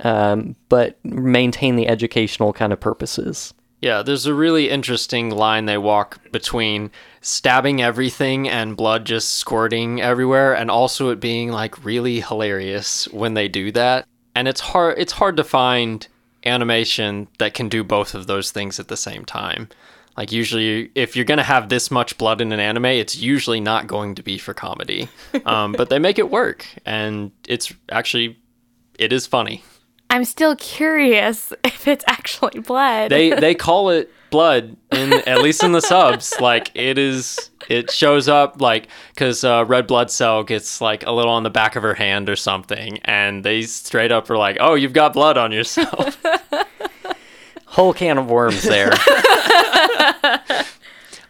um, 0.00 0.56
but 0.68 1.02
maintain 1.04 1.76
the 1.76 1.88
educational 1.88 2.52
kind 2.52 2.72
of 2.72 2.80
purposes. 2.80 3.54
Yeah, 3.80 4.02
there's 4.02 4.26
a 4.26 4.34
really 4.34 4.68
interesting 4.68 5.30
line 5.30 5.64
they 5.64 5.78
walk 5.78 6.20
between 6.32 6.90
stabbing 7.22 7.80
everything 7.80 8.48
and 8.48 8.76
blood 8.76 9.06
just 9.06 9.32
squirting 9.32 10.02
everywhere 10.02 10.54
and 10.54 10.70
also 10.70 11.08
it 11.08 11.20
being 11.20 11.50
like 11.50 11.82
really 11.84 12.20
hilarious 12.20 13.08
when 13.08 13.34
they 13.34 13.48
do 13.48 13.72
that. 13.72 14.06
And 14.34 14.48
it's 14.48 14.60
hard 14.60 14.98
it's 14.98 15.12
hard 15.12 15.36
to 15.38 15.44
find 15.44 16.06
animation 16.44 17.28
that 17.38 17.54
can 17.54 17.68
do 17.68 17.82
both 17.82 18.14
of 18.14 18.26
those 18.26 18.50
things 18.50 18.78
at 18.78 18.88
the 18.88 18.96
same 18.98 19.24
time. 19.24 19.68
Like 20.14 20.30
usually 20.30 20.90
if 20.94 21.16
you're 21.16 21.24
going 21.24 21.38
to 21.38 21.44
have 21.44 21.70
this 21.70 21.90
much 21.90 22.18
blood 22.18 22.42
in 22.42 22.52
an 22.52 22.60
anime, 22.60 22.84
it's 22.84 23.16
usually 23.16 23.60
not 23.60 23.86
going 23.86 24.14
to 24.16 24.22
be 24.22 24.36
for 24.36 24.52
comedy. 24.52 25.08
Um, 25.46 25.72
but 25.72 25.88
they 25.88 25.98
make 25.98 26.18
it 26.18 26.30
work 26.30 26.66
and 26.84 27.32
it's 27.48 27.72
actually 27.90 28.38
it 28.98 29.10
is 29.10 29.26
funny. 29.26 29.64
I'm 30.10 30.24
still 30.24 30.56
curious 30.56 31.52
if 31.64 31.88
it's 31.88 32.04
actually 32.06 32.60
blood. 32.60 33.10
they 33.10 33.30
they 33.40 33.54
call 33.54 33.90
it 33.90 34.12
blood 34.30 34.76
in 34.92 35.12
at 35.12 35.42
least 35.42 35.64
in 35.64 35.72
the 35.72 35.80
subs 35.80 36.32
like 36.40 36.70
it 36.74 36.98
is 36.98 37.50
it 37.68 37.90
shows 37.90 38.28
up 38.28 38.60
like 38.60 38.86
because 39.12 39.42
uh, 39.42 39.64
red 39.66 39.88
blood 39.88 40.08
cell 40.08 40.44
gets 40.44 40.80
like 40.80 41.04
a 41.04 41.10
little 41.10 41.32
on 41.32 41.42
the 41.42 41.50
back 41.50 41.74
of 41.74 41.82
her 41.82 41.94
hand 41.94 42.28
or 42.28 42.36
something 42.36 42.98
and 43.04 43.42
they 43.42 43.62
straight 43.62 44.12
up 44.12 44.30
are 44.30 44.36
like 44.36 44.56
oh 44.60 44.74
you've 44.74 44.92
got 44.92 45.14
blood 45.14 45.36
on 45.36 45.50
yourself 45.50 46.16
Whole 47.70 47.94
can 47.94 48.18
of 48.18 48.28
worms 48.28 48.64
there. 48.64 48.90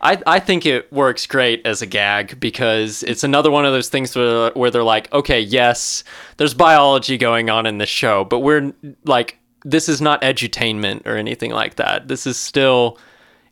I, 0.02 0.22
I 0.26 0.40
think 0.40 0.64
it 0.64 0.90
works 0.92 1.26
great 1.26 1.66
as 1.66 1.82
a 1.82 1.86
gag 1.86 2.40
because 2.40 3.02
it's 3.02 3.22
another 3.22 3.50
one 3.50 3.66
of 3.66 3.72
those 3.72 3.88
things 3.88 4.16
where, 4.16 4.50
where 4.52 4.70
they're 4.70 4.82
like, 4.82 5.12
okay, 5.12 5.40
yes, 5.40 6.04
there's 6.38 6.54
biology 6.54 7.18
going 7.18 7.50
on 7.50 7.66
in 7.66 7.78
this 7.78 7.90
show, 7.90 8.24
but 8.24 8.38
we're 8.38 8.72
like, 9.04 9.38
this 9.64 9.88
is 9.88 10.00
not 10.00 10.22
edutainment 10.22 11.06
or 11.06 11.16
anything 11.16 11.50
like 11.50 11.76
that. 11.76 12.08
This 12.08 12.26
is 12.26 12.38
still, 12.38 12.98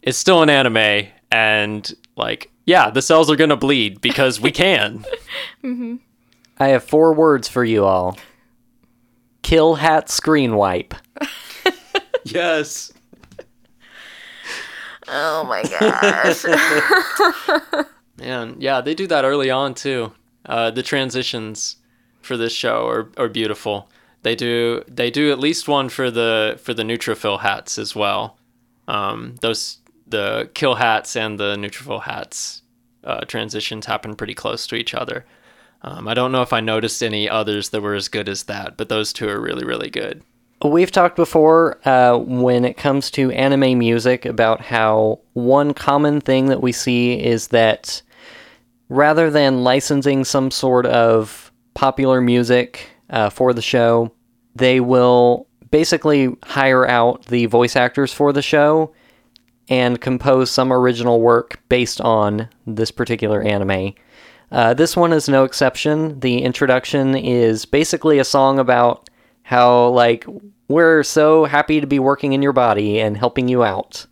it's 0.02 0.16
still 0.16 0.42
an 0.42 0.48
anime, 0.48 1.08
and 1.30 1.92
like, 2.16 2.50
yeah, 2.64 2.88
the 2.88 3.02
cells 3.02 3.30
are 3.30 3.36
gonna 3.36 3.56
bleed 3.56 4.00
because 4.00 4.40
we 4.40 4.50
can. 4.50 5.04
Mm-hmm. 5.62 5.96
I 6.58 6.68
have 6.68 6.84
four 6.84 7.12
words 7.12 7.48
for 7.48 7.64
you 7.64 7.84
all. 7.84 8.16
Kill 9.42 9.76
hat 9.76 10.08
screen 10.08 10.54
wipe. 10.56 10.94
yes. 12.24 12.92
Oh 15.10 15.44
my 15.44 15.62
gosh. 15.62 16.44
Man, 18.18 18.56
yeah, 18.58 18.80
they 18.80 18.94
do 18.94 19.06
that 19.06 19.24
early 19.24 19.50
on 19.50 19.74
too. 19.74 20.12
Uh, 20.44 20.70
the 20.70 20.82
transitions 20.82 21.76
for 22.22 22.36
this 22.36 22.52
show 22.52 22.86
are, 22.88 23.10
are 23.16 23.28
beautiful. 23.28 23.90
They 24.22 24.34
do 24.34 24.82
they 24.88 25.10
do 25.10 25.30
at 25.30 25.38
least 25.38 25.68
one 25.68 25.88
for 25.88 26.10
the 26.10 26.58
for 26.62 26.74
the 26.74 26.82
neutrophil 26.82 27.40
hats 27.40 27.78
as 27.78 27.94
well. 27.94 28.36
Um, 28.88 29.36
those 29.40 29.78
the 30.06 30.50
kill 30.54 30.74
hats 30.76 31.16
and 31.16 31.38
the 31.38 31.56
neutrophil 31.56 32.02
hats 32.02 32.62
uh, 33.04 33.20
transitions 33.20 33.86
happen 33.86 34.16
pretty 34.16 34.34
close 34.34 34.66
to 34.66 34.74
each 34.74 34.94
other. 34.94 35.24
Um, 35.82 36.08
I 36.08 36.14
don't 36.14 36.32
know 36.32 36.42
if 36.42 36.52
I 36.52 36.60
noticed 36.60 37.02
any 37.02 37.28
others 37.28 37.68
that 37.68 37.82
were 37.82 37.94
as 37.94 38.08
good 38.08 38.28
as 38.28 38.44
that, 38.44 38.76
but 38.76 38.88
those 38.88 39.12
two 39.12 39.28
are 39.28 39.40
really 39.40 39.64
really 39.64 39.90
good. 39.90 40.22
We've 40.64 40.90
talked 40.90 41.14
before 41.14 41.78
uh, 41.86 42.18
when 42.18 42.64
it 42.64 42.76
comes 42.76 43.12
to 43.12 43.30
anime 43.30 43.78
music 43.78 44.24
about 44.24 44.60
how 44.60 45.20
one 45.34 45.72
common 45.72 46.20
thing 46.20 46.46
that 46.46 46.60
we 46.60 46.72
see 46.72 47.12
is 47.14 47.48
that 47.48 48.02
rather 48.88 49.30
than 49.30 49.62
licensing 49.62 50.24
some 50.24 50.50
sort 50.50 50.86
of 50.86 51.52
popular 51.74 52.20
music 52.20 52.90
uh, 53.10 53.30
for 53.30 53.52
the 53.52 53.62
show, 53.62 54.12
they 54.56 54.80
will 54.80 55.46
basically 55.70 56.34
hire 56.42 56.88
out 56.88 57.26
the 57.26 57.46
voice 57.46 57.76
actors 57.76 58.12
for 58.12 58.32
the 58.32 58.42
show 58.42 58.92
and 59.68 60.00
compose 60.00 60.50
some 60.50 60.72
original 60.72 61.20
work 61.20 61.60
based 61.68 62.00
on 62.00 62.48
this 62.66 62.90
particular 62.90 63.42
anime. 63.42 63.94
Uh, 64.50 64.74
this 64.74 64.96
one 64.96 65.12
is 65.12 65.28
no 65.28 65.44
exception. 65.44 66.18
The 66.18 66.42
introduction 66.42 67.14
is 67.14 67.64
basically 67.64 68.18
a 68.18 68.24
song 68.24 68.58
about 68.58 69.08
how, 69.48 69.88
like, 69.88 70.26
we're 70.68 71.02
so 71.02 71.46
happy 71.46 71.80
to 71.80 71.86
be 71.86 71.98
working 71.98 72.34
in 72.34 72.42
your 72.42 72.52
body 72.52 73.00
and 73.00 73.16
helping 73.16 73.48
you 73.48 73.64
out. 73.64 74.04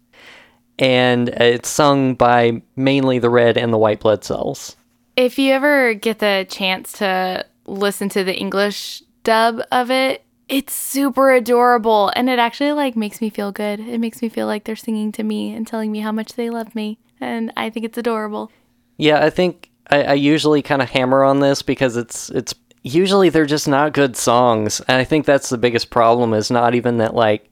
And 0.78 1.28
it's 1.28 1.68
sung 1.68 2.14
by 2.14 2.62
mainly 2.74 3.18
the 3.18 3.28
red 3.28 3.58
and 3.58 3.70
the 3.70 3.76
white 3.76 4.00
blood 4.00 4.24
cells. 4.24 4.76
if 5.14 5.38
you 5.38 5.52
ever 5.52 5.92
get 5.92 6.20
the 6.20 6.46
chance 6.48 6.92
to 6.92 7.44
listen 7.66 8.08
to 8.10 8.24
the 8.24 8.34
English 8.34 9.02
dub 9.24 9.60
of 9.70 9.90
it, 9.90 10.24
it's 10.48 10.72
super 10.72 11.32
adorable 11.32 12.10
and 12.16 12.30
it 12.30 12.38
actually 12.38 12.72
like 12.72 12.96
makes 12.96 13.20
me 13.20 13.28
feel 13.28 13.52
good. 13.52 13.78
It 13.78 13.98
makes 13.98 14.22
me 14.22 14.30
feel 14.30 14.46
like 14.46 14.64
they're 14.64 14.74
singing 14.74 15.12
to 15.12 15.22
me 15.22 15.52
and 15.52 15.66
telling 15.66 15.92
me 15.92 16.00
how 16.00 16.12
much 16.12 16.32
they 16.32 16.48
love 16.48 16.74
me. 16.74 16.98
And 17.20 17.52
I 17.58 17.68
think 17.68 17.84
it's 17.84 17.98
adorable. 17.98 18.50
Yeah, 18.96 19.22
I 19.22 19.28
think 19.28 19.70
I, 19.90 20.02
I 20.02 20.14
usually 20.14 20.62
kind 20.62 20.80
of 20.80 20.88
hammer 20.88 21.24
on 21.24 21.40
this 21.40 21.60
because 21.60 21.96
it's 21.96 22.30
it's 22.30 22.54
usually 22.86 23.28
they're 23.28 23.46
just 23.46 23.68
not 23.68 23.92
good 23.92 24.16
songs, 24.16 24.80
and 24.86 24.96
I 24.98 25.04
think 25.04 25.26
that's 25.26 25.48
the 25.48 25.58
biggest 25.58 25.90
problem. 25.90 26.32
Is 26.32 26.50
not 26.50 26.74
even 26.74 26.98
that 26.98 27.14
like, 27.14 27.50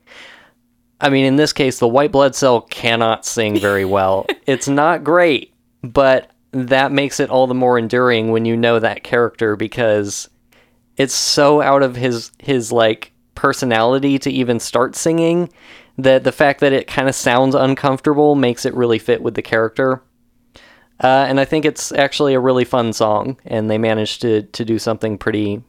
I 1.00 1.10
mean, 1.10 1.24
in 1.24 1.36
this 1.36 1.52
case, 1.52 1.78
the 1.78 1.88
white 1.88 2.12
blood 2.12 2.34
cell 2.34 2.62
cannot 2.62 3.26
sing 3.26 3.58
very 3.58 3.84
well. 3.96 4.26
it's 4.46 4.68
not 4.68 5.04
great, 5.04 5.52
but 5.82 6.30
that 6.52 6.92
makes 6.92 7.18
it 7.18 7.30
all 7.30 7.46
the 7.46 7.54
more 7.54 7.78
enduring 7.78 8.30
when 8.30 8.44
you 8.44 8.56
know 8.56 8.78
that 8.78 9.02
character 9.02 9.56
because 9.56 10.28
it's 10.96 11.14
so 11.14 11.60
out 11.60 11.82
of 11.82 11.96
his 11.96 12.30
his 12.38 12.70
like 12.70 13.12
personality 13.34 14.18
to 14.20 14.30
even 14.30 14.60
start 14.60 14.94
singing 14.94 15.50
that 15.98 16.22
the 16.22 16.32
fact 16.32 16.60
that 16.60 16.72
it 16.72 16.86
kind 16.86 17.08
of 17.08 17.14
sounds 17.14 17.56
uncomfortable 17.56 18.36
makes 18.36 18.64
it 18.64 18.74
really 18.74 18.98
fit 18.98 19.22
with 19.22 19.34
the 19.34 19.42
character. 19.42 20.00
Uh, 21.04 21.26
and 21.28 21.38
I 21.38 21.44
think 21.44 21.66
it's 21.66 21.92
actually 21.92 22.32
a 22.32 22.40
really 22.40 22.64
fun 22.64 22.94
song, 22.94 23.36
and 23.44 23.70
they 23.70 23.76
managed 23.76 24.22
to 24.22 24.42
to 24.42 24.64
do 24.64 24.78
something 24.78 25.18
pretty 25.18 25.62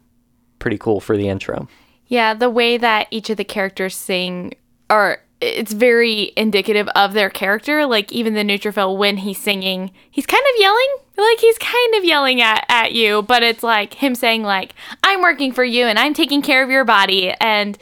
pretty 0.59 0.77
cool 0.77 1.01
for 1.01 1.17
the 1.17 1.27
intro. 1.27 1.67
Yeah, 2.07 2.33
the 2.33 2.49
way 2.49 2.77
that 2.77 3.07
each 3.11 3.29
of 3.29 3.36
the 3.36 3.43
characters 3.43 3.97
sing 3.97 4.53
are 4.89 5.19
it's 5.41 5.73
very 5.73 6.31
indicative 6.38 6.88
of 6.95 7.11
their 7.11 7.29
character. 7.29 7.86
Like 7.86 8.13
even 8.13 8.33
the 8.33 8.43
neutrophil 8.43 8.97
when 8.97 9.17
he's 9.17 9.38
singing, 9.38 9.91
he's 10.09 10.25
kind 10.25 10.43
of 10.53 10.61
yelling. 10.61 10.95
Like 11.17 11.39
he's 11.39 11.57
kind 11.57 11.95
of 11.95 12.05
yelling 12.05 12.41
at, 12.41 12.65
at 12.69 12.93
you, 12.93 13.21
but 13.21 13.43
it's 13.43 13.63
like 13.63 13.95
him 13.95 14.15
saying 14.15 14.43
like, 14.43 14.73
I'm 15.03 15.21
working 15.21 15.51
for 15.51 15.65
you 15.65 15.86
and 15.86 15.99
I'm 15.99 16.13
taking 16.13 16.41
care 16.41 16.63
of 16.63 16.69
your 16.69 16.86
body 16.86 17.33
and 17.41 17.77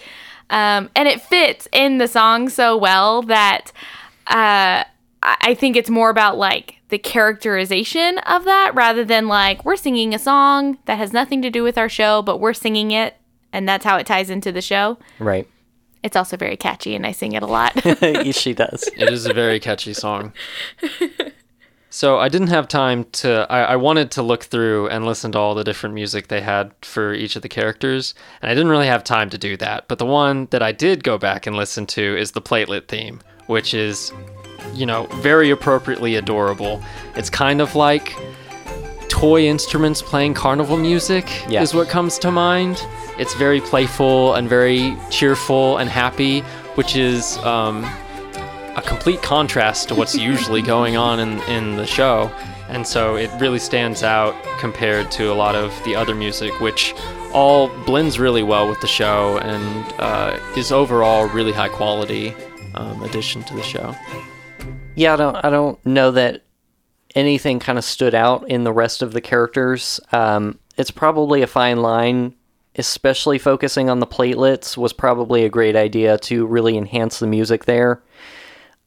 um 0.50 0.90
and 0.96 1.08
it 1.08 1.22
fits 1.22 1.68
in 1.72 2.00
the 2.00 2.08
song 2.08 2.50
so 2.50 2.76
well 2.76 3.22
that 3.24 3.72
uh 4.26 4.84
I 5.22 5.54
think 5.54 5.78
it's 5.78 5.90
more 5.90 6.10
about 6.10 6.38
like 6.38 6.78
the 6.94 7.00
characterization 7.00 8.20
of 8.20 8.44
that 8.44 8.72
rather 8.76 9.04
than 9.04 9.28
like 9.28 9.66
we're 9.66 9.76
singing 9.76 10.14
a 10.14 10.20
song 10.20 10.78
that 10.86 11.00
has 11.00 11.12
nothing 11.12 11.42
to 11.42 11.50
do 11.50 11.64
with 11.64 11.76
our 11.76 11.90
show, 11.90 12.22
but 12.22 12.38
we're 12.38 12.54
singing 12.54 12.92
it 12.92 13.16
and 13.52 13.68
that's 13.68 13.84
how 13.84 13.98
it 13.98 14.06
ties 14.06 14.30
into 14.30 14.52
the 14.52 14.62
show. 14.62 15.00
Right? 15.18 15.48
It's 16.04 16.16
also 16.16 16.38
very 16.38 16.56
catchy 16.56 16.94
and 16.94 17.04
I 17.04 17.12
sing 17.12 17.32
it 17.32 17.42
a 17.42 17.48
lot. 17.48 17.74
she 18.36 18.54
does. 18.54 18.88
It 18.96 19.12
is 19.12 19.26
a 19.26 19.34
very 19.34 19.60
catchy 19.60 19.92
song. 19.92 20.34
So 21.90 22.20
I 22.20 22.30
didn't 22.30 22.50
have 22.50 22.68
time 22.68 23.06
to. 23.14 23.48
I, 23.50 23.62
I 23.62 23.76
wanted 23.76 24.12
to 24.12 24.22
look 24.22 24.44
through 24.44 24.88
and 24.90 25.04
listen 25.04 25.32
to 25.32 25.40
all 25.40 25.56
the 25.56 25.64
different 25.64 25.96
music 25.96 26.28
they 26.28 26.42
had 26.42 26.74
for 26.84 27.12
each 27.14 27.36
of 27.36 27.42
the 27.42 27.50
characters, 27.50 28.14
and 28.42 28.52
I 28.52 28.54
didn't 28.54 28.70
really 28.70 28.88
have 28.88 29.04
time 29.04 29.30
to 29.32 29.38
do 29.38 29.58
that. 29.58 29.88
But 29.88 30.00
the 30.00 30.06
one 30.06 30.48
that 30.50 30.64
I 30.64 30.72
did 30.72 31.04
go 31.04 31.20
back 31.20 31.46
and 31.46 31.56
listen 31.56 31.86
to 31.88 32.18
is 32.18 32.32
the 32.32 32.42
platelet 32.42 32.88
theme, 32.88 33.22
which 33.46 33.76
is, 33.76 34.12
you 34.74 34.86
know, 34.86 35.06
very 35.22 35.50
appropriately 35.50 36.16
adorable. 36.16 36.82
It's 37.16 37.30
kind 37.30 37.62
of 37.62 37.76
like 37.76 38.16
toy 39.10 39.46
instruments 39.46 40.02
playing 40.02 40.34
carnival 40.34 40.78
music 40.78 41.30
Yeah. 41.48 41.62
is 41.62 41.74
what 41.74 41.88
comes 41.88 42.18
to 42.20 42.32
mind. 42.32 42.82
It's 43.20 43.34
very 43.36 43.62
playful 43.62 44.34
and 44.36 44.50
very 44.50 44.98
cheerful 45.12 45.78
and 45.78 45.90
happy, 45.90 46.42
which 46.76 46.96
is 46.96 47.38
um, 47.40 47.84
a 48.76 48.82
complete 48.86 49.22
contrast 49.22 49.90
to 49.90 49.96
what's 49.96 50.16
usually 50.16 50.62
going 50.76 50.98
on 50.98 51.20
in, 51.20 51.40
in 51.44 51.76
the 51.76 51.86
show. 51.86 52.32
And 52.70 52.88
so 52.88 53.16
it 53.16 53.30
really 53.40 53.60
stands 53.60 54.02
out 54.02 54.34
compared 54.60 55.12
to 55.12 55.32
a 55.32 55.36
lot 55.36 55.54
of 55.54 55.72
the 55.86 55.96
other 55.96 56.16
music, 56.16 56.60
which 56.60 56.96
all 57.34 57.68
blends 57.86 58.18
really 58.20 58.42
well 58.44 58.68
with 58.68 58.80
the 58.82 58.88
show 58.88 59.38
and 59.40 59.94
uh, 60.00 60.40
is 60.58 60.72
overall 60.72 61.28
really 61.30 61.52
high 61.52 61.70
quality 61.70 62.34
um, 62.74 63.04
addition 63.04 63.44
to 63.44 63.54
the 63.56 63.62
show. 63.62 63.94
Yeah, 64.96 65.14
I 65.14 65.16
don't 65.16 65.36
I 65.46 65.50
don't 65.50 65.84
know 65.86 66.12
that 66.12 66.44
anything 67.16 67.60
kind 67.60 67.78
of 67.78 67.84
stood 67.84 68.16
out 68.16 68.50
in 68.50 68.64
the 68.64 68.74
rest 68.74 69.02
of 69.02 69.14
the 69.14 69.22
characters. 69.22 70.00
Um, 70.12 70.60
it's 70.78 70.92
probably 70.92 71.42
a 71.42 71.48
fine 71.48 71.82
line, 71.82 72.36
especially 72.76 73.38
focusing 73.38 73.90
on 73.90 74.00
the 74.00 74.08
platelets 74.08 74.78
was 74.78 74.94
probably 74.94 75.46
a 75.46 75.50
great 75.50 75.76
idea 75.76 76.18
to 76.20 76.46
really 76.46 76.78
enhance 76.78 77.20
the 77.20 77.28
music 77.28 77.66
there. 77.66 78.02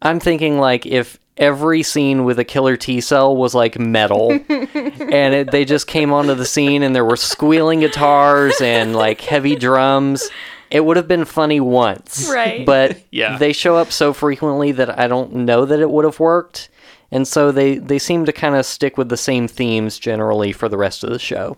I'm 0.02 0.20
thinking 0.20 0.59
like 0.59 0.86
if 0.86 1.18
every 1.36 1.82
scene 1.82 2.24
with 2.24 2.38
a 2.38 2.44
killer 2.44 2.76
T 2.76 3.00
cell 3.00 3.36
was 3.36 3.54
like 3.54 3.78
metal 3.78 4.30
and 4.48 5.34
it, 5.34 5.50
they 5.50 5.64
just 5.64 5.86
came 5.86 6.12
onto 6.12 6.34
the 6.34 6.46
scene 6.46 6.82
and 6.82 6.94
there 6.94 7.04
were 7.04 7.16
squealing 7.16 7.80
guitars 7.80 8.61
and 8.61 8.94
like 8.94 9.20
heavy 9.20 9.54
drums, 9.54 10.28
it 10.70 10.80
would 10.84 10.96
have 10.96 11.08
been 11.08 11.24
funny 11.24 11.60
once. 11.60 12.28
Right. 12.30 12.64
But 12.66 13.00
Yeah. 13.10 13.38
they 13.38 13.52
show 13.52 13.76
up 13.76 13.92
so 13.92 14.12
frequently 14.12 14.72
that 14.72 14.98
I 14.98 15.06
don't 15.08 15.32
know 15.34 15.64
that 15.64 15.80
it 15.80 15.90
would 15.90 16.04
have 16.04 16.18
worked. 16.20 16.68
And 17.10 17.26
so 17.26 17.52
they, 17.52 17.78
they 17.78 17.98
seem 18.00 18.24
to 18.24 18.32
kind 18.32 18.56
of 18.56 18.66
stick 18.66 18.98
with 18.98 19.08
the 19.08 19.16
same 19.16 19.46
themes 19.48 19.98
generally 19.98 20.52
for 20.52 20.68
the 20.68 20.76
rest 20.76 21.04
of 21.04 21.10
the 21.10 21.18
show. 21.20 21.56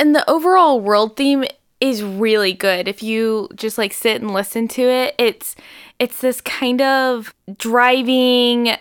And 0.00 0.14
the 0.14 0.28
overall 0.28 0.80
world 0.80 1.16
theme 1.16 1.44
is 1.80 2.02
really 2.02 2.52
good. 2.52 2.88
If 2.88 3.02
you 3.02 3.48
just 3.54 3.78
like 3.78 3.92
sit 3.92 4.20
and 4.20 4.32
listen 4.32 4.66
to 4.68 4.82
it, 4.82 5.14
it's 5.16 5.54
it's 6.00 6.20
this 6.20 6.40
kind 6.40 6.82
of 6.82 7.32
driving 7.56 8.76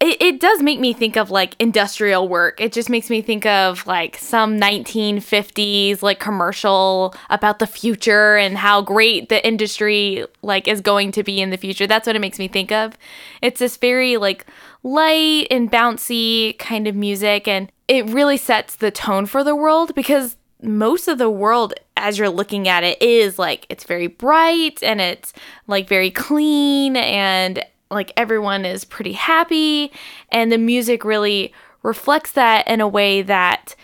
it, 0.00 0.22
it 0.22 0.40
does 0.40 0.62
make 0.62 0.78
me 0.78 0.92
think 0.92 1.16
of 1.16 1.30
like 1.30 1.56
industrial 1.58 2.28
work. 2.28 2.60
It 2.60 2.72
just 2.72 2.88
makes 2.88 3.10
me 3.10 3.20
think 3.20 3.44
of 3.46 3.84
like 3.86 4.16
some 4.16 4.58
1950s 4.58 6.02
like 6.02 6.20
commercial 6.20 7.14
about 7.30 7.58
the 7.58 7.66
future 7.66 8.36
and 8.36 8.56
how 8.56 8.80
great 8.80 9.28
the 9.28 9.44
industry 9.44 10.24
like 10.40 10.68
is 10.68 10.80
going 10.80 11.10
to 11.12 11.24
be 11.24 11.40
in 11.40 11.50
the 11.50 11.56
future. 11.56 11.86
That's 11.86 12.06
what 12.06 12.14
it 12.14 12.20
makes 12.20 12.38
me 12.38 12.46
think 12.46 12.70
of. 12.70 12.96
It's 13.42 13.58
this 13.58 13.76
very 13.76 14.16
like 14.18 14.46
light 14.84 15.48
and 15.50 15.70
bouncy 15.70 16.56
kind 16.58 16.86
of 16.86 16.94
music 16.94 17.48
and 17.48 17.72
it 17.88 18.06
really 18.06 18.36
sets 18.36 18.76
the 18.76 18.92
tone 18.92 19.26
for 19.26 19.42
the 19.42 19.56
world 19.56 19.96
because 19.96 20.36
most 20.62 21.08
of 21.08 21.18
the 21.18 21.30
world 21.30 21.74
as 21.96 22.18
you're 22.18 22.28
looking 22.28 22.68
at 22.68 22.84
it 22.84 23.00
is 23.02 23.38
like 23.38 23.66
it's 23.68 23.84
very 23.84 24.06
bright 24.06 24.80
and 24.82 25.00
it's 25.00 25.32
like 25.66 25.88
very 25.88 26.10
clean 26.10 26.96
and 26.96 27.64
like 27.90 28.12
everyone 28.16 28.64
is 28.64 28.84
pretty 28.84 29.12
happy 29.12 29.92
and 30.30 30.52
the 30.52 30.58
music 30.58 31.04
really 31.04 31.52
reflects 31.82 32.32
that 32.32 32.66
in 32.66 32.80
a 32.80 32.88
way 32.88 33.22
that 33.22 33.74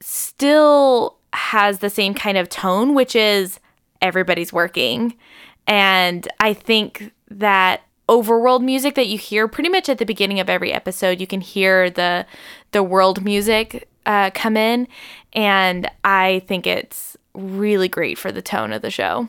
still 0.00 1.18
has 1.32 1.78
the 1.78 1.90
same 1.90 2.14
kind 2.14 2.36
of 2.36 2.48
tone 2.48 2.94
which 2.94 3.14
is 3.14 3.60
everybody's 4.02 4.52
working 4.52 5.14
and 5.66 6.26
i 6.40 6.52
think 6.52 7.12
that 7.28 7.82
overworld 8.08 8.62
music 8.62 8.94
that 8.96 9.06
you 9.06 9.16
hear 9.16 9.46
pretty 9.46 9.68
much 9.68 9.88
at 9.88 9.98
the 9.98 10.06
beginning 10.06 10.40
of 10.40 10.50
every 10.50 10.72
episode 10.72 11.20
you 11.20 11.26
can 11.26 11.40
hear 11.40 11.90
the 11.90 12.26
the 12.72 12.82
world 12.82 13.24
music 13.24 13.88
uh, 14.06 14.30
come 14.34 14.56
in 14.56 14.88
and 15.34 15.88
i 16.02 16.42
think 16.48 16.66
it's 16.66 17.16
really 17.34 17.88
great 17.88 18.18
for 18.18 18.32
the 18.32 18.42
tone 18.42 18.72
of 18.72 18.82
the 18.82 18.90
show 18.90 19.28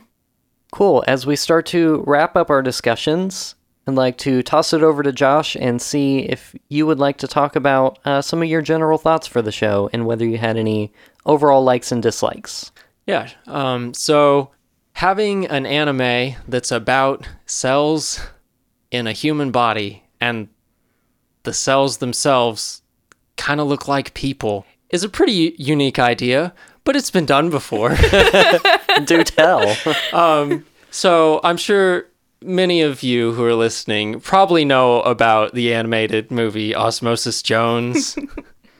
Cool. 0.72 1.04
As 1.06 1.26
we 1.26 1.36
start 1.36 1.66
to 1.66 2.02
wrap 2.06 2.34
up 2.34 2.48
our 2.48 2.62
discussions, 2.62 3.54
I'd 3.86 3.94
like 3.94 4.16
to 4.18 4.42
toss 4.42 4.72
it 4.72 4.82
over 4.82 5.02
to 5.02 5.12
Josh 5.12 5.56
and 5.56 5.82
see 5.82 6.20
if 6.20 6.54
you 6.68 6.86
would 6.86 7.00
like 7.00 7.18
to 7.18 7.26
talk 7.26 7.56
about 7.56 7.98
uh, 8.04 8.22
some 8.22 8.40
of 8.42 8.48
your 8.48 8.62
general 8.62 8.96
thoughts 8.98 9.26
for 9.26 9.42
the 9.42 9.50
show 9.50 9.90
and 9.92 10.06
whether 10.06 10.24
you 10.24 10.38
had 10.38 10.56
any 10.56 10.92
overall 11.26 11.64
likes 11.64 11.90
and 11.90 12.02
dislikes. 12.02 12.70
Yeah. 13.06 13.30
Um, 13.46 13.92
so 13.92 14.50
having 14.92 15.46
an 15.46 15.66
anime 15.66 16.36
that's 16.46 16.70
about 16.70 17.28
cells 17.46 18.20
in 18.92 19.06
a 19.08 19.12
human 19.12 19.50
body 19.50 20.04
and 20.20 20.48
the 21.42 21.52
cells 21.52 21.98
themselves 21.98 22.82
kind 23.36 23.60
of 23.60 23.66
look 23.66 23.88
like 23.88 24.14
people 24.14 24.64
is 24.90 25.02
a 25.02 25.08
pretty 25.08 25.56
unique 25.58 25.98
idea, 25.98 26.54
but 26.84 26.94
it's 26.94 27.10
been 27.10 27.26
done 27.26 27.50
before. 27.50 27.96
Do 29.04 29.24
tell. 29.24 29.74
So 30.92 31.40
I'm 31.42 31.56
sure 31.56 32.06
many 32.44 32.82
of 32.82 33.02
you 33.02 33.32
who 33.32 33.44
are 33.44 33.54
listening 33.54 34.20
probably 34.20 34.64
know 34.64 35.00
about 35.02 35.54
the 35.54 35.72
animated 35.72 36.30
movie 36.30 36.74
Osmosis 36.74 37.42
Jones. 37.42 38.16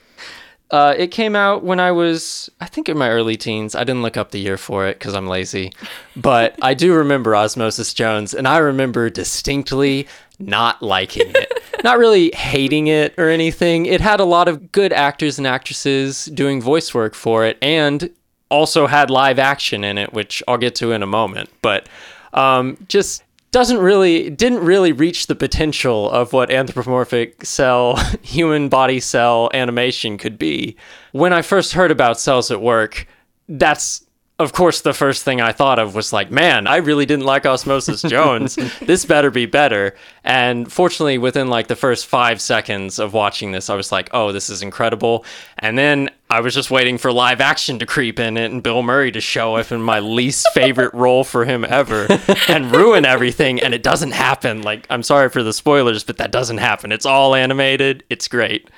uh, 0.71 0.95
it 0.97 1.07
came 1.07 1.35
out 1.35 1.63
when 1.63 1.79
I 1.79 1.91
was, 1.91 2.49
I 2.59 2.65
think, 2.65 2.89
in 2.89 2.97
my 2.97 3.09
early 3.09 3.37
teens. 3.37 3.75
I 3.75 3.83
didn't 3.83 4.01
look 4.01 4.17
up 4.17 4.31
the 4.31 4.39
year 4.39 4.57
for 4.57 4.87
it 4.87 4.99
because 4.99 5.13
I'm 5.13 5.27
lazy, 5.27 5.71
but 6.15 6.55
I 6.61 6.73
do 6.73 6.93
remember 6.93 7.35
Osmosis 7.35 7.93
Jones, 7.93 8.33
and 8.33 8.47
I 8.47 8.57
remember 8.57 9.09
distinctly 9.09 10.07
not 10.39 10.81
liking 10.81 11.31
it. 11.35 11.51
Not 11.83 11.97
really 11.97 12.31
hating 12.31 12.87
it 12.87 13.13
or 13.17 13.27
anything. 13.27 13.87
It 13.87 13.99
had 13.99 14.21
a 14.21 14.23
lot 14.25 14.47
of 14.47 14.71
good 14.71 14.93
actors 14.93 15.37
and 15.37 15.45
actresses 15.45 16.25
doing 16.27 16.61
voice 16.61 16.93
work 16.93 17.13
for 17.13 17.45
it, 17.45 17.57
and 17.61 18.09
also 18.47 18.87
had 18.87 19.09
live 19.09 19.37
action 19.37 19.83
in 19.83 19.97
it, 19.97 20.13
which 20.13 20.41
I'll 20.47 20.57
get 20.57 20.75
to 20.75 20.93
in 20.93 21.03
a 21.03 21.07
moment. 21.07 21.49
But 21.61 21.89
um, 22.33 22.77
just 22.87 23.23
doesn't 23.53 23.77
really 23.77 24.31
didn't 24.31 24.65
really 24.65 24.91
reach 24.91 25.27
the 25.27 25.35
potential 25.35 26.09
of 26.09 26.33
what 26.33 26.51
anthropomorphic 26.51 27.45
cell 27.45 27.95
human 28.23 28.67
body 28.67 28.99
cell 28.99 29.49
animation 29.53 30.17
could 30.17 30.37
be. 30.37 30.75
When 31.11 31.31
I 31.31 31.43
first 31.43 31.73
heard 31.73 31.91
about 31.91 32.19
cells 32.19 32.49
at 32.49 32.61
work, 32.61 33.07
that's 33.47 34.02
of 34.43 34.53
course 34.53 34.81
the 34.81 34.93
first 34.93 35.23
thing 35.23 35.41
I 35.41 35.51
thought 35.51 35.79
of 35.79 35.95
was 35.95 36.13
like, 36.13 36.29
man, 36.29 36.67
I 36.67 36.77
really 36.77 37.05
didn't 37.05 37.25
like 37.25 37.45
Osmosis 37.45 38.01
Jones. 38.07 38.55
this 38.81 39.05
better 39.05 39.31
be 39.31 39.45
better. 39.45 39.95
And 40.23 40.71
fortunately, 40.71 41.17
within 41.17 41.47
like 41.47 41.67
the 41.67 41.75
first 41.75 42.05
five 42.05 42.39
seconds 42.39 42.99
of 42.99 43.13
watching 43.13 43.51
this, 43.51 43.69
I 43.69 43.75
was 43.75 43.91
like, 43.91 44.09
oh, 44.13 44.31
this 44.31 44.49
is 44.49 44.61
incredible. 44.61 45.25
And 45.57 45.77
then 45.77 46.09
I 46.29 46.41
was 46.41 46.53
just 46.53 46.69
waiting 46.69 46.97
for 46.97 47.11
live 47.11 47.41
action 47.41 47.79
to 47.79 47.85
creep 47.85 48.19
in 48.19 48.37
it 48.37 48.51
and 48.51 48.61
Bill 48.61 48.83
Murray 48.83 49.11
to 49.11 49.21
show 49.21 49.55
up 49.55 49.71
in 49.71 49.81
my 49.81 49.99
least 49.99 50.47
favorite 50.53 50.93
role 50.93 51.23
for 51.23 51.45
him 51.45 51.65
ever 51.65 52.07
and 52.47 52.71
ruin 52.71 53.05
everything. 53.05 53.59
And 53.59 53.73
it 53.73 53.83
doesn't 53.83 54.11
happen. 54.11 54.61
Like, 54.61 54.85
I'm 54.89 55.03
sorry 55.03 55.29
for 55.29 55.43
the 55.43 55.53
spoilers, 55.53 56.03
but 56.03 56.17
that 56.17 56.31
doesn't 56.31 56.57
happen. 56.59 56.91
It's 56.91 57.05
all 57.05 57.35
animated. 57.35 58.03
It's 58.09 58.27
great. 58.27 58.69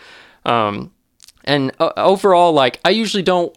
Um, 0.45 0.91
and 1.45 1.71
uh, 1.79 1.91
overall, 1.97 2.51
like, 2.53 2.79
I 2.83 2.89
usually 2.89 3.23
don't 3.23 3.55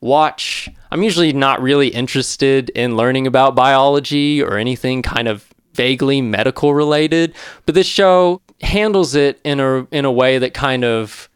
watch. 0.00 0.68
I'm 0.90 1.02
usually 1.02 1.32
not 1.32 1.60
really 1.60 1.88
interested 1.88 2.70
in 2.70 2.96
learning 2.96 3.26
about 3.26 3.54
biology 3.54 4.42
or 4.42 4.56
anything 4.56 5.02
kind 5.02 5.28
of 5.28 5.46
vaguely 5.72 6.20
medical 6.20 6.74
related 6.74 7.32
but 7.64 7.76
this 7.76 7.86
show 7.86 8.42
handles 8.60 9.14
it 9.14 9.40
in 9.44 9.60
a 9.60 9.86
in 9.92 10.04
a 10.04 10.10
way 10.10 10.36
that 10.36 10.52
kind 10.52 10.84
of 10.84 11.28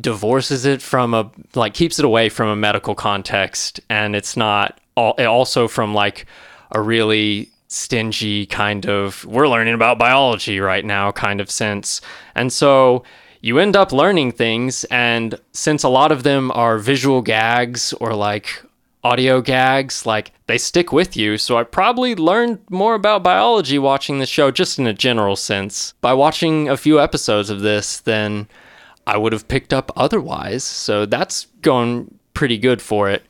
divorces 0.00 0.64
it 0.64 0.80
from 0.80 1.12
a 1.12 1.30
like 1.56 1.74
keeps 1.74 1.98
it 1.98 2.04
away 2.04 2.28
from 2.28 2.48
a 2.48 2.56
medical 2.56 2.94
context 2.94 3.80
and 3.90 4.14
it's 4.14 4.36
not 4.36 4.80
all 4.94 5.10
also 5.18 5.66
from 5.66 5.92
like 5.92 6.24
a 6.72 6.80
really 6.80 7.50
stingy 7.68 8.46
kind 8.46 8.84
of 8.86 9.24
we're 9.26 9.48
learning 9.48 9.74
about 9.74 9.98
biology 9.98 10.58
right 10.58 10.84
now 10.84 11.12
kind 11.12 11.40
of 11.40 11.50
sense. 11.50 12.00
And 12.34 12.52
so 12.52 13.04
you 13.40 13.58
end 13.58 13.76
up 13.76 13.92
learning 13.92 14.32
things 14.32 14.84
and 14.84 15.34
since 15.52 15.82
a 15.82 15.88
lot 15.88 16.12
of 16.12 16.22
them 16.22 16.50
are 16.52 16.78
visual 16.78 17.22
gags 17.22 17.92
or 17.94 18.14
like 18.14 18.62
audio 19.02 19.40
gags 19.40 20.04
like 20.04 20.32
they 20.46 20.58
stick 20.58 20.92
with 20.92 21.16
you. 21.16 21.38
So 21.38 21.56
i 21.56 21.64
probably 21.64 22.14
learned 22.14 22.60
more 22.68 22.94
about 22.94 23.22
biology 23.22 23.78
watching 23.78 24.18
the 24.18 24.26
show 24.26 24.50
just 24.50 24.78
in 24.78 24.86
a 24.86 24.92
general 24.92 25.36
sense. 25.36 25.94
By 26.00 26.12
watching 26.12 26.68
a 26.68 26.76
few 26.76 27.00
episodes 27.00 27.50
of 27.50 27.60
this 27.60 28.00
than 28.00 28.48
i 29.06 29.16
would 29.16 29.32
have 29.32 29.48
picked 29.48 29.72
up 29.72 29.90
otherwise. 29.96 30.64
So 30.64 31.06
that's 31.06 31.46
going 31.62 32.18
pretty 32.34 32.58
good 32.58 32.82
for 32.82 33.08
it. 33.08 33.24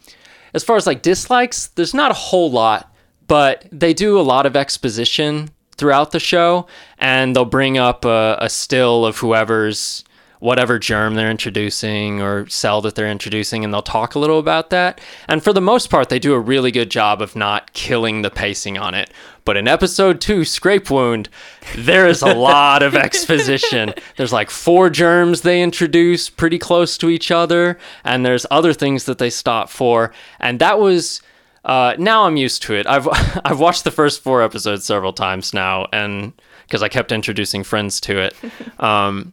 As 0.54 0.64
far 0.64 0.76
as 0.76 0.86
like 0.86 1.02
dislikes 1.02 1.68
there's 1.68 1.94
not 1.94 2.10
a 2.10 2.14
whole 2.14 2.50
lot 2.50 2.92
but 3.28 3.64
they 3.70 3.94
do 3.94 4.18
a 4.18 4.22
lot 4.22 4.44
of 4.44 4.56
exposition 4.56 5.50
throughout 5.80 6.12
the 6.12 6.20
show 6.20 6.66
and 6.98 7.34
they'll 7.34 7.44
bring 7.44 7.78
up 7.78 8.04
a, 8.04 8.36
a 8.40 8.48
still 8.48 9.04
of 9.04 9.18
whoever's 9.18 10.04
whatever 10.40 10.78
germ 10.78 11.14
they're 11.14 11.30
introducing 11.30 12.20
or 12.20 12.48
cell 12.48 12.80
that 12.80 12.94
they're 12.94 13.10
introducing, 13.10 13.62
and 13.62 13.72
they'll 13.72 13.82
talk 13.82 14.14
a 14.14 14.18
little 14.18 14.38
about 14.38 14.70
that. 14.70 15.00
And 15.28 15.44
for 15.44 15.52
the 15.52 15.60
most 15.60 15.90
part, 15.90 16.08
they 16.08 16.18
do 16.18 16.32
a 16.32 16.40
really 16.40 16.72
good 16.72 16.90
job 16.90 17.22
of 17.22 17.36
not 17.36 17.72
killing 17.74 18.22
the 18.22 18.30
pacing 18.30 18.78
on 18.78 18.94
it. 18.94 19.10
But 19.44 19.56
in 19.56 19.68
episode 19.68 20.20
two, 20.20 20.44
Scrape 20.44 20.90
Wound, 20.90 21.28
there 21.76 22.06
is 22.06 22.22
a 22.22 22.34
lot 22.34 22.82
of 22.82 22.94
exposition. 22.94 23.94
There's 24.16 24.32
like 24.32 24.50
four 24.50 24.90
germs 24.90 25.42
they 25.42 25.62
introduce 25.62 26.30
pretty 26.30 26.58
close 26.58 26.96
to 26.98 27.10
each 27.10 27.30
other, 27.30 27.78
and 28.02 28.24
there's 28.24 28.46
other 28.50 28.72
things 28.72 29.04
that 29.04 29.18
they 29.18 29.30
stop 29.30 29.68
for. 29.68 30.12
And 30.40 30.58
that 30.58 30.78
was. 30.80 31.22
Uh, 31.64 31.94
now 31.98 32.24
I'm 32.24 32.36
used 32.36 32.62
to 32.62 32.74
it. 32.74 32.86
I've 32.86 33.08
I've 33.44 33.60
watched 33.60 33.84
the 33.84 33.90
first 33.90 34.22
four 34.22 34.42
episodes 34.42 34.84
several 34.84 35.12
times 35.12 35.52
now, 35.52 35.86
and 35.92 36.32
because 36.66 36.82
I 36.82 36.88
kept 36.88 37.12
introducing 37.12 37.64
friends 37.64 38.00
to 38.02 38.18
it, 38.18 38.34
um, 38.80 39.32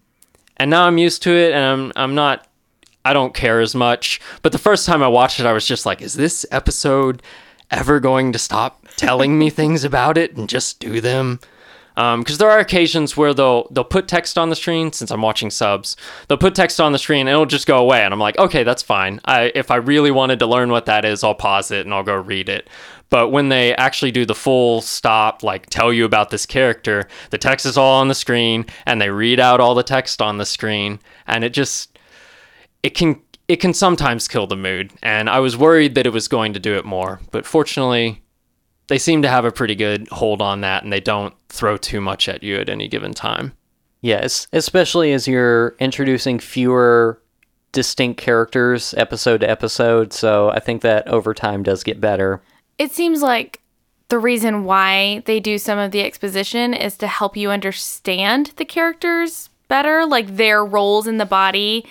and 0.57 0.69
now 0.69 0.85
I'm 0.87 0.97
used 0.97 1.23
to 1.23 1.31
it, 1.31 1.53
and 1.53 1.63
I'm 1.63 1.91
I'm 1.95 2.15
not 2.15 2.47
I 3.05 3.13
don't 3.13 3.33
care 3.33 3.61
as 3.61 3.73
much. 3.73 4.19
But 4.41 4.51
the 4.51 4.57
first 4.57 4.85
time 4.85 5.01
I 5.01 5.07
watched 5.07 5.39
it, 5.39 5.45
I 5.45 5.53
was 5.53 5.65
just 5.65 5.85
like, 5.85 6.01
is 6.01 6.15
this 6.15 6.45
episode 6.51 7.21
ever 7.71 7.99
going 7.99 8.33
to 8.33 8.39
stop 8.39 8.85
telling 8.97 9.39
me 9.39 9.49
things 9.51 9.83
about 9.83 10.17
it 10.17 10.35
and 10.35 10.49
just 10.49 10.79
do 10.79 10.99
them? 10.99 11.39
Because 11.97 12.33
um, 12.33 12.37
there 12.37 12.51
are 12.51 12.59
occasions 12.59 13.17
where 13.17 13.33
they'll 13.33 13.67
they'll 13.71 13.83
put 13.83 14.07
text 14.07 14.37
on 14.37 14.51
the 14.51 14.55
screen. 14.55 14.91
Since 14.91 15.09
I'm 15.09 15.23
watching 15.23 15.49
subs, 15.49 15.97
they'll 16.27 16.37
put 16.37 16.53
text 16.53 16.79
on 16.79 16.91
the 16.91 16.99
screen 16.99 17.21
and 17.21 17.29
it'll 17.29 17.47
just 17.47 17.65
go 17.65 17.79
away, 17.79 18.03
and 18.03 18.13
I'm 18.13 18.19
like, 18.19 18.37
okay, 18.37 18.61
that's 18.61 18.83
fine. 18.83 19.19
I 19.25 19.51
if 19.55 19.71
I 19.71 19.77
really 19.77 20.11
wanted 20.11 20.37
to 20.39 20.45
learn 20.45 20.69
what 20.69 20.85
that 20.85 21.05
is, 21.05 21.23
I'll 21.23 21.33
pause 21.33 21.71
it 21.71 21.87
and 21.87 21.93
I'll 21.95 22.03
go 22.03 22.15
read 22.15 22.49
it. 22.49 22.69
But 23.09 23.29
when 23.29 23.49
they 23.49 23.73
actually 23.77 24.11
do 24.11 24.25
the 24.25 24.35
full 24.35 24.81
stop, 24.81 25.41
like 25.41 25.71
tell 25.71 25.91
you 25.91 26.05
about 26.05 26.29
this 26.29 26.45
character, 26.45 27.07
the 27.31 27.39
text 27.39 27.65
is 27.65 27.79
all 27.79 27.99
on 27.99 28.09
the 28.09 28.13
screen 28.13 28.67
and 28.85 29.01
they 29.01 29.09
read 29.09 29.39
out 29.39 29.59
all 29.59 29.73
the 29.73 29.81
text 29.81 30.21
on 30.21 30.37
the 30.37 30.45
screen, 30.45 30.99
and 31.25 31.43
it 31.43 31.51
just 31.51 31.97
it 32.83 32.91
can 32.91 33.19
it 33.47 33.55
can 33.55 33.73
sometimes 33.73 34.27
kill 34.27 34.45
the 34.45 34.55
mood. 34.55 34.93
And 35.01 35.31
I 35.31 35.39
was 35.39 35.57
worried 35.57 35.95
that 35.95 36.05
it 36.05 36.13
was 36.13 36.27
going 36.27 36.53
to 36.53 36.59
do 36.59 36.75
it 36.77 36.85
more, 36.85 37.21
but 37.31 37.47
fortunately, 37.47 38.21
they 38.87 38.97
seem 38.97 39.21
to 39.21 39.27
have 39.27 39.45
a 39.45 39.51
pretty 39.51 39.75
good 39.75 40.07
hold 40.09 40.41
on 40.41 40.61
that 40.61 40.83
and 40.83 40.91
they 40.91 40.99
don't 40.99 41.33
throw 41.49 41.77
too 41.77 42.01
much 42.01 42.27
at 42.27 42.43
you 42.43 42.57
at 42.57 42.69
any 42.69 42.87
given 42.87 43.13
time. 43.13 43.53
Yes, 44.01 44.47
especially 44.53 45.11
as 45.13 45.27
you're 45.27 45.75
introducing 45.79 46.39
fewer 46.39 47.21
distinct 47.71 48.19
characters 48.19 48.93
episode 48.95 49.41
to 49.41 49.49
episode. 49.49 50.13
So 50.13 50.49
I 50.51 50.59
think 50.59 50.81
that 50.81 51.07
over 51.07 51.33
time 51.33 51.63
does 51.63 51.83
get 51.83 51.99
better. 51.99 52.41
It 52.77 52.91
seems 52.91 53.21
like 53.21 53.61
the 54.09 54.19
reason 54.19 54.63
why 54.63 55.21
they 55.25 55.39
do 55.39 55.57
some 55.57 55.77
of 55.77 55.91
the 55.91 56.01
exposition 56.01 56.73
is 56.73 56.95
to 56.97 57.07
help 57.07 57.35
you 57.35 57.51
understand 57.51 58.53
the 58.55 58.65
characters 58.65 59.49
better, 59.67 60.05
like 60.05 60.37
their 60.37 60.63
roles 60.63 61.07
in 61.07 61.17
the 61.17 61.25
body 61.25 61.85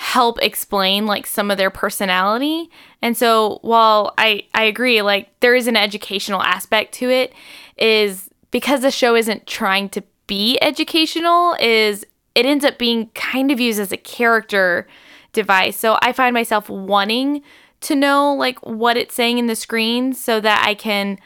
help 0.00 0.38
explain 0.40 1.04
like 1.04 1.26
some 1.26 1.50
of 1.50 1.58
their 1.58 1.68
personality. 1.68 2.70
And 3.02 3.14
so 3.14 3.58
while 3.60 4.14
I 4.16 4.44
I 4.54 4.62
agree 4.62 5.02
like 5.02 5.28
there 5.40 5.54
is 5.54 5.66
an 5.66 5.76
educational 5.76 6.42
aspect 6.42 6.94
to 6.94 7.10
it 7.10 7.34
is 7.76 8.30
because 8.50 8.80
the 8.80 8.90
show 8.90 9.14
isn't 9.14 9.46
trying 9.46 9.90
to 9.90 10.02
be 10.26 10.58
educational 10.62 11.54
is 11.60 12.06
it 12.34 12.46
ends 12.46 12.64
up 12.64 12.78
being 12.78 13.08
kind 13.08 13.50
of 13.50 13.60
used 13.60 13.78
as 13.78 13.92
a 13.92 13.98
character 13.98 14.88
device. 15.34 15.76
So 15.76 15.98
I 16.00 16.14
find 16.14 16.32
myself 16.32 16.70
wanting 16.70 17.42
to 17.82 17.94
know 17.94 18.34
like 18.34 18.58
what 18.60 18.96
it's 18.96 19.14
saying 19.14 19.36
in 19.36 19.48
the 19.48 19.54
screen 19.54 20.14
so 20.14 20.40
that 20.40 20.64
I 20.66 20.72
can 20.72 21.18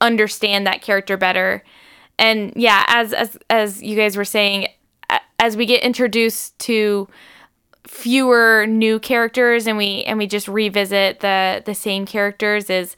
understand 0.00 0.68
that 0.68 0.82
character 0.82 1.16
better. 1.16 1.64
And 2.16 2.52
yeah, 2.54 2.84
as 2.86 3.12
as 3.12 3.36
as 3.50 3.82
you 3.82 3.96
guys 3.96 4.16
were 4.16 4.24
saying 4.24 4.68
as 5.40 5.56
we 5.56 5.66
get 5.66 5.82
introduced 5.82 6.56
to 6.60 7.08
fewer 7.90 8.66
new 8.68 9.00
characters 9.00 9.66
and 9.66 9.76
we 9.76 10.04
and 10.04 10.16
we 10.16 10.24
just 10.24 10.46
revisit 10.46 11.18
the 11.20 11.60
the 11.66 11.74
same 11.74 12.06
characters 12.06 12.70
is 12.70 12.94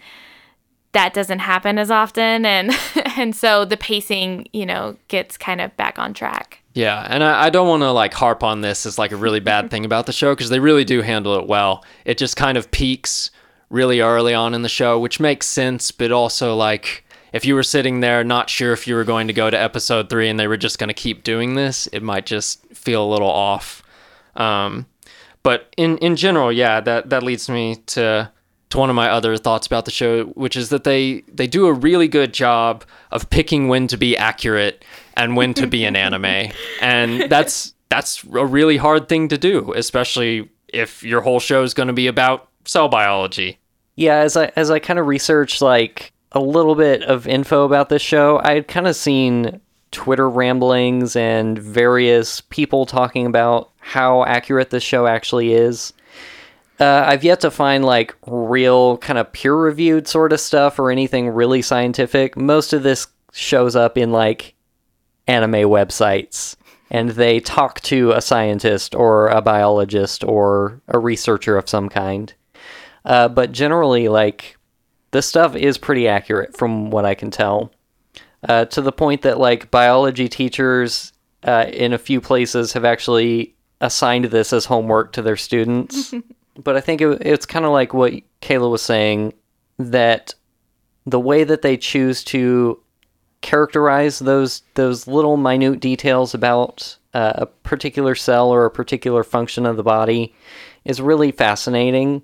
that 0.92 1.14
doesn't 1.14 1.38
happen 1.38 1.78
as 1.78 1.90
often. 1.90 2.44
And 2.44 2.70
and 3.16 3.34
so 3.34 3.64
the 3.64 3.78
pacing 3.78 4.46
you 4.52 4.66
know 4.66 4.96
gets 5.08 5.38
kind 5.38 5.62
of 5.62 5.74
back 5.78 5.98
on 5.98 6.12
track. 6.12 6.58
Yeah. 6.74 7.06
And 7.08 7.24
i, 7.24 7.44
I 7.46 7.50
don't 7.50 7.68
want 7.68 7.82
to 7.82 7.90
like 7.90 8.12
harp 8.12 8.44
on 8.44 8.60
this 8.60 8.84
as 8.84 8.98
like 8.98 9.12
a 9.12 9.16
really 9.16 9.40
bad 9.40 9.70
thing 9.70 9.86
about 9.86 10.04
the 10.04 10.12
show 10.12 10.34
because 10.34 10.50
they 10.50 10.60
really 10.60 10.84
do 10.84 11.00
handle 11.00 11.38
it 11.38 11.46
well. 11.46 11.84
It 12.04 12.18
just 12.18 12.36
kind 12.36 12.58
of 12.58 12.70
peaks 12.70 13.30
really 13.70 14.00
early 14.00 14.34
on 14.34 14.52
in 14.52 14.60
the 14.60 14.68
show 14.68 15.00
which 15.00 15.18
makes 15.18 15.46
sense 15.46 15.90
but 15.90 16.12
also 16.12 16.54
like 16.54 17.06
if 17.32 17.46
you 17.46 17.54
were 17.54 17.62
sitting 17.62 18.00
there 18.00 18.22
not 18.22 18.50
sure 18.50 18.74
if 18.74 18.86
you 18.86 18.94
were 18.94 19.02
going 19.02 19.26
to 19.26 19.32
go 19.32 19.48
to 19.48 19.58
episode 19.58 20.10
three 20.10 20.28
and 20.28 20.38
they 20.38 20.46
were 20.46 20.58
just 20.58 20.78
going 20.78 20.88
to 20.88 20.94
keep 20.94 21.24
doing 21.24 21.54
this 21.54 21.86
it 21.86 22.02
might 22.02 22.26
just 22.26 22.62
feel 22.66 23.02
a 23.02 23.08
little 23.08 23.30
off 23.30 23.81
um, 24.36 24.86
but 25.42 25.72
in 25.76 25.98
in 25.98 26.16
general, 26.16 26.52
yeah, 26.52 26.80
that 26.80 27.10
that 27.10 27.22
leads 27.22 27.48
me 27.48 27.76
to 27.86 28.30
to 28.70 28.78
one 28.78 28.88
of 28.88 28.96
my 28.96 29.10
other 29.10 29.36
thoughts 29.36 29.66
about 29.66 29.84
the 29.84 29.90
show, 29.90 30.24
which 30.28 30.56
is 30.56 30.70
that 30.70 30.84
they 30.84 31.22
they 31.28 31.46
do 31.46 31.66
a 31.66 31.72
really 31.72 32.08
good 32.08 32.32
job 32.32 32.84
of 33.10 33.28
picking 33.30 33.68
when 33.68 33.86
to 33.88 33.96
be 33.96 34.16
accurate 34.16 34.84
and 35.16 35.36
when 35.36 35.52
to 35.54 35.66
be 35.66 35.84
an 35.84 35.96
anime, 35.96 36.52
and 36.80 37.30
that's 37.30 37.74
that's 37.88 38.24
a 38.24 38.46
really 38.46 38.78
hard 38.78 39.08
thing 39.08 39.28
to 39.28 39.36
do, 39.36 39.72
especially 39.74 40.48
if 40.68 41.02
your 41.02 41.20
whole 41.20 41.40
show 41.40 41.62
is 41.62 41.74
going 41.74 41.88
to 41.88 41.92
be 41.92 42.06
about 42.06 42.48
cell 42.64 42.88
biology. 42.88 43.58
Yeah, 43.96 44.16
as 44.18 44.36
I 44.36 44.52
as 44.56 44.70
I 44.70 44.78
kind 44.78 44.98
of 44.98 45.06
researched 45.06 45.60
like 45.60 46.12
a 46.32 46.40
little 46.40 46.74
bit 46.74 47.02
of 47.02 47.26
info 47.26 47.64
about 47.64 47.90
this 47.90 48.00
show, 48.00 48.40
I 48.42 48.54
had 48.54 48.68
kind 48.68 48.86
of 48.86 48.96
seen 48.96 49.60
Twitter 49.92 50.28
ramblings 50.28 51.14
and 51.14 51.58
various 51.58 52.40
people 52.40 52.86
talking 52.86 53.26
about 53.26 53.70
how 53.78 54.24
accurate 54.24 54.70
this 54.70 54.82
show 54.82 55.06
actually 55.06 55.52
is. 55.52 55.92
Uh, 56.80 57.04
I've 57.06 57.22
yet 57.22 57.40
to 57.40 57.50
find 57.50 57.84
like 57.84 58.14
real 58.26 58.98
kind 58.98 59.18
of 59.18 59.32
peer 59.32 59.54
reviewed 59.54 60.08
sort 60.08 60.32
of 60.32 60.40
stuff 60.40 60.78
or 60.78 60.90
anything 60.90 61.28
really 61.28 61.62
scientific. 61.62 62.36
Most 62.36 62.72
of 62.72 62.82
this 62.82 63.06
shows 63.32 63.76
up 63.76 63.96
in 63.96 64.10
like 64.10 64.54
anime 65.28 65.68
websites 65.68 66.56
and 66.90 67.10
they 67.10 67.40
talk 67.40 67.80
to 67.82 68.12
a 68.12 68.20
scientist 68.20 68.94
or 68.94 69.28
a 69.28 69.40
biologist 69.40 70.24
or 70.24 70.82
a 70.88 70.98
researcher 70.98 71.56
of 71.56 71.68
some 71.68 71.88
kind. 71.88 72.34
Uh, 73.04 73.28
but 73.28 73.52
generally, 73.52 74.08
like, 74.08 74.56
this 75.10 75.26
stuff 75.26 75.56
is 75.56 75.78
pretty 75.78 76.06
accurate 76.06 76.56
from 76.56 76.90
what 76.90 77.04
I 77.04 77.14
can 77.14 77.30
tell 77.30 77.72
uh, 78.48 78.64
to 78.66 78.80
the 78.80 78.92
point 78.92 79.22
that 79.22 79.38
like 79.38 79.70
biology 79.70 80.28
teachers 80.28 81.12
uh, 81.44 81.66
in 81.72 81.92
a 81.92 81.98
few 81.98 82.20
places 82.20 82.72
have 82.72 82.84
actually 82.84 83.54
assigned 83.80 84.26
this 84.26 84.52
as 84.52 84.64
homework 84.64 85.12
to 85.12 85.22
their 85.22 85.36
students. 85.36 86.14
but 86.62 86.76
I 86.76 86.80
think 86.80 87.00
it, 87.00 87.22
it's 87.22 87.46
kind 87.46 87.64
of 87.64 87.72
like 87.72 87.94
what 87.94 88.14
Kayla 88.40 88.70
was 88.70 88.82
saying 88.82 89.34
that 89.78 90.34
the 91.06 91.20
way 91.20 91.44
that 91.44 91.62
they 91.62 91.76
choose 91.76 92.22
to 92.24 92.80
characterize 93.40 94.20
those 94.20 94.62
those 94.74 95.08
little 95.08 95.36
minute 95.36 95.80
details 95.80 96.32
about 96.32 96.96
uh, 97.12 97.32
a 97.34 97.46
particular 97.46 98.14
cell 98.14 98.50
or 98.50 98.64
a 98.64 98.70
particular 98.70 99.24
function 99.24 99.66
of 99.66 99.76
the 99.76 99.82
body 99.82 100.34
is 100.84 101.00
really 101.00 101.32
fascinating. 101.32 102.22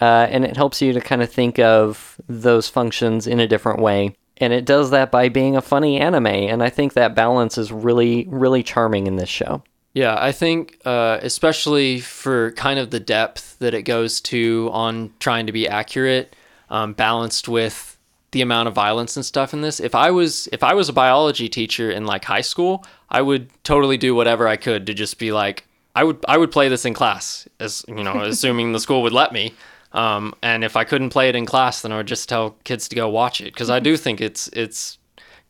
Uh, 0.00 0.26
and 0.30 0.44
it 0.44 0.56
helps 0.56 0.80
you 0.80 0.92
to 0.92 1.00
kind 1.00 1.22
of 1.22 1.30
think 1.30 1.58
of 1.58 2.20
those 2.28 2.68
functions 2.68 3.26
in 3.26 3.40
a 3.40 3.48
different 3.48 3.80
way 3.80 4.16
and 4.38 4.52
it 4.52 4.64
does 4.64 4.90
that 4.90 5.10
by 5.10 5.28
being 5.28 5.56
a 5.56 5.60
funny 5.60 6.00
anime 6.00 6.26
and 6.26 6.62
i 6.62 6.70
think 6.70 6.94
that 6.94 7.14
balance 7.14 7.58
is 7.58 7.70
really 7.70 8.26
really 8.28 8.62
charming 8.62 9.06
in 9.06 9.16
this 9.16 9.28
show. 9.28 9.62
Yeah 9.94 10.16
i 10.18 10.32
think 10.32 10.78
uh, 10.84 11.18
especially 11.22 12.00
for 12.00 12.52
kind 12.52 12.78
of 12.78 12.90
the 12.90 13.00
depth 13.00 13.58
that 13.58 13.74
it 13.74 13.82
goes 13.82 14.20
to 14.22 14.70
on 14.72 15.12
trying 15.18 15.46
to 15.46 15.52
be 15.52 15.68
accurate 15.68 16.36
um, 16.70 16.92
balanced 16.92 17.48
with 17.48 17.98
the 18.30 18.42
amount 18.42 18.68
of 18.68 18.74
violence 18.74 19.16
and 19.16 19.24
stuff 19.24 19.54
in 19.54 19.62
this 19.62 19.80
if 19.80 19.94
i 19.94 20.10
was 20.10 20.48
if 20.52 20.62
i 20.62 20.74
was 20.74 20.88
a 20.88 20.92
biology 20.92 21.48
teacher 21.48 21.90
in 21.90 22.04
like 22.04 22.24
high 22.24 22.42
school 22.42 22.84
i 23.08 23.22
would 23.22 23.48
totally 23.64 23.96
do 23.96 24.14
whatever 24.14 24.46
i 24.46 24.56
could 24.56 24.86
to 24.86 24.94
just 24.94 25.18
be 25.18 25.32
like 25.32 25.64
i 25.96 26.04
would 26.04 26.22
i 26.28 26.36
would 26.36 26.52
play 26.52 26.68
this 26.68 26.84
in 26.84 26.92
class 26.92 27.48
as 27.58 27.84
you 27.88 28.04
know 28.04 28.20
assuming 28.20 28.72
the 28.72 28.80
school 28.80 29.02
would 29.02 29.14
let 29.14 29.32
me 29.32 29.54
um, 29.92 30.34
and 30.42 30.64
if 30.64 30.76
I 30.76 30.84
couldn't 30.84 31.10
play 31.10 31.28
it 31.28 31.36
in 31.36 31.46
class, 31.46 31.82
then 31.82 31.92
I 31.92 31.96
would 31.96 32.06
just 32.06 32.28
tell 32.28 32.50
kids 32.64 32.88
to 32.88 32.96
go 32.96 33.08
watch 33.08 33.40
it 33.40 33.52
because 33.52 33.70
I 33.70 33.80
do 33.80 33.96
think 33.96 34.20
it's 34.20 34.48
it's 34.48 34.98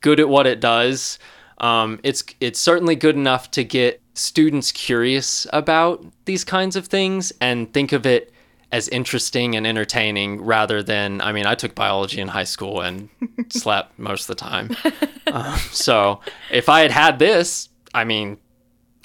good 0.01 0.21
at 0.21 0.29
what 0.29 0.47
it 0.47 0.61
does. 0.61 1.19
Um, 1.59 1.99
it's 2.03 2.23
it's 2.41 2.61
certainly 2.61 2.95
good 2.95 3.17
enough 3.17 3.51
to 3.53 3.65
get 3.65 4.01
students 4.15 4.73
curious 4.73 5.47
about 5.53 6.05
these 6.25 6.45
kinds 6.45 6.77
of 6.77 6.87
things 6.87 7.33
and 7.41 7.73
think 7.73 7.93
of 7.93 8.07
it 8.07 8.33
as 8.71 8.89
interesting 8.89 9.57
and 9.57 9.67
entertaining 9.67 10.43
rather 10.43 10.83
than 10.83 11.21
I 11.21 11.33
mean 11.33 11.47
I 11.47 11.55
took 11.55 11.75
biology 11.75 12.21
in 12.21 12.29
high 12.29 12.45
school 12.45 12.81
and 12.81 13.09
slept 13.49 13.99
most 13.99 14.29
of 14.29 14.37
the 14.37 14.45
time. 14.45 14.77
Um, 15.33 15.59
so 15.73 16.21
if 16.51 16.69
I 16.69 16.81
had 16.81 16.91
had 16.91 17.19
this, 17.19 17.69
I 17.93 18.05
mean, 18.05 18.39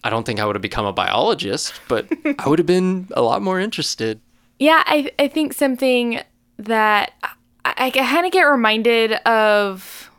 I 0.03 0.09
don't 0.09 0.25
think 0.25 0.39
I 0.39 0.45
would 0.45 0.55
have 0.55 0.61
become 0.61 0.85
a 0.85 0.93
biologist, 0.93 1.73
but 1.87 2.07
I 2.39 2.47
would 2.47 2.59
have 2.59 2.65
been 2.65 3.07
a 3.11 3.21
lot 3.21 3.41
more 3.41 3.59
interested. 3.59 4.19
Yeah, 4.63 4.81
I 4.85 5.11
I 5.19 5.27
think 5.27 5.51
something 5.51 6.21
that 6.57 7.11
I, 7.21 7.33
I 7.65 7.91
kind 7.91 8.25
of 8.25 8.31
get 8.31 8.43
reminded 8.43 9.11
of 9.27 10.09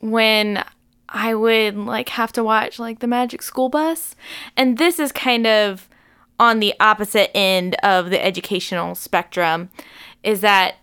when 0.00 0.64
I 1.10 1.34
would 1.34 1.76
like 1.76 2.08
have 2.08 2.32
to 2.32 2.42
watch 2.42 2.78
like 2.78 3.00
the 3.00 3.06
Magic 3.06 3.42
School 3.42 3.68
Bus. 3.68 4.16
And 4.56 4.78
this 4.78 4.98
is 4.98 5.12
kind 5.12 5.46
of 5.46 5.90
on 6.40 6.60
the 6.60 6.72
opposite 6.80 7.36
end 7.36 7.74
of 7.82 8.08
the 8.08 8.24
educational 8.24 8.94
spectrum 8.94 9.68
is 10.22 10.40
that 10.40 10.76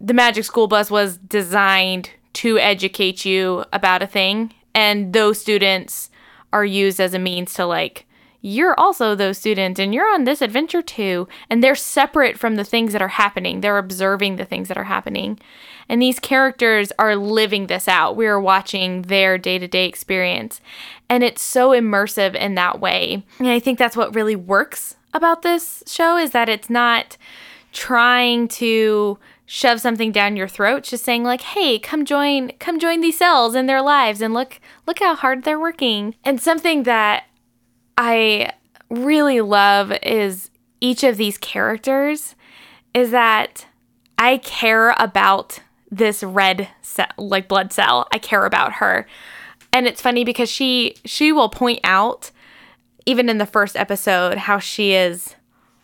the 0.00 0.12
Magic 0.12 0.42
School 0.42 0.66
Bus 0.66 0.90
was 0.90 1.18
designed 1.18 2.10
to 2.32 2.58
educate 2.58 3.24
you 3.24 3.64
about 3.72 4.02
a 4.02 4.08
thing 4.08 4.52
and 4.74 5.12
those 5.12 5.40
students 5.40 6.10
are 6.52 6.64
used 6.64 6.98
as 6.98 7.14
a 7.14 7.18
means 7.20 7.54
to 7.54 7.64
like 7.64 8.06
you're 8.42 8.78
also 8.78 9.14
those 9.14 9.38
students 9.38 9.78
and 9.78 9.94
you're 9.94 10.12
on 10.12 10.24
this 10.24 10.40
adventure 10.40 10.82
too. 10.82 11.28
And 11.48 11.62
they're 11.62 11.74
separate 11.74 12.38
from 12.38 12.56
the 12.56 12.64
things 12.64 12.92
that 12.92 13.02
are 13.02 13.08
happening. 13.08 13.60
They're 13.60 13.78
observing 13.78 14.36
the 14.36 14.44
things 14.44 14.68
that 14.68 14.78
are 14.78 14.84
happening. 14.84 15.38
And 15.88 16.00
these 16.00 16.18
characters 16.18 16.92
are 16.98 17.16
living 17.16 17.66
this 17.66 17.88
out. 17.88 18.16
We 18.16 18.26
are 18.26 18.40
watching 18.40 19.02
their 19.02 19.36
day 19.36 19.58
to 19.58 19.68
day 19.68 19.86
experience. 19.86 20.60
And 21.08 21.22
it's 21.22 21.42
so 21.42 21.70
immersive 21.70 22.34
in 22.34 22.54
that 22.54 22.80
way. 22.80 23.24
And 23.38 23.48
I 23.48 23.58
think 23.58 23.78
that's 23.78 23.96
what 23.96 24.14
really 24.14 24.36
works 24.36 24.96
about 25.12 25.42
this 25.42 25.82
show 25.86 26.16
is 26.16 26.30
that 26.30 26.48
it's 26.48 26.70
not 26.70 27.16
trying 27.72 28.48
to 28.48 29.18
shove 29.46 29.80
something 29.80 30.12
down 30.12 30.36
your 30.36 30.46
throat 30.46 30.84
just 30.84 31.04
saying 31.04 31.24
like 31.24 31.40
hey 31.40 31.76
come 31.76 32.04
join 32.04 32.52
come 32.60 32.78
join 32.78 33.00
these 33.00 33.18
cells 33.18 33.56
in 33.56 33.66
their 33.66 33.82
lives 33.82 34.20
and 34.20 34.32
look 34.32 34.60
look 34.86 35.00
how 35.00 35.12
hard 35.16 35.42
they're 35.42 35.58
working 35.58 36.14
and 36.24 36.40
something 36.40 36.84
that 36.84 37.24
I 38.02 38.54
really 38.88 39.42
love 39.42 39.92
is 40.02 40.50
each 40.80 41.04
of 41.04 41.18
these 41.18 41.36
characters 41.36 42.34
is 42.94 43.10
that 43.10 43.66
I 44.16 44.38
care 44.38 44.94
about 44.96 45.60
this 45.90 46.22
red 46.22 46.68
cell, 46.80 47.08
like 47.18 47.46
blood 47.46 47.74
cell. 47.74 48.08
I 48.10 48.16
care 48.16 48.46
about 48.46 48.72
her. 48.74 49.06
And 49.70 49.86
it's 49.86 50.00
funny 50.00 50.24
because 50.24 50.48
she 50.48 50.94
she 51.04 51.30
will 51.30 51.50
point 51.50 51.80
out 51.84 52.30
even 53.04 53.28
in 53.28 53.36
the 53.36 53.44
first 53.44 53.76
episode 53.76 54.38
how 54.38 54.58
she 54.58 54.94
is 54.94 55.34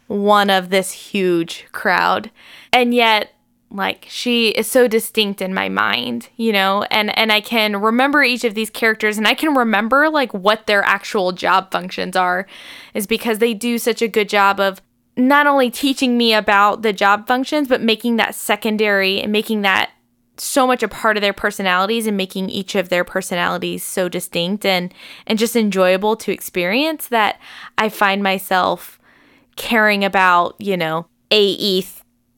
one 0.06 0.48
of 0.48 0.70
this 0.70 0.92
huge 0.92 1.66
crowd. 1.72 2.30
And 2.72 2.94
yet 2.94 3.34
like 3.70 4.06
she 4.08 4.48
is 4.50 4.66
so 4.66 4.86
distinct 4.86 5.40
in 5.40 5.52
my 5.52 5.68
mind 5.68 6.28
you 6.36 6.52
know? 6.52 6.84
And 6.90 7.16
and 7.18 7.32
i 7.32 7.40
can 7.40 7.76
remember 7.76 8.22
each 8.22 8.44
of 8.44 8.54
these 8.54 8.70
characters 8.70 9.18
and 9.18 9.26
i 9.26 9.34
can 9.34 9.54
remember 9.54 10.08
like 10.08 10.32
what 10.32 10.66
their 10.66 10.84
actual 10.84 11.32
job 11.32 11.70
functions 11.70 12.16
are 12.16 12.46
is 12.94 13.06
because 13.06 13.38
they 13.38 13.54
do 13.54 13.78
such 13.78 14.02
a 14.02 14.08
good 14.08 14.28
job 14.28 14.60
of 14.60 14.80
not 15.16 15.46
only 15.46 15.70
teaching 15.70 16.18
me 16.18 16.34
about 16.34 16.82
the 16.82 16.92
job 16.92 17.26
functions 17.26 17.68
but 17.68 17.80
making 17.80 18.16
that 18.16 18.34
secondary 18.34 19.20
and 19.20 19.32
making 19.32 19.62
that 19.62 19.90
so 20.38 20.66
much 20.66 20.82
a 20.82 20.88
part 20.88 21.16
of 21.16 21.20
their 21.22 21.32
personalities 21.32 22.06
and 22.06 22.16
making 22.16 22.50
each 22.50 22.74
of 22.74 22.88
their 22.88 23.04
personalities 23.04 23.82
so 23.82 24.08
distinct 24.08 24.64
and 24.64 24.92
and 25.26 25.38
just 25.38 25.56
enjoyable 25.56 26.16
to 26.16 26.32
experience 26.32 27.08
that 27.08 27.40
i 27.78 27.88
find 27.88 28.22
myself 28.22 28.98
caring 29.56 30.04
about 30.04 30.54
you 30.58 30.76
know 30.76 31.06
ae 31.30 31.82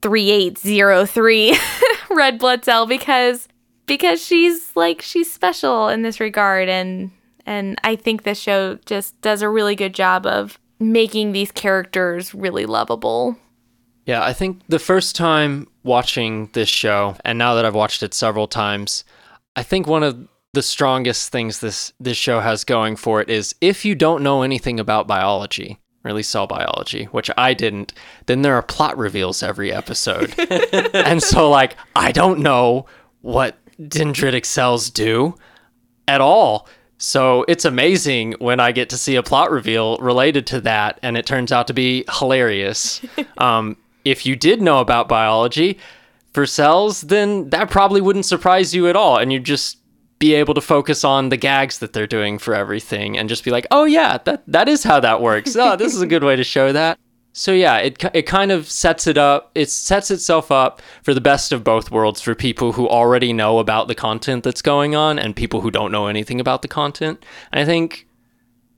3803 0.03 1.59
red 2.11 2.39
blood 2.39 2.65
cell 2.65 2.87
because 2.87 3.49
because 3.87 4.25
she's 4.25 4.75
like 4.77 5.03
she's 5.03 5.31
special 5.31 5.89
in 5.89 6.03
this 6.03 6.21
regard 6.21 6.69
and 6.69 7.11
and 7.47 7.79
I 7.83 7.97
think 7.97 8.23
this 8.23 8.39
show 8.39 8.77
just 8.85 9.19
does 9.23 9.41
a 9.41 9.49
really 9.49 9.75
good 9.75 9.95
job 9.95 10.27
of 10.27 10.59
making 10.79 11.33
these 11.33 11.51
characters 11.51 12.35
really 12.35 12.67
lovable. 12.67 13.39
Yeah, 14.05 14.23
I 14.23 14.35
think 14.35 14.61
the 14.69 14.79
first 14.79 15.17
time 15.17 15.67
watching 15.83 16.51
this 16.53 16.69
show 16.69 17.17
and 17.25 17.39
now 17.39 17.55
that 17.55 17.65
I've 17.65 17.75
watched 17.75 18.03
it 18.03 18.15
several 18.15 18.47
times, 18.47 19.05
I 19.57 19.63
think 19.63 19.87
one 19.87 20.03
of 20.03 20.29
the 20.53 20.63
strongest 20.63 21.31
things 21.31 21.61
this 21.61 21.93
this 21.99 22.17
show 22.17 22.41
has 22.41 22.65
going 22.65 22.97
for 22.97 23.21
it 23.21 23.31
is 23.31 23.55
if 23.61 23.85
you 23.85 23.95
don't 23.95 24.23
know 24.23 24.43
anything 24.43 24.79
about 24.79 25.07
biology, 25.07 25.79
or 26.09 26.11
at 26.11 26.17
least 26.17 26.31
cell 26.31 26.47
biology, 26.47 27.05
which 27.05 27.31
I 27.37 27.53
didn't, 27.53 27.93
then 28.27 28.43
there 28.43 28.55
are 28.55 28.63
plot 28.63 28.97
reveals 28.97 29.43
every 29.43 29.71
episode. 29.71 30.35
and 30.95 31.23
so, 31.23 31.51
like, 31.51 31.77
I 31.95 32.13
don't 32.13 32.41
know 32.41 32.87
what 33.21 33.59
dendritic 33.79 34.47
cells 34.47 34.89
do 34.89 35.37
at 36.07 36.23
all. 36.23 36.67
So 36.97 37.45
it's 37.47 37.65
amazing 37.65 38.35
when 38.39 38.59
I 38.59 38.73
get 38.73 38.89
to 38.91 38.99
see 38.99 39.17
a 39.17 39.23
plot 39.23 39.51
reveal 39.51 39.99
related 39.99 40.47
to 40.49 40.61
that, 40.63 40.99
and 41.03 41.17
it 41.17 41.27
turns 41.27 41.53
out 41.53 41.67
to 41.69 41.75
be 41.75 42.05
hilarious. 42.19 43.03
um, 43.39 43.77
if 44.05 44.25
you 44.25 44.35
did 44.35 44.63
know 44.63 44.81
about 44.81 45.09
biology 45.09 45.79
for 46.33 46.47
cells, 46.47 47.03
then 47.03 47.51
that 47.51 47.71
probably 47.71 48.01
wouldn't 48.01 48.25
surprise 48.25 48.75
you 48.75 48.89
at 48.89 48.97
all, 48.97 49.19
and 49.19 49.33
you 49.33 49.39
just 49.39 49.78
be 50.19 50.35
able 50.35 50.55
to 50.55 50.61
focus 50.61 51.05
on 51.05 51.29
the 51.29 51.37
gags 51.37 51.79
that 51.79 51.93
they're 51.93 52.07
doing 52.07 52.39
for 52.39 52.55
everything 52.55 53.17
and 53.17 53.29
just 53.29 53.45
be 53.45 53.51
like, 53.51 53.67
oh 53.71 53.85
yeah, 53.85 54.19
that 54.25 54.43
that 54.47 54.69
is 54.69 54.83
how 54.83 55.01
that 55.01 55.21
works. 55.21 55.55
Oh, 55.57 55.77
this 55.77 55.95
is 55.95 56.03
a 56.03 56.07
good 56.07 56.25
way 56.25 56.37
to 56.37 56.45
show 56.45 56.73
that. 56.73 56.99
So 57.33 57.53
yeah, 57.53 57.77
it 57.77 58.05
it 58.15 58.23
kind 58.23 58.51
of 58.51 58.69
sets 58.69 59.07
it 59.07 59.17
up. 59.17 59.53
It 59.55 59.71
sets 59.71 60.11
itself 60.11 60.51
up 60.51 60.83
for 61.03 61.15
the 61.15 61.21
best 61.21 61.53
of 61.53 61.63
both 61.63 61.91
worlds 61.91 62.21
for 62.21 62.35
people 62.35 62.73
who 62.73 62.89
already 62.89 63.33
know 63.33 63.59
about 63.59 63.87
the 63.87 63.95
content 63.95 64.43
that's 64.43 64.63
going 64.63 64.97
on 64.97 65.19
and 65.19 65.37
people 65.37 65.61
who 65.61 65.71
don't 65.71 65.93
know 65.93 66.09
anything 66.09 66.41
about 66.41 66.63
the 66.63 66.69
content. 66.69 67.25
And 67.53 67.61
I 67.61 67.65
think 67.65 68.09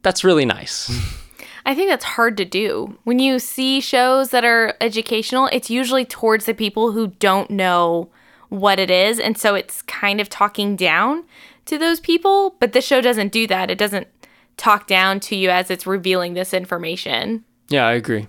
that's 0.02 0.24
really 0.24 0.44
nice. 0.44 0.90
I 1.66 1.74
think 1.74 1.90
that's 1.90 2.04
hard 2.04 2.36
to 2.38 2.44
do. 2.44 2.98
When 3.04 3.18
you 3.18 3.38
see 3.38 3.80
shows 3.80 4.30
that 4.30 4.44
are 4.44 4.76
educational, 4.80 5.48
it's 5.52 5.70
usually 5.70 6.04
towards 6.04 6.46
the 6.46 6.54
people 6.54 6.92
who 6.92 7.08
don't 7.08 7.50
know 7.50 8.10
what 8.50 8.78
it 8.78 8.90
is. 8.90 9.18
And 9.18 9.38
so 9.38 9.54
it's 9.54 9.82
kind 9.82 10.20
of 10.20 10.28
talking 10.28 10.76
down 10.76 11.24
to 11.64 11.78
those 11.78 12.00
people. 12.00 12.56
But 12.60 12.72
the 12.72 12.82
show 12.82 13.00
doesn't 13.00 13.32
do 13.32 13.46
that. 13.46 13.70
It 13.70 13.78
doesn't 13.78 14.06
talk 14.56 14.86
down 14.86 15.20
to 15.20 15.36
you 15.36 15.48
as 15.48 15.70
it's 15.70 15.86
revealing 15.86 16.34
this 16.34 16.52
information. 16.52 17.44
Yeah, 17.68 17.86
I 17.86 17.92
agree. 17.92 18.26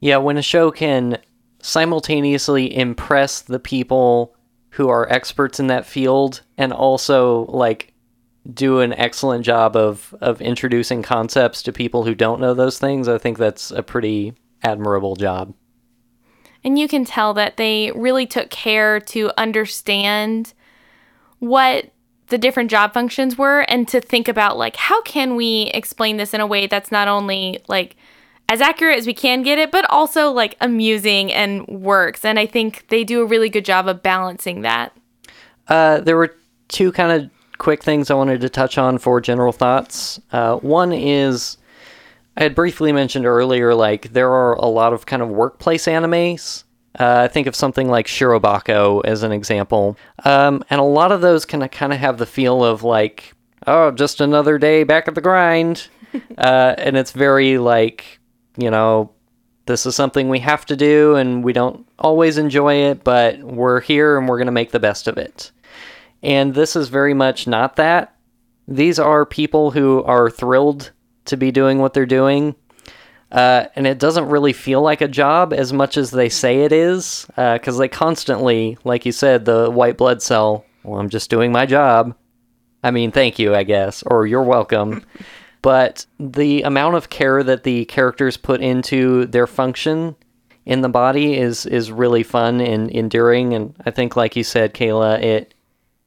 Yeah, 0.00 0.16
when 0.16 0.36
a 0.36 0.42
show 0.42 0.70
can 0.70 1.18
simultaneously 1.60 2.74
impress 2.74 3.40
the 3.42 3.58
people 3.58 4.34
who 4.70 4.88
are 4.88 5.10
experts 5.10 5.58
in 5.58 5.66
that 5.66 5.86
field 5.86 6.42
and 6.56 6.72
also 6.72 7.46
like 7.46 7.92
do 8.52 8.80
an 8.80 8.92
excellent 8.92 9.44
job 9.44 9.74
of 9.74 10.14
of 10.20 10.40
introducing 10.40 11.02
concepts 11.02 11.62
to 11.62 11.72
people 11.72 12.04
who 12.04 12.14
don't 12.14 12.40
know 12.40 12.54
those 12.54 12.78
things, 12.78 13.08
I 13.08 13.18
think 13.18 13.38
that's 13.38 13.70
a 13.70 13.82
pretty 13.82 14.34
admirable 14.62 15.16
job. 15.16 15.54
And 16.66 16.76
you 16.76 16.88
can 16.88 17.04
tell 17.04 17.32
that 17.34 17.58
they 17.58 17.92
really 17.92 18.26
took 18.26 18.50
care 18.50 18.98
to 18.98 19.30
understand 19.38 20.52
what 21.38 21.92
the 22.26 22.38
different 22.38 22.72
job 22.72 22.92
functions 22.92 23.38
were 23.38 23.60
and 23.60 23.86
to 23.86 24.00
think 24.00 24.26
about 24.26 24.58
like 24.58 24.74
how 24.74 25.00
can 25.02 25.36
we 25.36 25.70
explain 25.72 26.16
this 26.16 26.34
in 26.34 26.40
a 26.40 26.46
way 26.46 26.66
that's 26.66 26.90
not 26.90 27.06
only 27.06 27.62
like 27.68 27.94
as 28.48 28.60
accurate 28.60 28.98
as 28.98 29.06
we 29.06 29.14
can 29.14 29.44
get 29.44 29.60
it 29.60 29.70
but 29.70 29.88
also 29.88 30.32
like 30.32 30.56
amusing 30.60 31.32
and 31.32 31.64
works. 31.68 32.24
And 32.24 32.36
i 32.36 32.46
think 32.46 32.88
they 32.88 33.04
do 33.04 33.22
a 33.22 33.26
really 33.26 33.48
good 33.48 33.64
job 33.64 33.86
of 33.86 34.02
balancing 34.02 34.62
that. 34.62 34.92
Uh, 35.68 36.00
there 36.00 36.16
were 36.16 36.34
two 36.66 36.90
kind 36.90 37.12
of 37.12 37.30
quick 37.58 37.84
things 37.84 38.10
i 38.10 38.14
wanted 38.14 38.40
to 38.40 38.48
touch 38.48 38.76
on 38.76 38.98
for 38.98 39.20
general 39.20 39.52
thoughts. 39.52 40.20
Uh, 40.32 40.56
one 40.56 40.92
is 40.92 41.58
I 42.36 42.42
had 42.42 42.54
briefly 42.54 42.92
mentioned 42.92 43.24
earlier, 43.24 43.74
like 43.74 44.12
there 44.12 44.30
are 44.30 44.54
a 44.54 44.66
lot 44.66 44.92
of 44.92 45.06
kind 45.06 45.22
of 45.22 45.28
workplace 45.28 45.86
animes. 45.86 46.64
Uh, 46.98 47.22
I 47.24 47.28
think 47.28 47.46
of 47.46 47.56
something 47.56 47.88
like 47.88 48.06
Shirobako 48.06 49.02
as 49.04 49.22
an 49.22 49.32
example, 49.32 49.96
um, 50.24 50.62
and 50.70 50.80
a 50.80 50.84
lot 50.84 51.12
of 51.12 51.20
those 51.20 51.44
can 51.44 51.66
kind 51.68 51.92
of 51.92 51.98
have 51.98 52.18
the 52.18 52.26
feel 52.26 52.64
of 52.64 52.82
like, 52.82 53.34
oh, 53.66 53.90
just 53.90 54.20
another 54.20 54.58
day 54.58 54.84
back 54.84 55.08
at 55.08 55.14
the 55.14 55.20
grind, 55.20 55.88
uh, 56.38 56.74
and 56.78 56.96
it's 56.96 57.12
very 57.12 57.58
like, 57.58 58.18
you 58.56 58.70
know, 58.70 59.10
this 59.66 59.84
is 59.84 59.94
something 59.94 60.28
we 60.28 60.38
have 60.40 60.64
to 60.66 60.76
do, 60.76 61.16
and 61.16 61.44
we 61.44 61.52
don't 61.52 61.86
always 61.98 62.38
enjoy 62.38 62.74
it, 62.74 63.04
but 63.04 63.38
we're 63.40 63.80
here 63.80 64.16
and 64.16 64.28
we're 64.28 64.38
going 64.38 64.46
to 64.46 64.52
make 64.52 64.70
the 64.70 64.80
best 64.80 65.06
of 65.06 65.18
it. 65.18 65.52
And 66.22 66.54
this 66.54 66.76
is 66.76 66.88
very 66.88 67.14
much 67.14 67.46
not 67.46 67.76
that. 67.76 68.14
These 68.68 68.98
are 68.98 69.26
people 69.26 69.70
who 69.70 70.02
are 70.04 70.30
thrilled 70.30 70.92
to 71.26 71.36
be 71.36 71.50
doing 71.50 71.78
what 71.78 71.94
they're 71.94 72.06
doing. 72.06 72.54
Uh, 73.32 73.66
and 73.74 73.86
it 73.86 73.98
doesn't 73.98 74.28
really 74.28 74.52
feel 74.52 74.82
like 74.82 75.00
a 75.00 75.08
job 75.08 75.52
as 75.52 75.72
much 75.72 75.96
as 75.96 76.10
they 76.10 76.28
say 76.28 76.60
it 76.60 76.72
is, 76.72 77.26
because 77.28 77.76
uh, 77.76 77.78
they 77.78 77.88
constantly, 77.88 78.78
like 78.84 79.04
you 79.04 79.12
said, 79.12 79.44
the 79.44 79.70
white 79.70 79.96
blood 79.96 80.22
cell. 80.22 80.64
Well, 80.84 81.00
I'm 81.00 81.08
just 81.08 81.28
doing 81.28 81.50
my 81.50 81.66
job. 81.66 82.16
I 82.84 82.92
mean, 82.92 83.10
thank 83.10 83.38
you, 83.38 83.54
I 83.54 83.64
guess, 83.64 84.04
or 84.04 84.26
you're 84.26 84.42
welcome. 84.42 85.04
but 85.62 86.06
the 86.20 86.62
amount 86.62 86.94
of 86.94 87.10
care 87.10 87.42
that 87.42 87.64
the 87.64 87.84
characters 87.86 88.36
put 88.36 88.60
into 88.60 89.26
their 89.26 89.48
function 89.48 90.14
in 90.64 90.82
the 90.82 90.88
body 90.88 91.36
is 91.36 91.66
is 91.66 91.90
really 91.90 92.22
fun 92.22 92.60
and 92.60 92.90
enduring. 92.90 93.54
And 93.54 93.74
I 93.84 93.90
think, 93.90 94.14
like 94.14 94.36
you 94.36 94.44
said, 94.44 94.74
Kayla, 94.74 95.20
it 95.20 95.54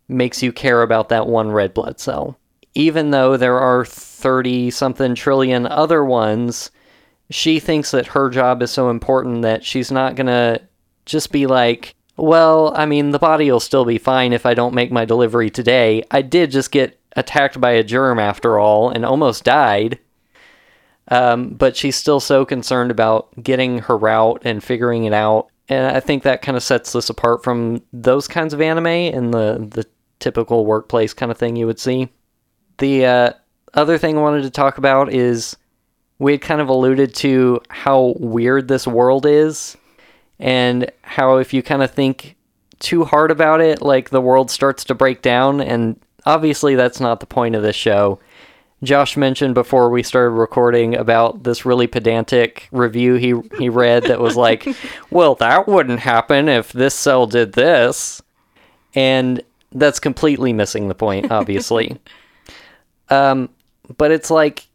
makes 0.07 0.41
you 0.41 0.53
care 0.53 0.81
about 0.81 1.09
that 1.09 1.27
one 1.27 1.51
red 1.51 1.73
blood 1.73 1.99
cell 1.99 2.39
even 2.75 3.11
though 3.11 3.37
there 3.37 3.59
are 3.59 3.85
30 3.85 4.71
something 4.71 5.15
trillion 5.15 5.65
other 5.65 6.03
ones, 6.03 6.71
she 7.29 7.59
thinks 7.59 7.91
that 7.91 8.07
her 8.07 8.29
job 8.29 8.61
is 8.61 8.71
so 8.71 8.89
important 8.89 9.41
that 9.43 9.63
she's 9.63 9.91
not 9.91 10.15
going 10.15 10.27
to 10.27 10.61
just 11.05 11.31
be 11.31 11.47
like, 11.47 11.95
well, 12.17 12.73
I 12.75 12.85
mean, 12.85 13.11
the 13.11 13.19
body 13.19 13.51
will 13.51 13.59
still 13.59 13.85
be 13.85 13.97
fine 13.97 14.33
if 14.33 14.45
I 14.45 14.53
don't 14.53 14.73
make 14.73 14.91
my 14.91 15.05
delivery 15.05 15.49
today. 15.49 16.03
I 16.11 16.21
did 16.21 16.51
just 16.51 16.71
get 16.71 16.99
attacked 17.15 17.59
by 17.59 17.71
a 17.71 17.83
germ 17.83 18.19
after 18.19 18.59
all 18.59 18.89
and 18.89 19.05
almost 19.05 19.43
died. 19.43 19.99
Um, 21.07 21.49
but 21.49 21.75
she's 21.75 21.95
still 21.95 22.19
so 22.19 22.45
concerned 22.45 22.91
about 22.91 23.29
getting 23.41 23.79
her 23.79 23.97
route 23.97 24.41
and 24.45 24.63
figuring 24.63 25.05
it 25.05 25.13
out. 25.13 25.47
And 25.67 25.95
I 25.95 25.99
think 25.99 26.23
that 26.23 26.41
kind 26.41 26.55
of 26.55 26.63
sets 26.63 26.91
this 26.91 27.09
apart 27.09 27.43
from 27.43 27.81
those 27.93 28.27
kinds 28.27 28.53
of 28.53 28.61
anime 28.61 28.87
and 28.87 29.33
the, 29.33 29.67
the 29.69 29.85
typical 30.19 30.65
workplace 30.65 31.13
kind 31.13 31.31
of 31.31 31.37
thing 31.37 31.55
you 31.55 31.65
would 31.65 31.79
see. 31.79 32.09
The 32.79 33.05
uh, 33.05 33.33
other 33.73 33.97
thing 33.97 34.17
I 34.17 34.21
wanted 34.21 34.43
to 34.43 34.49
talk 34.49 34.77
about 34.77 35.13
is 35.13 35.55
we 36.17 36.33
had 36.33 36.41
kind 36.41 36.61
of 36.61 36.69
alluded 36.69 37.15
to 37.15 37.61
how 37.69 38.15
weird 38.17 38.67
this 38.67 38.87
world 38.87 39.25
is 39.25 39.77
and 40.39 40.91
how 41.01 41.37
if 41.37 41.53
you 41.53 41.61
kind 41.61 41.83
of 41.83 41.91
think 41.91 42.35
too 42.79 43.03
hard 43.03 43.31
about 43.31 43.61
it, 43.61 43.81
like 43.81 44.09
the 44.09 44.21
world 44.21 44.49
starts 44.49 44.83
to 44.85 44.95
break 44.95 45.21
down. 45.21 45.61
And 45.61 45.99
obviously, 46.25 46.75
that's 46.75 46.99
not 46.99 47.19
the 47.19 47.25
point 47.25 47.55
of 47.55 47.63
this 47.63 47.75
show. 47.75 48.19
Josh 48.81 49.17
mentioned 49.17 49.55
before 49.55 49.89
we 49.89 50.03
started 50.03 50.31
recording 50.31 50.95
about 50.95 51.43
this 51.43 51.65
really 51.65 51.87
pedantic 51.87 52.69
review 52.71 53.15
he 53.15 53.35
he 53.57 53.67
read 53.67 54.03
that 54.03 54.21
was 54.21 54.37
like, 54.37 54.65
"Well, 55.11 55.35
that 55.35 55.67
wouldn't 55.67 55.99
happen 55.99 56.47
if 56.47 56.71
this 56.71 56.95
cell 56.95 57.27
did 57.27 57.53
this," 57.53 58.21
and 58.95 59.43
that's 59.73 59.99
completely 59.99 60.53
missing 60.53 60.87
the 60.87 60.95
point, 60.95 61.29
obviously. 61.29 61.99
um, 63.09 63.49
but 63.97 64.11
it's 64.11 64.31
like 64.31 64.67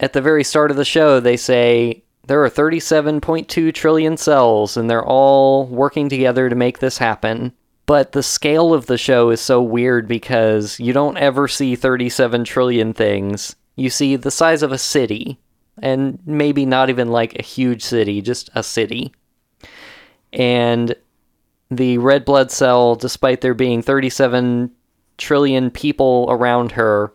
at 0.00 0.12
the 0.12 0.22
very 0.22 0.44
start 0.44 0.70
of 0.70 0.76
the 0.76 0.84
show, 0.84 1.20
they 1.20 1.36
say 1.36 2.02
there 2.26 2.44
are 2.44 2.50
37.2 2.50 3.74
trillion 3.74 4.16
cells, 4.16 4.76
and 4.76 4.88
they're 4.88 5.04
all 5.04 5.66
working 5.66 6.08
together 6.08 6.48
to 6.48 6.54
make 6.54 6.78
this 6.78 6.98
happen. 6.98 7.52
But 7.86 8.12
the 8.12 8.22
scale 8.22 8.74
of 8.74 8.86
the 8.86 8.98
show 8.98 9.30
is 9.30 9.40
so 9.40 9.62
weird 9.62 10.06
because 10.06 10.78
you 10.78 10.92
don't 10.92 11.16
ever 11.16 11.48
see 11.48 11.74
37 11.74 12.44
trillion 12.44 12.92
things. 12.92 13.56
You 13.76 13.88
see 13.88 14.16
the 14.16 14.30
size 14.30 14.62
of 14.62 14.72
a 14.72 14.78
city, 14.78 15.38
and 15.80 16.18
maybe 16.26 16.66
not 16.66 16.90
even 16.90 17.08
like 17.08 17.38
a 17.38 17.42
huge 17.42 17.82
city, 17.82 18.20
just 18.20 18.50
a 18.54 18.62
city. 18.62 19.12
And 20.34 20.94
the 21.70 21.96
red 21.98 22.26
blood 22.26 22.50
cell, 22.50 22.94
despite 22.94 23.40
there 23.40 23.54
being 23.54 23.80
37 23.80 24.70
trillion 25.16 25.70
people 25.70 26.26
around 26.28 26.72
her, 26.72 27.12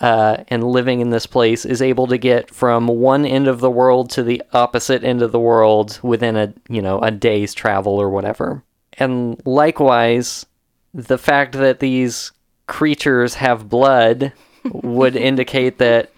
uh, 0.00 0.44
and 0.48 0.64
living 0.64 1.00
in 1.00 1.10
this 1.10 1.26
place 1.26 1.64
is 1.64 1.82
able 1.82 2.06
to 2.06 2.18
get 2.18 2.50
from 2.50 2.86
one 2.86 3.26
end 3.26 3.48
of 3.48 3.60
the 3.60 3.70
world 3.70 4.10
to 4.10 4.22
the 4.22 4.42
opposite 4.52 5.04
end 5.04 5.22
of 5.22 5.32
the 5.32 5.40
world 5.40 5.98
within 6.02 6.36
a 6.36 6.54
you 6.68 6.82
know 6.82 6.98
a 7.00 7.10
day's 7.10 7.54
travel 7.54 8.00
or 8.00 8.08
whatever. 8.08 8.62
And 8.94 9.40
likewise, 9.44 10.46
the 10.94 11.18
fact 11.18 11.52
that 11.52 11.80
these 11.80 12.32
creatures 12.66 13.34
have 13.34 13.68
blood 13.68 14.32
would 14.64 15.16
indicate 15.16 15.78
that 15.78 16.12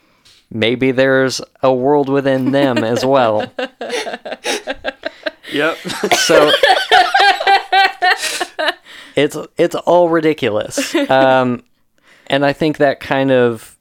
maybe 0.51 0.91
there's 0.91 1.41
a 1.63 1.73
world 1.73 2.09
within 2.09 2.53
them 2.53 2.79
as 2.79 3.05
well. 3.05 3.53
Yep. 5.53 5.79
So 5.79 6.53
it's 9.17 9.37
it's 9.57 9.75
all 9.75 10.09
ridiculous. 10.09 10.95
Um, 10.95 11.65
and 12.31 12.47
I 12.47 12.55
think 12.55 12.79
that 12.79 13.01
kind 13.01 13.33
of 13.33 13.77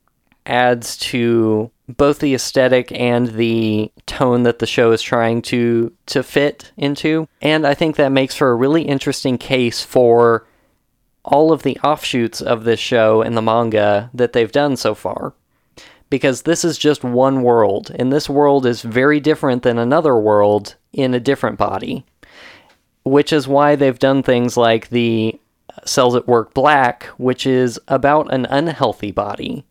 adds 0.45 0.97
to 0.97 1.70
both 1.88 2.20
the 2.20 2.34
aesthetic 2.34 2.91
and 2.91 3.28
the 3.28 3.91
tone 4.08 4.43
that 4.43 4.58
the 4.58 4.66
show 4.66 4.91
is 4.91 5.02
trying 5.02 5.43
to 5.43 5.93
to 6.08 6.24
fit 6.24 6.72
into. 6.76 7.28
And 7.41 7.66
I 7.66 7.76
think 7.76 7.95
that 7.95 8.12
makes 8.12 8.36
for 8.36 8.50
a 8.50 8.56
really 8.56 8.82
interesting 8.82 9.38
case 9.38 9.84
for 9.84 10.47
all 11.24 11.52
of 11.52 11.62
the 11.62 11.78
offshoots 11.84 12.41
of 12.41 12.64
this 12.64 12.80
show 12.80 13.22
and 13.22 13.38
the 13.38 13.41
manga 13.41 14.10
that 14.16 14.34
they've 14.34 14.52
done 14.52 14.76
so 14.76 14.95
far. 14.95 15.34
Because 16.10 16.41
this 16.41 16.66
is 16.66 16.80
just 16.80 17.04
one 17.04 17.43
world, 17.43 17.91
and 18.00 18.12
this 18.12 18.28
world 18.28 18.66
is 18.66 18.82
very 18.82 19.20
different 19.20 19.62
than 19.62 19.78
another 19.78 20.18
world 20.18 20.76
in 20.91 21.14
a 21.14 21.20
different 21.20 21.60
body. 21.60 22.04
Which 23.04 23.32
is 23.32 23.47
why 23.47 23.76
they've 23.76 24.00
done 24.00 24.24
things 24.24 24.58
like 24.58 24.89
the 24.89 25.39
Cells 25.89 26.15
at 26.15 26.27
Work 26.27 26.53
Black, 26.53 27.05
which 27.17 27.45
is 27.45 27.79
about 27.87 28.33
an 28.33 28.45
unhealthy 28.49 29.11
body. 29.11 29.65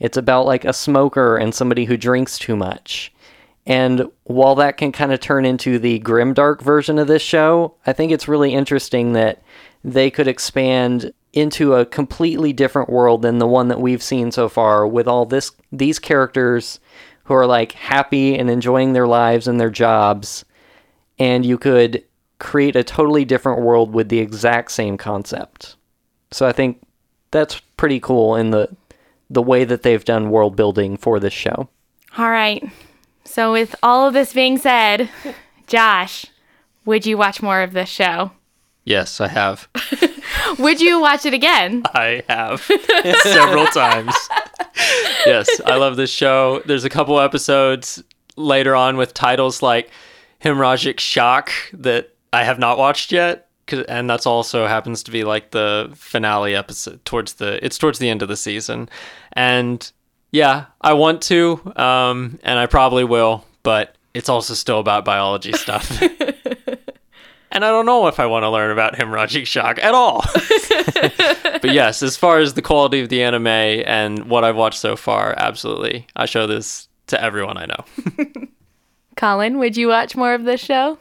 It's 0.00 0.16
about 0.16 0.46
like 0.46 0.64
a 0.64 0.72
smoker 0.72 1.36
and 1.36 1.54
somebody 1.54 1.84
who 1.84 1.96
drinks 1.96 2.38
too 2.38 2.56
much. 2.56 3.12
And 3.66 4.10
while 4.24 4.54
that 4.56 4.76
can 4.76 4.92
kind 4.92 5.12
of 5.12 5.20
turn 5.20 5.44
into 5.44 5.78
the 5.78 6.00
grimdark 6.00 6.60
version 6.60 6.98
of 6.98 7.06
this 7.06 7.22
show, 7.22 7.74
I 7.86 7.92
think 7.92 8.12
it's 8.12 8.28
really 8.28 8.52
interesting 8.52 9.14
that 9.14 9.42
they 9.82 10.10
could 10.10 10.28
expand 10.28 11.12
into 11.32 11.74
a 11.74 11.86
completely 11.86 12.52
different 12.52 12.88
world 12.88 13.22
than 13.22 13.38
the 13.38 13.46
one 13.46 13.68
that 13.68 13.80
we've 13.80 14.02
seen 14.02 14.30
so 14.30 14.48
far 14.48 14.86
with 14.86 15.08
all 15.08 15.26
this 15.26 15.50
these 15.72 15.98
characters 15.98 16.78
who 17.24 17.34
are 17.34 17.46
like 17.46 17.72
happy 17.72 18.38
and 18.38 18.48
enjoying 18.48 18.92
their 18.92 19.06
lives 19.06 19.48
and 19.48 19.60
their 19.60 19.70
jobs 19.70 20.44
and 21.18 21.44
you 21.44 21.58
could 21.58 22.04
create 22.38 22.76
a 22.76 22.84
totally 22.84 23.24
different 23.24 23.62
world 23.62 23.92
with 23.92 24.08
the 24.08 24.18
exact 24.18 24.72
same 24.72 24.96
concept. 24.96 25.76
So 26.30 26.46
I 26.46 26.52
think 26.52 26.82
that's 27.30 27.60
pretty 27.76 28.00
cool 28.00 28.36
in 28.36 28.50
the 28.50 28.74
the 29.30 29.42
way 29.42 29.64
that 29.64 29.82
they've 29.82 30.04
done 30.04 30.30
world 30.30 30.54
building 30.54 30.96
for 30.96 31.18
this 31.18 31.32
show. 31.32 31.68
All 32.18 32.30
right. 32.30 32.62
So, 33.24 33.52
with 33.52 33.74
all 33.82 34.06
of 34.06 34.14
this 34.14 34.32
being 34.32 34.58
said, 34.58 35.08
Josh, 35.66 36.26
would 36.84 37.06
you 37.06 37.16
watch 37.16 37.42
more 37.42 37.62
of 37.62 37.72
this 37.72 37.88
show? 37.88 38.32
Yes, 38.84 39.20
I 39.20 39.28
have. 39.28 39.68
Would 40.58 40.80
you 40.80 41.00
watch 41.00 41.24
it 41.24 41.32
again? 41.32 41.82
I 41.94 42.22
have 42.28 42.60
several 43.22 43.66
times. 43.66 44.14
yes, 45.24 45.48
I 45.64 45.76
love 45.76 45.96
this 45.96 46.10
show. 46.10 46.60
There's 46.66 46.84
a 46.84 46.90
couple 46.90 47.18
episodes 47.18 48.02
later 48.36 48.76
on 48.76 48.98
with 48.98 49.14
titles 49.14 49.62
like 49.62 49.90
Hemorrhagic 50.42 51.00
Shock 51.00 51.50
that 51.72 52.13
I 52.34 52.44
have 52.44 52.58
not 52.58 52.76
watched 52.78 53.12
yet. 53.12 53.48
'cause- 53.66 53.84
And 53.88 54.10
that's 54.10 54.26
also 54.26 54.66
happens 54.66 55.02
to 55.04 55.10
be 55.10 55.24
like 55.24 55.50
the 55.52 55.90
finale 55.94 56.54
episode 56.54 57.02
towards 57.06 57.34
the 57.34 57.64
it's 57.64 57.78
towards 57.78 57.98
the 57.98 58.10
end 58.10 58.20
of 58.22 58.28
the 58.28 58.36
season. 58.36 58.88
And 59.32 59.90
yeah, 60.32 60.64
I 60.82 60.92
want 60.92 61.22
to, 61.22 61.60
um, 61.76 62.38
and 62.42 62.58
I 62.58 62.66
probably 62.66 63.04
will, 63.04 63.44
but 63.62 63.94
it's 64.12 64.28
also 64.28 64.52
still 64.54 64.80
about 64.80 65.04
biology 65.04 65.52
stuff. 65.52 66.02
and 67.50 67.64
I 67.64 67.70
don't 67.70 67.86
know 67.86 68.06
if 68.08 68.18
I 68.20 68.26
want 68.26 68.42
to 68.42 68.50
learn 68.50 68.70
about 68.70 68.94
hemorrhagic 68.96 69.46
shock 69.46 69.78
at 69.82 69.94
all. 69.94 70.24
but 71.62 71.72
yes, 71.72 72.02
as 72.02 72.16
far 72.16 72.38
as 72.40 72.54
the 72.54 72.62
quality 72.62 73.00
of 73.00 73.08
the 73.08 73.22
anime 73.22 73.46
and 73.46 74.24
what 74.28 74.44
I've 74.44 74.56
watched 74.56 74.78
so 74.80 74.96
far, 74.96 75.34
absolutely. 75.38 76.06
I 76.16 76.26
show 76.26 76.46
this 76.46 76.88
to 77.06 77.22
everyone 77.22 77.56
I 77.56 77.66
know. 77.66 77.84
Colin, 79.16 79.58
would 79.58 79.76
you 79.76 79.88
watch 79.88 80.16
more 80.16 80.34
of 80.34 80.44
this 80.44 80.60
show? 80.60 80.98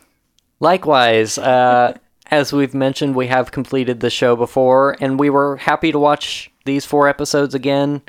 Likewise, 0.64 1.38
uh, 1.38 1.98
as 2.32 2.54
we've 2.54 2.74
mentioned, 2.74 3.16
we 3.16 3.28
have 3.28 3.52
completed 3.52 4.00
the 4.00 4.10
show 4.10 4.36
before, 4.38 4.96
and 5.02 5.20
we 5.20 5.30
were 5.30 5.58
happy 5.58 5.92
to 5.92 6.00
watch 6.00 6.50
these 6.64 6.86
four 6.86 7.10
episodes 7.10 7.54
again. 7.54 8.02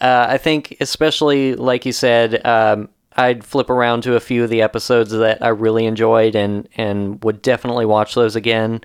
Uh, 0.00 0.26
I 0.30 0.38
think, 0.38 0.76
especially 0.80 1.56
like 1.56 1.84
you 1.84 1.90
said, 1.90 2.46
um, 2.46 2.88
I'd 3.16 3.42
flip 3.42 3.68
around 3.68 4.02
to 4.02 4.14
a 4.14 4.20
few 4.20 4.44
of 4.44 4.50
the 4.50 4.62
episodes 4.62 5.10
that 5.10 5.42
I 5.42 5.48
really 5.48 5.86
enjoyed 5.86 6.36
and, 6.36 6.68
and 6.76 7.22
would 7.24 7.42
definitely 7.42 7.84
watch 7.84 8.14
those 8.14 8.36
again. 8.36 8.82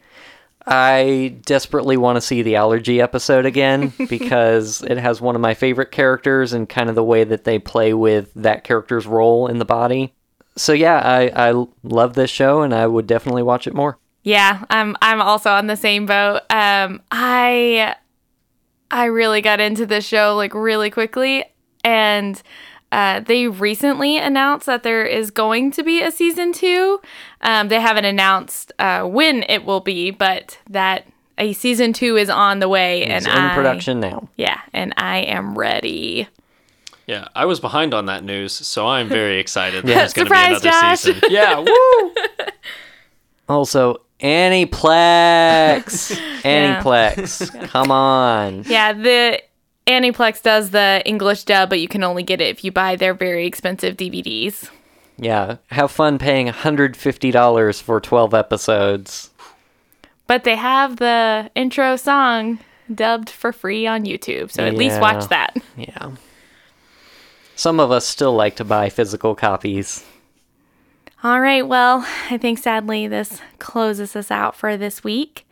I 0.65 1.35
desperately 1.45 1.97
want 1.97 2.15
to 2.15 2.21
see 2.21 2.41
the 2.41 2.55
allergy 2.55 2.99
episode 2.99 3.45
again 3.45 3.93
because 4.09 4.81
it 4.81 4.97
has 4.97 5.21
one 5.21 5.35
of 5.35 5.41
my 5.41 5.53
favorite 5.53 5.91
characters 5.91 6.51
and 6.51 6.67
kind 6.67 6.89
of 6.89 6.95
the 6.95 7.03
way 7.03 7.25
that 7.25 7.43
they 7.43 7.59
play 7.59 7.93
with 7.93 8.33
that 8.33 8.63
character's 8.63 9.05
role 9.05 9.45
in 9.45 9.59
the 9.59 9.65
body. 9.65 10.15
So 10.55 10.73
yeah, 10.73 10.99
I, 10.99 11.49
I 11.49 11.65
love 11.83 12.13
this 12.13 12.29
show 12.29 12.61
and 12.61 12.73
I 12.73 12.87
would 12.87 13.07
definitely 13.07 13.43
watch 13.43 13.67
it 13.67 13.73
more. 13.73 13.97
Yeah, 14.23 14.63
I'm 14.69 14.95
I'm 15.01 15.21
also 15.21 15.51
on 15.51 15.67
the 15.67 15.75
same 15.75 16.05
boat. 16.05 16.41
Um 16.49 17.01
I 17.11 17.95
I 18.91 19.05
really 19.05 19.41
got 19.41 19.59
into 19.59 19.85
this 19.85 20.05
show 20.05 20.35
like 20.35 20.53
really 20.53 20.89
quickly 20.89 21.45
and 21.83 22.41
uh, 22.91 23.21
they 23.21 23.47
recently 23.47 24.19
announced 24.19 24.67
that 24.67 24.83
there 24.83 25.03
is 25.03 25.31
going 25.31 25.71
to 25.71 25.81
be 25.81 26.03
a 26.03 26.11
season 26.11 26.53
two. 26.53 27.01
Um, 27.41 27.67
they 27.69 27.81
haven't 27.81 28.05
announced 28.05 28.71
uh, 28.77 29.01
when 29.01 29.41
it 29.49 29.65
will 29.65 29.79
be, 29.79 30.11
but 30.11 30.59
that 30.69 31.07
a 31.39 31.53
season 31.53 31.91
two 31.91 32.17
is 32.17 32.29
on 32.29 32.59
the 32.59 32.69
way, 32.69 33.01
It's 33.01 33.25
and 33.25 33.35
in 33.35 33.43
I, 33.43 33.55
production 33.55 33.99
now. 33.99 34.29
Yeah, 34.37 34.61
and 34.73 34.93
I 34.95 35.21
am 35.21 35.57
ready. 35.57 36.27
Yeah, 37.07 37.27
I 37.35 37.45
was 37.45 37.59
behind 37.59 37.93
on 37.93 38.05
that 38.05 38.23
news, 38.23 38.53
so 38.53 38.87
I'm 38.87 39.09
very 39.09 39.39
excited 39.39 39.83
that 39.83 39.89
Yeah. 39.89 39.97
there's 39.99 40.13
going 40.13 40.27
to 40.27 40.31
be 40.33 40.37
Surprise, 40.37 40.61
another 40.63 40.81
Josh. 40.81 40.99
season. 41.01 41.21
Yeah, 41.29 41.59
woo! 41.59 42.13
Also, 43.49 43.97
Aniplex. 44.21 46.17
Aniplex. 46.43 47.67
Come 47.69 47.91
on. 47.91 48.63
Yeah, 48.67 48.93
the 48.93 49.41
Aniplex 49.85 50.41
does 50.41 50.69
the 50.69 51.01
English 51.05 51.43
dub, 51.43 51.69
but 51.69 51.79
you 51.81 51.87
can 51.89 52.03
only 52.03 52.23
get 52.23 52.39
it 52.39 52.47
if 52.47 52.63
you 52.63 52.71
buy 52.71 52.95
their 52.95 53.13
very 53.13 53.45
expensive 53.45 53.97
DVDs. 53.97 54.69
Yeah, 55.17 55.57
have 55.67 55.91
fun 55.91 56.17
paying 56.17 56.47
$150 56.47 57.81
for 57.81 57.99
12 57.99 58.33
episodes. 58.33 59.29
But 60.25 60.45
they 60.45 60.55
have 60.55 60.97
the 60.97 61.51
intro 61.53 61.97
song 61.97 62.59
dubbed 62.93 63.29
for 63.29 63.51
free 63.51 63.85
on 63.85 64.05
YouTube. 64.05 64.51
So 64.51 64.65
at 64.65 64.73
least 64.75 64.99
watch 65.01 65.27
that. 65.27 65.55
Yeah. 65.77 66.11
Some 67.55 67.79
of 67.79 67.91
us 67.91 68.05
still 68.05 68.33
like 68.33 68.55
to 68.57 68.65
buy 68.65 68.89
physical 68.89 69.35
copies. 69.35 70.03
All 71.23 71.39
right. 71.39 71.65
Well, 71.65 72.05
I 72.29 72.37
think 72.37 72.59
sadly 72.59 73.07
this 73.07 73.39
closes 73.59 74.15
us 74.15 74.29
out 74.29 74.55
for 74.55 74.75
this 74.75 75.03
week. 75.03 75.45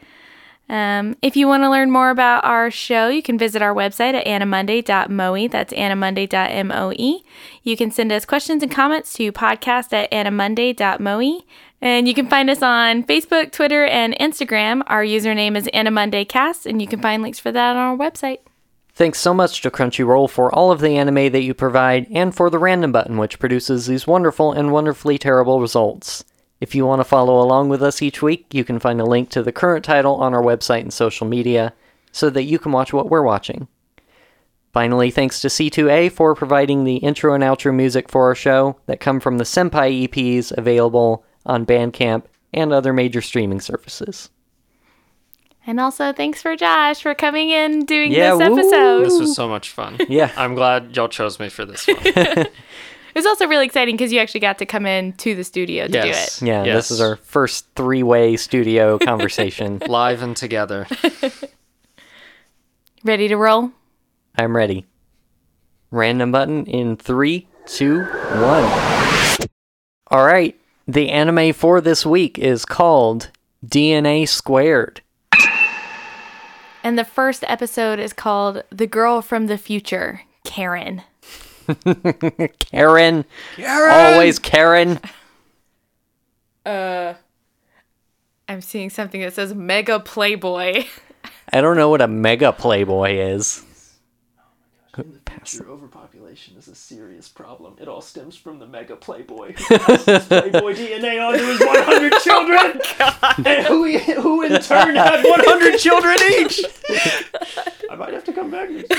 Um, 0.67 1.17
if 1.21 1.35
you 1.35 1.47
want 1.47 1.63
to 1.63 1.69
learn 1.69 1.91
more 1.91 2.09
about 2.09 2.45
our 2.45 2.71
show, 2.71 3.09
you 3.09 3.21
can 3.21 3.37
visit 3.37 3.61
our 3.61 3.73
website 3.73 4.13
at 4.13 4.25
animonday.moe. 4.25 5.49
That's 5.49 5.73
animonday.moe. 5.73 7.21
You 7.63 7.77
can 7.77 7.91
send 7.91 8.11
us 8.11 8.25
questions 8.25 8.63
and 8.63 8.71
comments 8.71 9.13
to 9.13 9.31
podcast 9.33 9.91
at 9.91 10.09
animonday.moe. 10.11 11.43
And 11.81 12.07
you 12.07 12.13
can 12.13 12.27
find 12.27 12.49
us 12.49 12.61
on 12.61 13.03
Facebook, 13.03 13.51
Twitter, 13.51 13.85
and 13.85 14.13
Instagram. 14.19 14.83
Our 14.87 15.03
username 15.03 15.57
is 15.57 15.67
AnimondayCast, 15.73 16.65
and 16.65 16.81
you 16.81 16.87
can 16.87 17.01
find 17.01 17.21
links 17.21 17.39
for 17.39 17.51
that 17.51 17.75
on 17.75 17.77
our 17.77 17.97
website. 17.97 18.39
Thanks 18.93 19.19
so 19.19 19.33
much 19.33 19.61
to 19.61 19.71
Crunchyroll 19.71 20.29
for 20.29 20.53
all 20.53 20.71
of 20.71 20.81
the 20.81 20.97
anime 20.97 21.31
that 21.31 21.43
you 21.43 21.53
provide 21.53 22.07
and 22.11 22.35
for 22.35 22.49
the 22.49 22.59
random 22.59 22.91
button, 22.91 23.17
which 23.17 23.39
produces 23.39 23.87
these 23.87 24.05
wonderful 24.05 24.51
and 24.51 24.71
wonderfully 24.71 25.17
terrible 25.17 25.61
results. 25.61 26.25
If 26.59 26.75
you 26.75 26.85
want 26.85 26.99
to 26.99 27.05
follow 27.05 27.41
along 27.41 27.69
with 27.69 27.81
us 27.81 28.01
each 28.01 28.21
week, 28.21 28.53
you 28.53 28.63
can 28.63 28.79
find 28.79 28.99
a 28.99 29.05
link 29.05 29.29
to 29.29 29.41
the 29.41 29.53
current 29.53 29.85
title 29.85 30.15
on 30.15 30.33
our 30.33 30.43
website 30.43 30.81
and 30.81 30.93
social 30.93 31.25
media 31.25 31.73
so 32.11 32.29
that 32.29 32.43
you 32.43 32.59
can 32.59 32.73
watch 32.73 32.91
what 32.91 33.09
we're 33.09 33.23
watching. 33.23 33.67
Finally, 34.73 35.09
thanks 35.09 35.41
to 35.41 35.47
C2A 35.47 36.11
for 36.11 36.35
providing 36.35 36.83
the 36.83 36.97
intro 36.97 37.33
and 37.33 37.43
outro 37.43 37.73
music 37.73 38.09
for 38.09 38.25
our 38.25 38.35
show 38.35 38.77
that 38.85 38.99
come 38.99 39.19
from 39.19 39.37
the 39.37 39.43
Senpai 39.43 40.07
EPs 40.07 40.55
available 40.57 41.25
on 41.45 41.65
Bandcamp 41.65 42.23
and 42.53 42.71
other 42.71 42.93
major 42.93 43.21
streaming 43.21 43.59
services. 43.59 44.29
And 45.67 45.79
also, 45.79 46.11
thanks 46.11 46.41
for 46.41 46.55
Josh 46.55 47.01
for 47.01 47.13
coming 47.13 47.49
in 47.51 47.85
doing 47.85 48.11
Yeah, 48.11 48.35
this 48.35 48.49
woo. 48.49 48.57
episode. 48.59 49.05
This 49.05 49.19
was 49.19 49.35
so 49.35 49.47
much 49.47 49.69
fun. 49.69 49.97
Yeah. 50.09 50.31
I'm 50.35 50.55
glad 50.55 50.95
y'all 50.95 51.07
chose 51.07 51.39
me 51.39 51.49
for 51.49 51.65
this 51.65 51.87
one. 51.87 51.97
It 53.13 53.17
was 53.19 53.25
also 53.25 53.45
really 53.45 53.65
exciting 53.65 53.95
because 53.97 54.13
you 54.13 54.19
actually 54.21 54.39
got 54.39 54.57
to 54.59 54.65
come 54.65 54.85
in 54.85 55.11
to 55.17 55.35
the 55.35 55.43
studio 55.43 55.85
to 55.85 55.91
Yes. 55.91 56.39
do 56.39 56.45
it. 56.45 56.47
Yeah, 56.47 56.63
Yes. 56.63 56.75
this 56.87 56.91
is 56.91 57.01
our 57.01 57.17
first 57.17 57.65
three 57.75 58.03
way 58.03 58.37
studio 58.37 58.97
conversation. 58.97 59.81
Live 59.85 60.21
and 60.21 60.33
together. 60.33 60.87
Ready 63.03 63.27
to 63.27 63.35
roll? 63.35 63.71
I'm 64.37 64.55
ready. 64.55 64.85
Random 65.91 66.31
button 66.31 66.65
in 66.67 66.95
three, 66.95 67.47
two, 67.65 68.03
one. 68.05 69.47
All 70.07 70.25
right. 70.25 70.57
The 70.87 71.09
anime 71.09 71.51
for 71.51 71.81
this 71.81 72.05
week 72.05 72.39
is 72.39 72.63
called 72.63 73.29
DNA 73.65 74.25
Squared. 74.25 75.01
And 76.83 76.97
the 76.97 77.05
first 77.05 77.43
episode 77.47 77.99
is 77.99 78.13
called 78.13 78.63
The 78.69 78.87
Girl 78.87 79.21
from 79.21 79.47
the 79.47 79.57
Future, 79.57 80.21
Karen. 80.43 81.03
Karen. 82.59 83.25
Karen. 83.55 84.13
Always 84.13 84.39
Karen. 84.39 84.99
Uh 86.65 87.13
I'm 88.49 88.61
seeing 88.61 88.89
something 88.89 89.21
that 89.21 89.33
says 89.33 89.53
Mega 89.53 89.99
Playboy. 89.99 90.83
I 91.53 91.61
don't 91.61 91.77
know 91.77 91.89
what 91.89 92.01
a 92.01 92.07
mega 92.07 92.51
playboy 92.51 93.13
is. 93.15 93.63
Overpopulation 95.67 96.57
is 96.57 96.67
a 96.67 96.75
serious 96.75 97.27
problem. 97.27 97.75
It 97.79 97.87
all 97.87 98.01
stems 98.01 98.35
from 98.35 98.59
the 98.59 98.67
mega 98.67 98.95
playboy 98.95 99.53
who 99.53 99.77
passes 99.79 100.25
playboy 100.27 100.73
DNA 100.75 101.25
onto 101.25 101.43
his 101.43 101.59
100 101.59 102.13
children, 102.21 102.81
and 103.45 103.65
who, 103.67 103.97
who 104.21 104.41
in 104.43 104.61
turn 104.61 104.95
had 104.95 105.23
100 105.23 105.79
children 105.79 106.15
each. 106.39 106.61
I 107.89 107.95
might 107.95 108.13
have 108.13 108.23
to 108.25 108.33
come 108.33 108.51
back 108.51 108.69
next. 108.69 108.93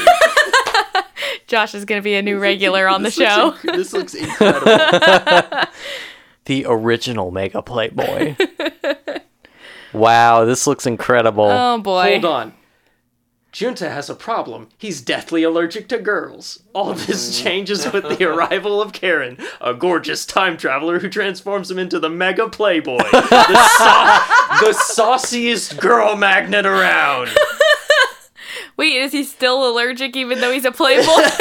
Josh 1.47 1.75
is 1.75 1.85
going 1.85 2.01
to 2.01 2.05
be 2.05 2.15
a 2.15 2.23
new 2.23 2.39
regular 2.39 2.89
on 2.89 3.03
the 3.03 3.11
show. 3.11 3.55
This 3.63 3.93
looks 3.93 4.15
incredible. 4.15 5.69
The 6.45 6.67
original 6.69 7.31
mega 7.31 7.63
playboy. 7.63 8.37
wow, 9.93 10.45
this 10.45 10.67
looks 10.67 10.87
incredible. 10.87 11.45
Oh 11.49 11.79
boy. 11.79 12.21
Hold 12.21 12.25
on. 12.25 12.55
Junta 13.53 13.91
has 13.91 14.09
a 14.09 14.15
problem. 14.15 14.69
He's 14.79 15.03
deathly 15.03 15.43
allergic 15.43 15.87
to 15.89 15.99
girls. 15.99 16.63
All 16.75 16.95
this 16.95 17.39
mm. 17.39 17.45
changes 17.45 17.93
with 17.93 18.05
the 18.05 18.25
arrival 18.25 18.81
of 18.81 18.93
Karen, 18.93 19.37
a 19.61 19.75
gorgeous 19.75 20.25
time 20.25 20.57
traveler 20.57 21.01
who 21.01 21.11
transforms 21.11 21.71
him 21.71 21.79
into 21.79 22.01
the 22.01 22.09
mega 22.09 22.49
playboy, 22.49 22.97
the, 22.97 23.69
sau- 23.79 24.59
the 24.61 24.73
sauciest 24.73 25.79
girl 25.79 26.17
magnet 26.17 26.65
around. 26.65 27.29
Wait, 28.77 28.97
is 28.97 29.13
he 29.13 29.23
still 29.23 29.69
allergic 29.71 30.17
even 30.17 30.41
though 30.41 30.51
he's 30.51 30.65
a 30.65 30.73
Playboy? 30.73 31.07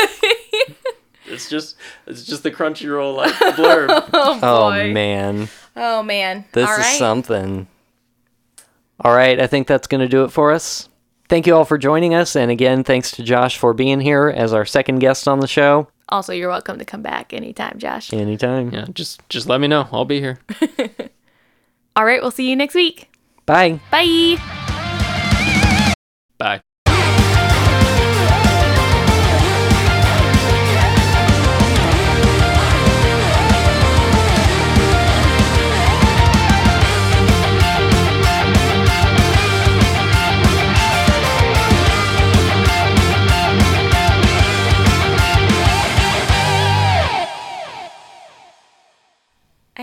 It's 1.27 1.49
just, 1.49 1.77
it's 2.07 2.25
just 2.25 2.43
the 2.43 2.51
Crunchyroll 2.51 3.15
like 3.15 3.33
blurb. 3.55 3.87
oh 4.13 4.39
oh 4.43 4.91
man. 4.91 5.47
Oh 5.77 6.03
man. 6.03 6.43
This 6.51 6.67
All 6.67 6.73
is 6.73 6.79
right. 6.79 6.99
something. 6.99 7.67
All 8.99 9.15
right, 9.15 9.39
I 9.39 9.47
think 9.47 9.65
that's 9.67 9.87
going 9.87 10.01
to 10.01 10.09
do 10.09 10.25
it 10.25 10.31
for 10.31 10.51
us. 10.51 10.89
Thank 11.31 11.47
you 11.47 11.55
all 11.55 11.63
for 11.63 11.77
joining 11.77 12.13
us. 12.13 12.35
And 12.35 12.51
again, 12.51 12.83
thanks 12.83 13.11
to 13.11 13.23
Josh 13.23 13.57
for 13.57 13.73
being 13.73 14.01
here 14.01 14.27
as 14.27 14.51
our 14.51 14.65
second 14.65 14.99
guest 14.99 15.29
on 15.29 15.39
the 15.39 15.47
show. 15.47 15.87
Also, 16.09 16.33
you're 16.33 16.49
welcome 16.49 16.77
to 16.77 16.83
come 16.83 17.01
back 17.01 17.31
anytime, 17.31 17.79
Josh. 17.79 18.11
Anytime. 18.11 18.73
Yeah, 18.73 18.87
just, 18.93 19.21
just 19.29 19.47
let 19.47 19.61
me 19.61 19.69
know. 19.69 19.87
I'll 19.93 20.03
be 20.03 20.19
here. 20.19 20.39
All 21.95 22.03
right, 22.03 22.21
we'll 22.21 22.31
see 22.31 22.49
you 22.49 22.57
next 22.57 22.75
week. 22.75 23.09
Bye. 23.45 23.79
Bye. 23.91 24.35
Bye. 26.37 26.61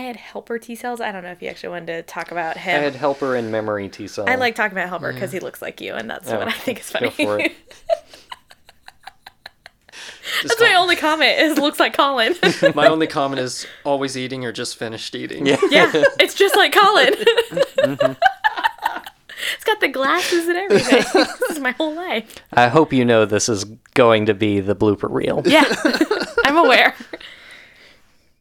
Had 0.09 0.17
helper 0.17 0.59
T 0.59 0.75
cells. 0.75 0.99
I 1.01 1.11
don't 1.11 1.23
know 1.23 1.31
if 1.31 1.41
you 1.41 1.47
actually 1.49 1.69
wanted 1.69 1.87
to 1.87 2.01
talk 2.03 2.31
about 2.31 2.57
him. 2.57 2.79
I 2.79 2.83
had 2.83 2.95
helper 2.95 3.35
and 3.35 3.51
memory 3.51 3.87
T 3.89 4.07
cells. 4.07 4.27
I 4.29 4.35
like 4.35 4.55
talking 4.55 4.77
about 4.77 4.89
helper 4.89 5.13
because 5.13 5.31
he 5.31 5.39
looks 5.39 5.61
like 5.61 5.79
you, 5.81 5.93
and 5.93 6.09
that's 6.09 6.29
Oh, 6.31 6.37
what 6.37 6.47
I 6.47 6.51
think 6.51 6.79
is 6.81 6.89
go 6.91 7.09
funny. 7.09 7.11
for 7.25 7.39
it. 7.39 7.53
Just 10.41 10.57
that's 10.57 10.61
my 10.61 10.75
only 10.75 10.95
comment. 10.95 11.39
Is 11.39 11.57
looks 11.57 11.79
like 11.79 11.93
Colin. 11.97 12.35
My 12.75 12.87
only 12.87 13.07
comment 13.07 13.41
is 13.41 13.65
always 13.83 14.15
eating 14.15 14.45
or 14.45 14.51
just 14.53 14.77
finished 14.77 15.13
eating. 15.15 15.45
Yeah. 15.45 15.57
yeah, 15.69 15.91
it's 16.19 16.33
just 16.35 16.55
like 16.55 16.71
Colin. 16.73 17.13
Mm-hmm. 17.79 18.11
it's 19.55 19.63
got 19.63 19.79
the 19.79 19.87
glasses 19.87 20.47
and 20.47 20.57
everything. 20.57 21.03
this 21.13 21.41
is 21.51 21.59
my 21.59 21.71
whole 21.71 21.93
life. 21.95 22.35
I 22.53 22.67
hope 22.67 22.93
you 22.93 23.03
know 23.05 23.25
this 23.25 23.49
is 23.49 23.63
going 23.95 24.27
to 24.27 24.33
be 24.33 24.59
the 24.59 24.75
blooper 24.75 25.09
reel. 25.11 25.41
Yeah, 25.45 25.63
I'm 26.45 26.57
aware. 26.57 26.93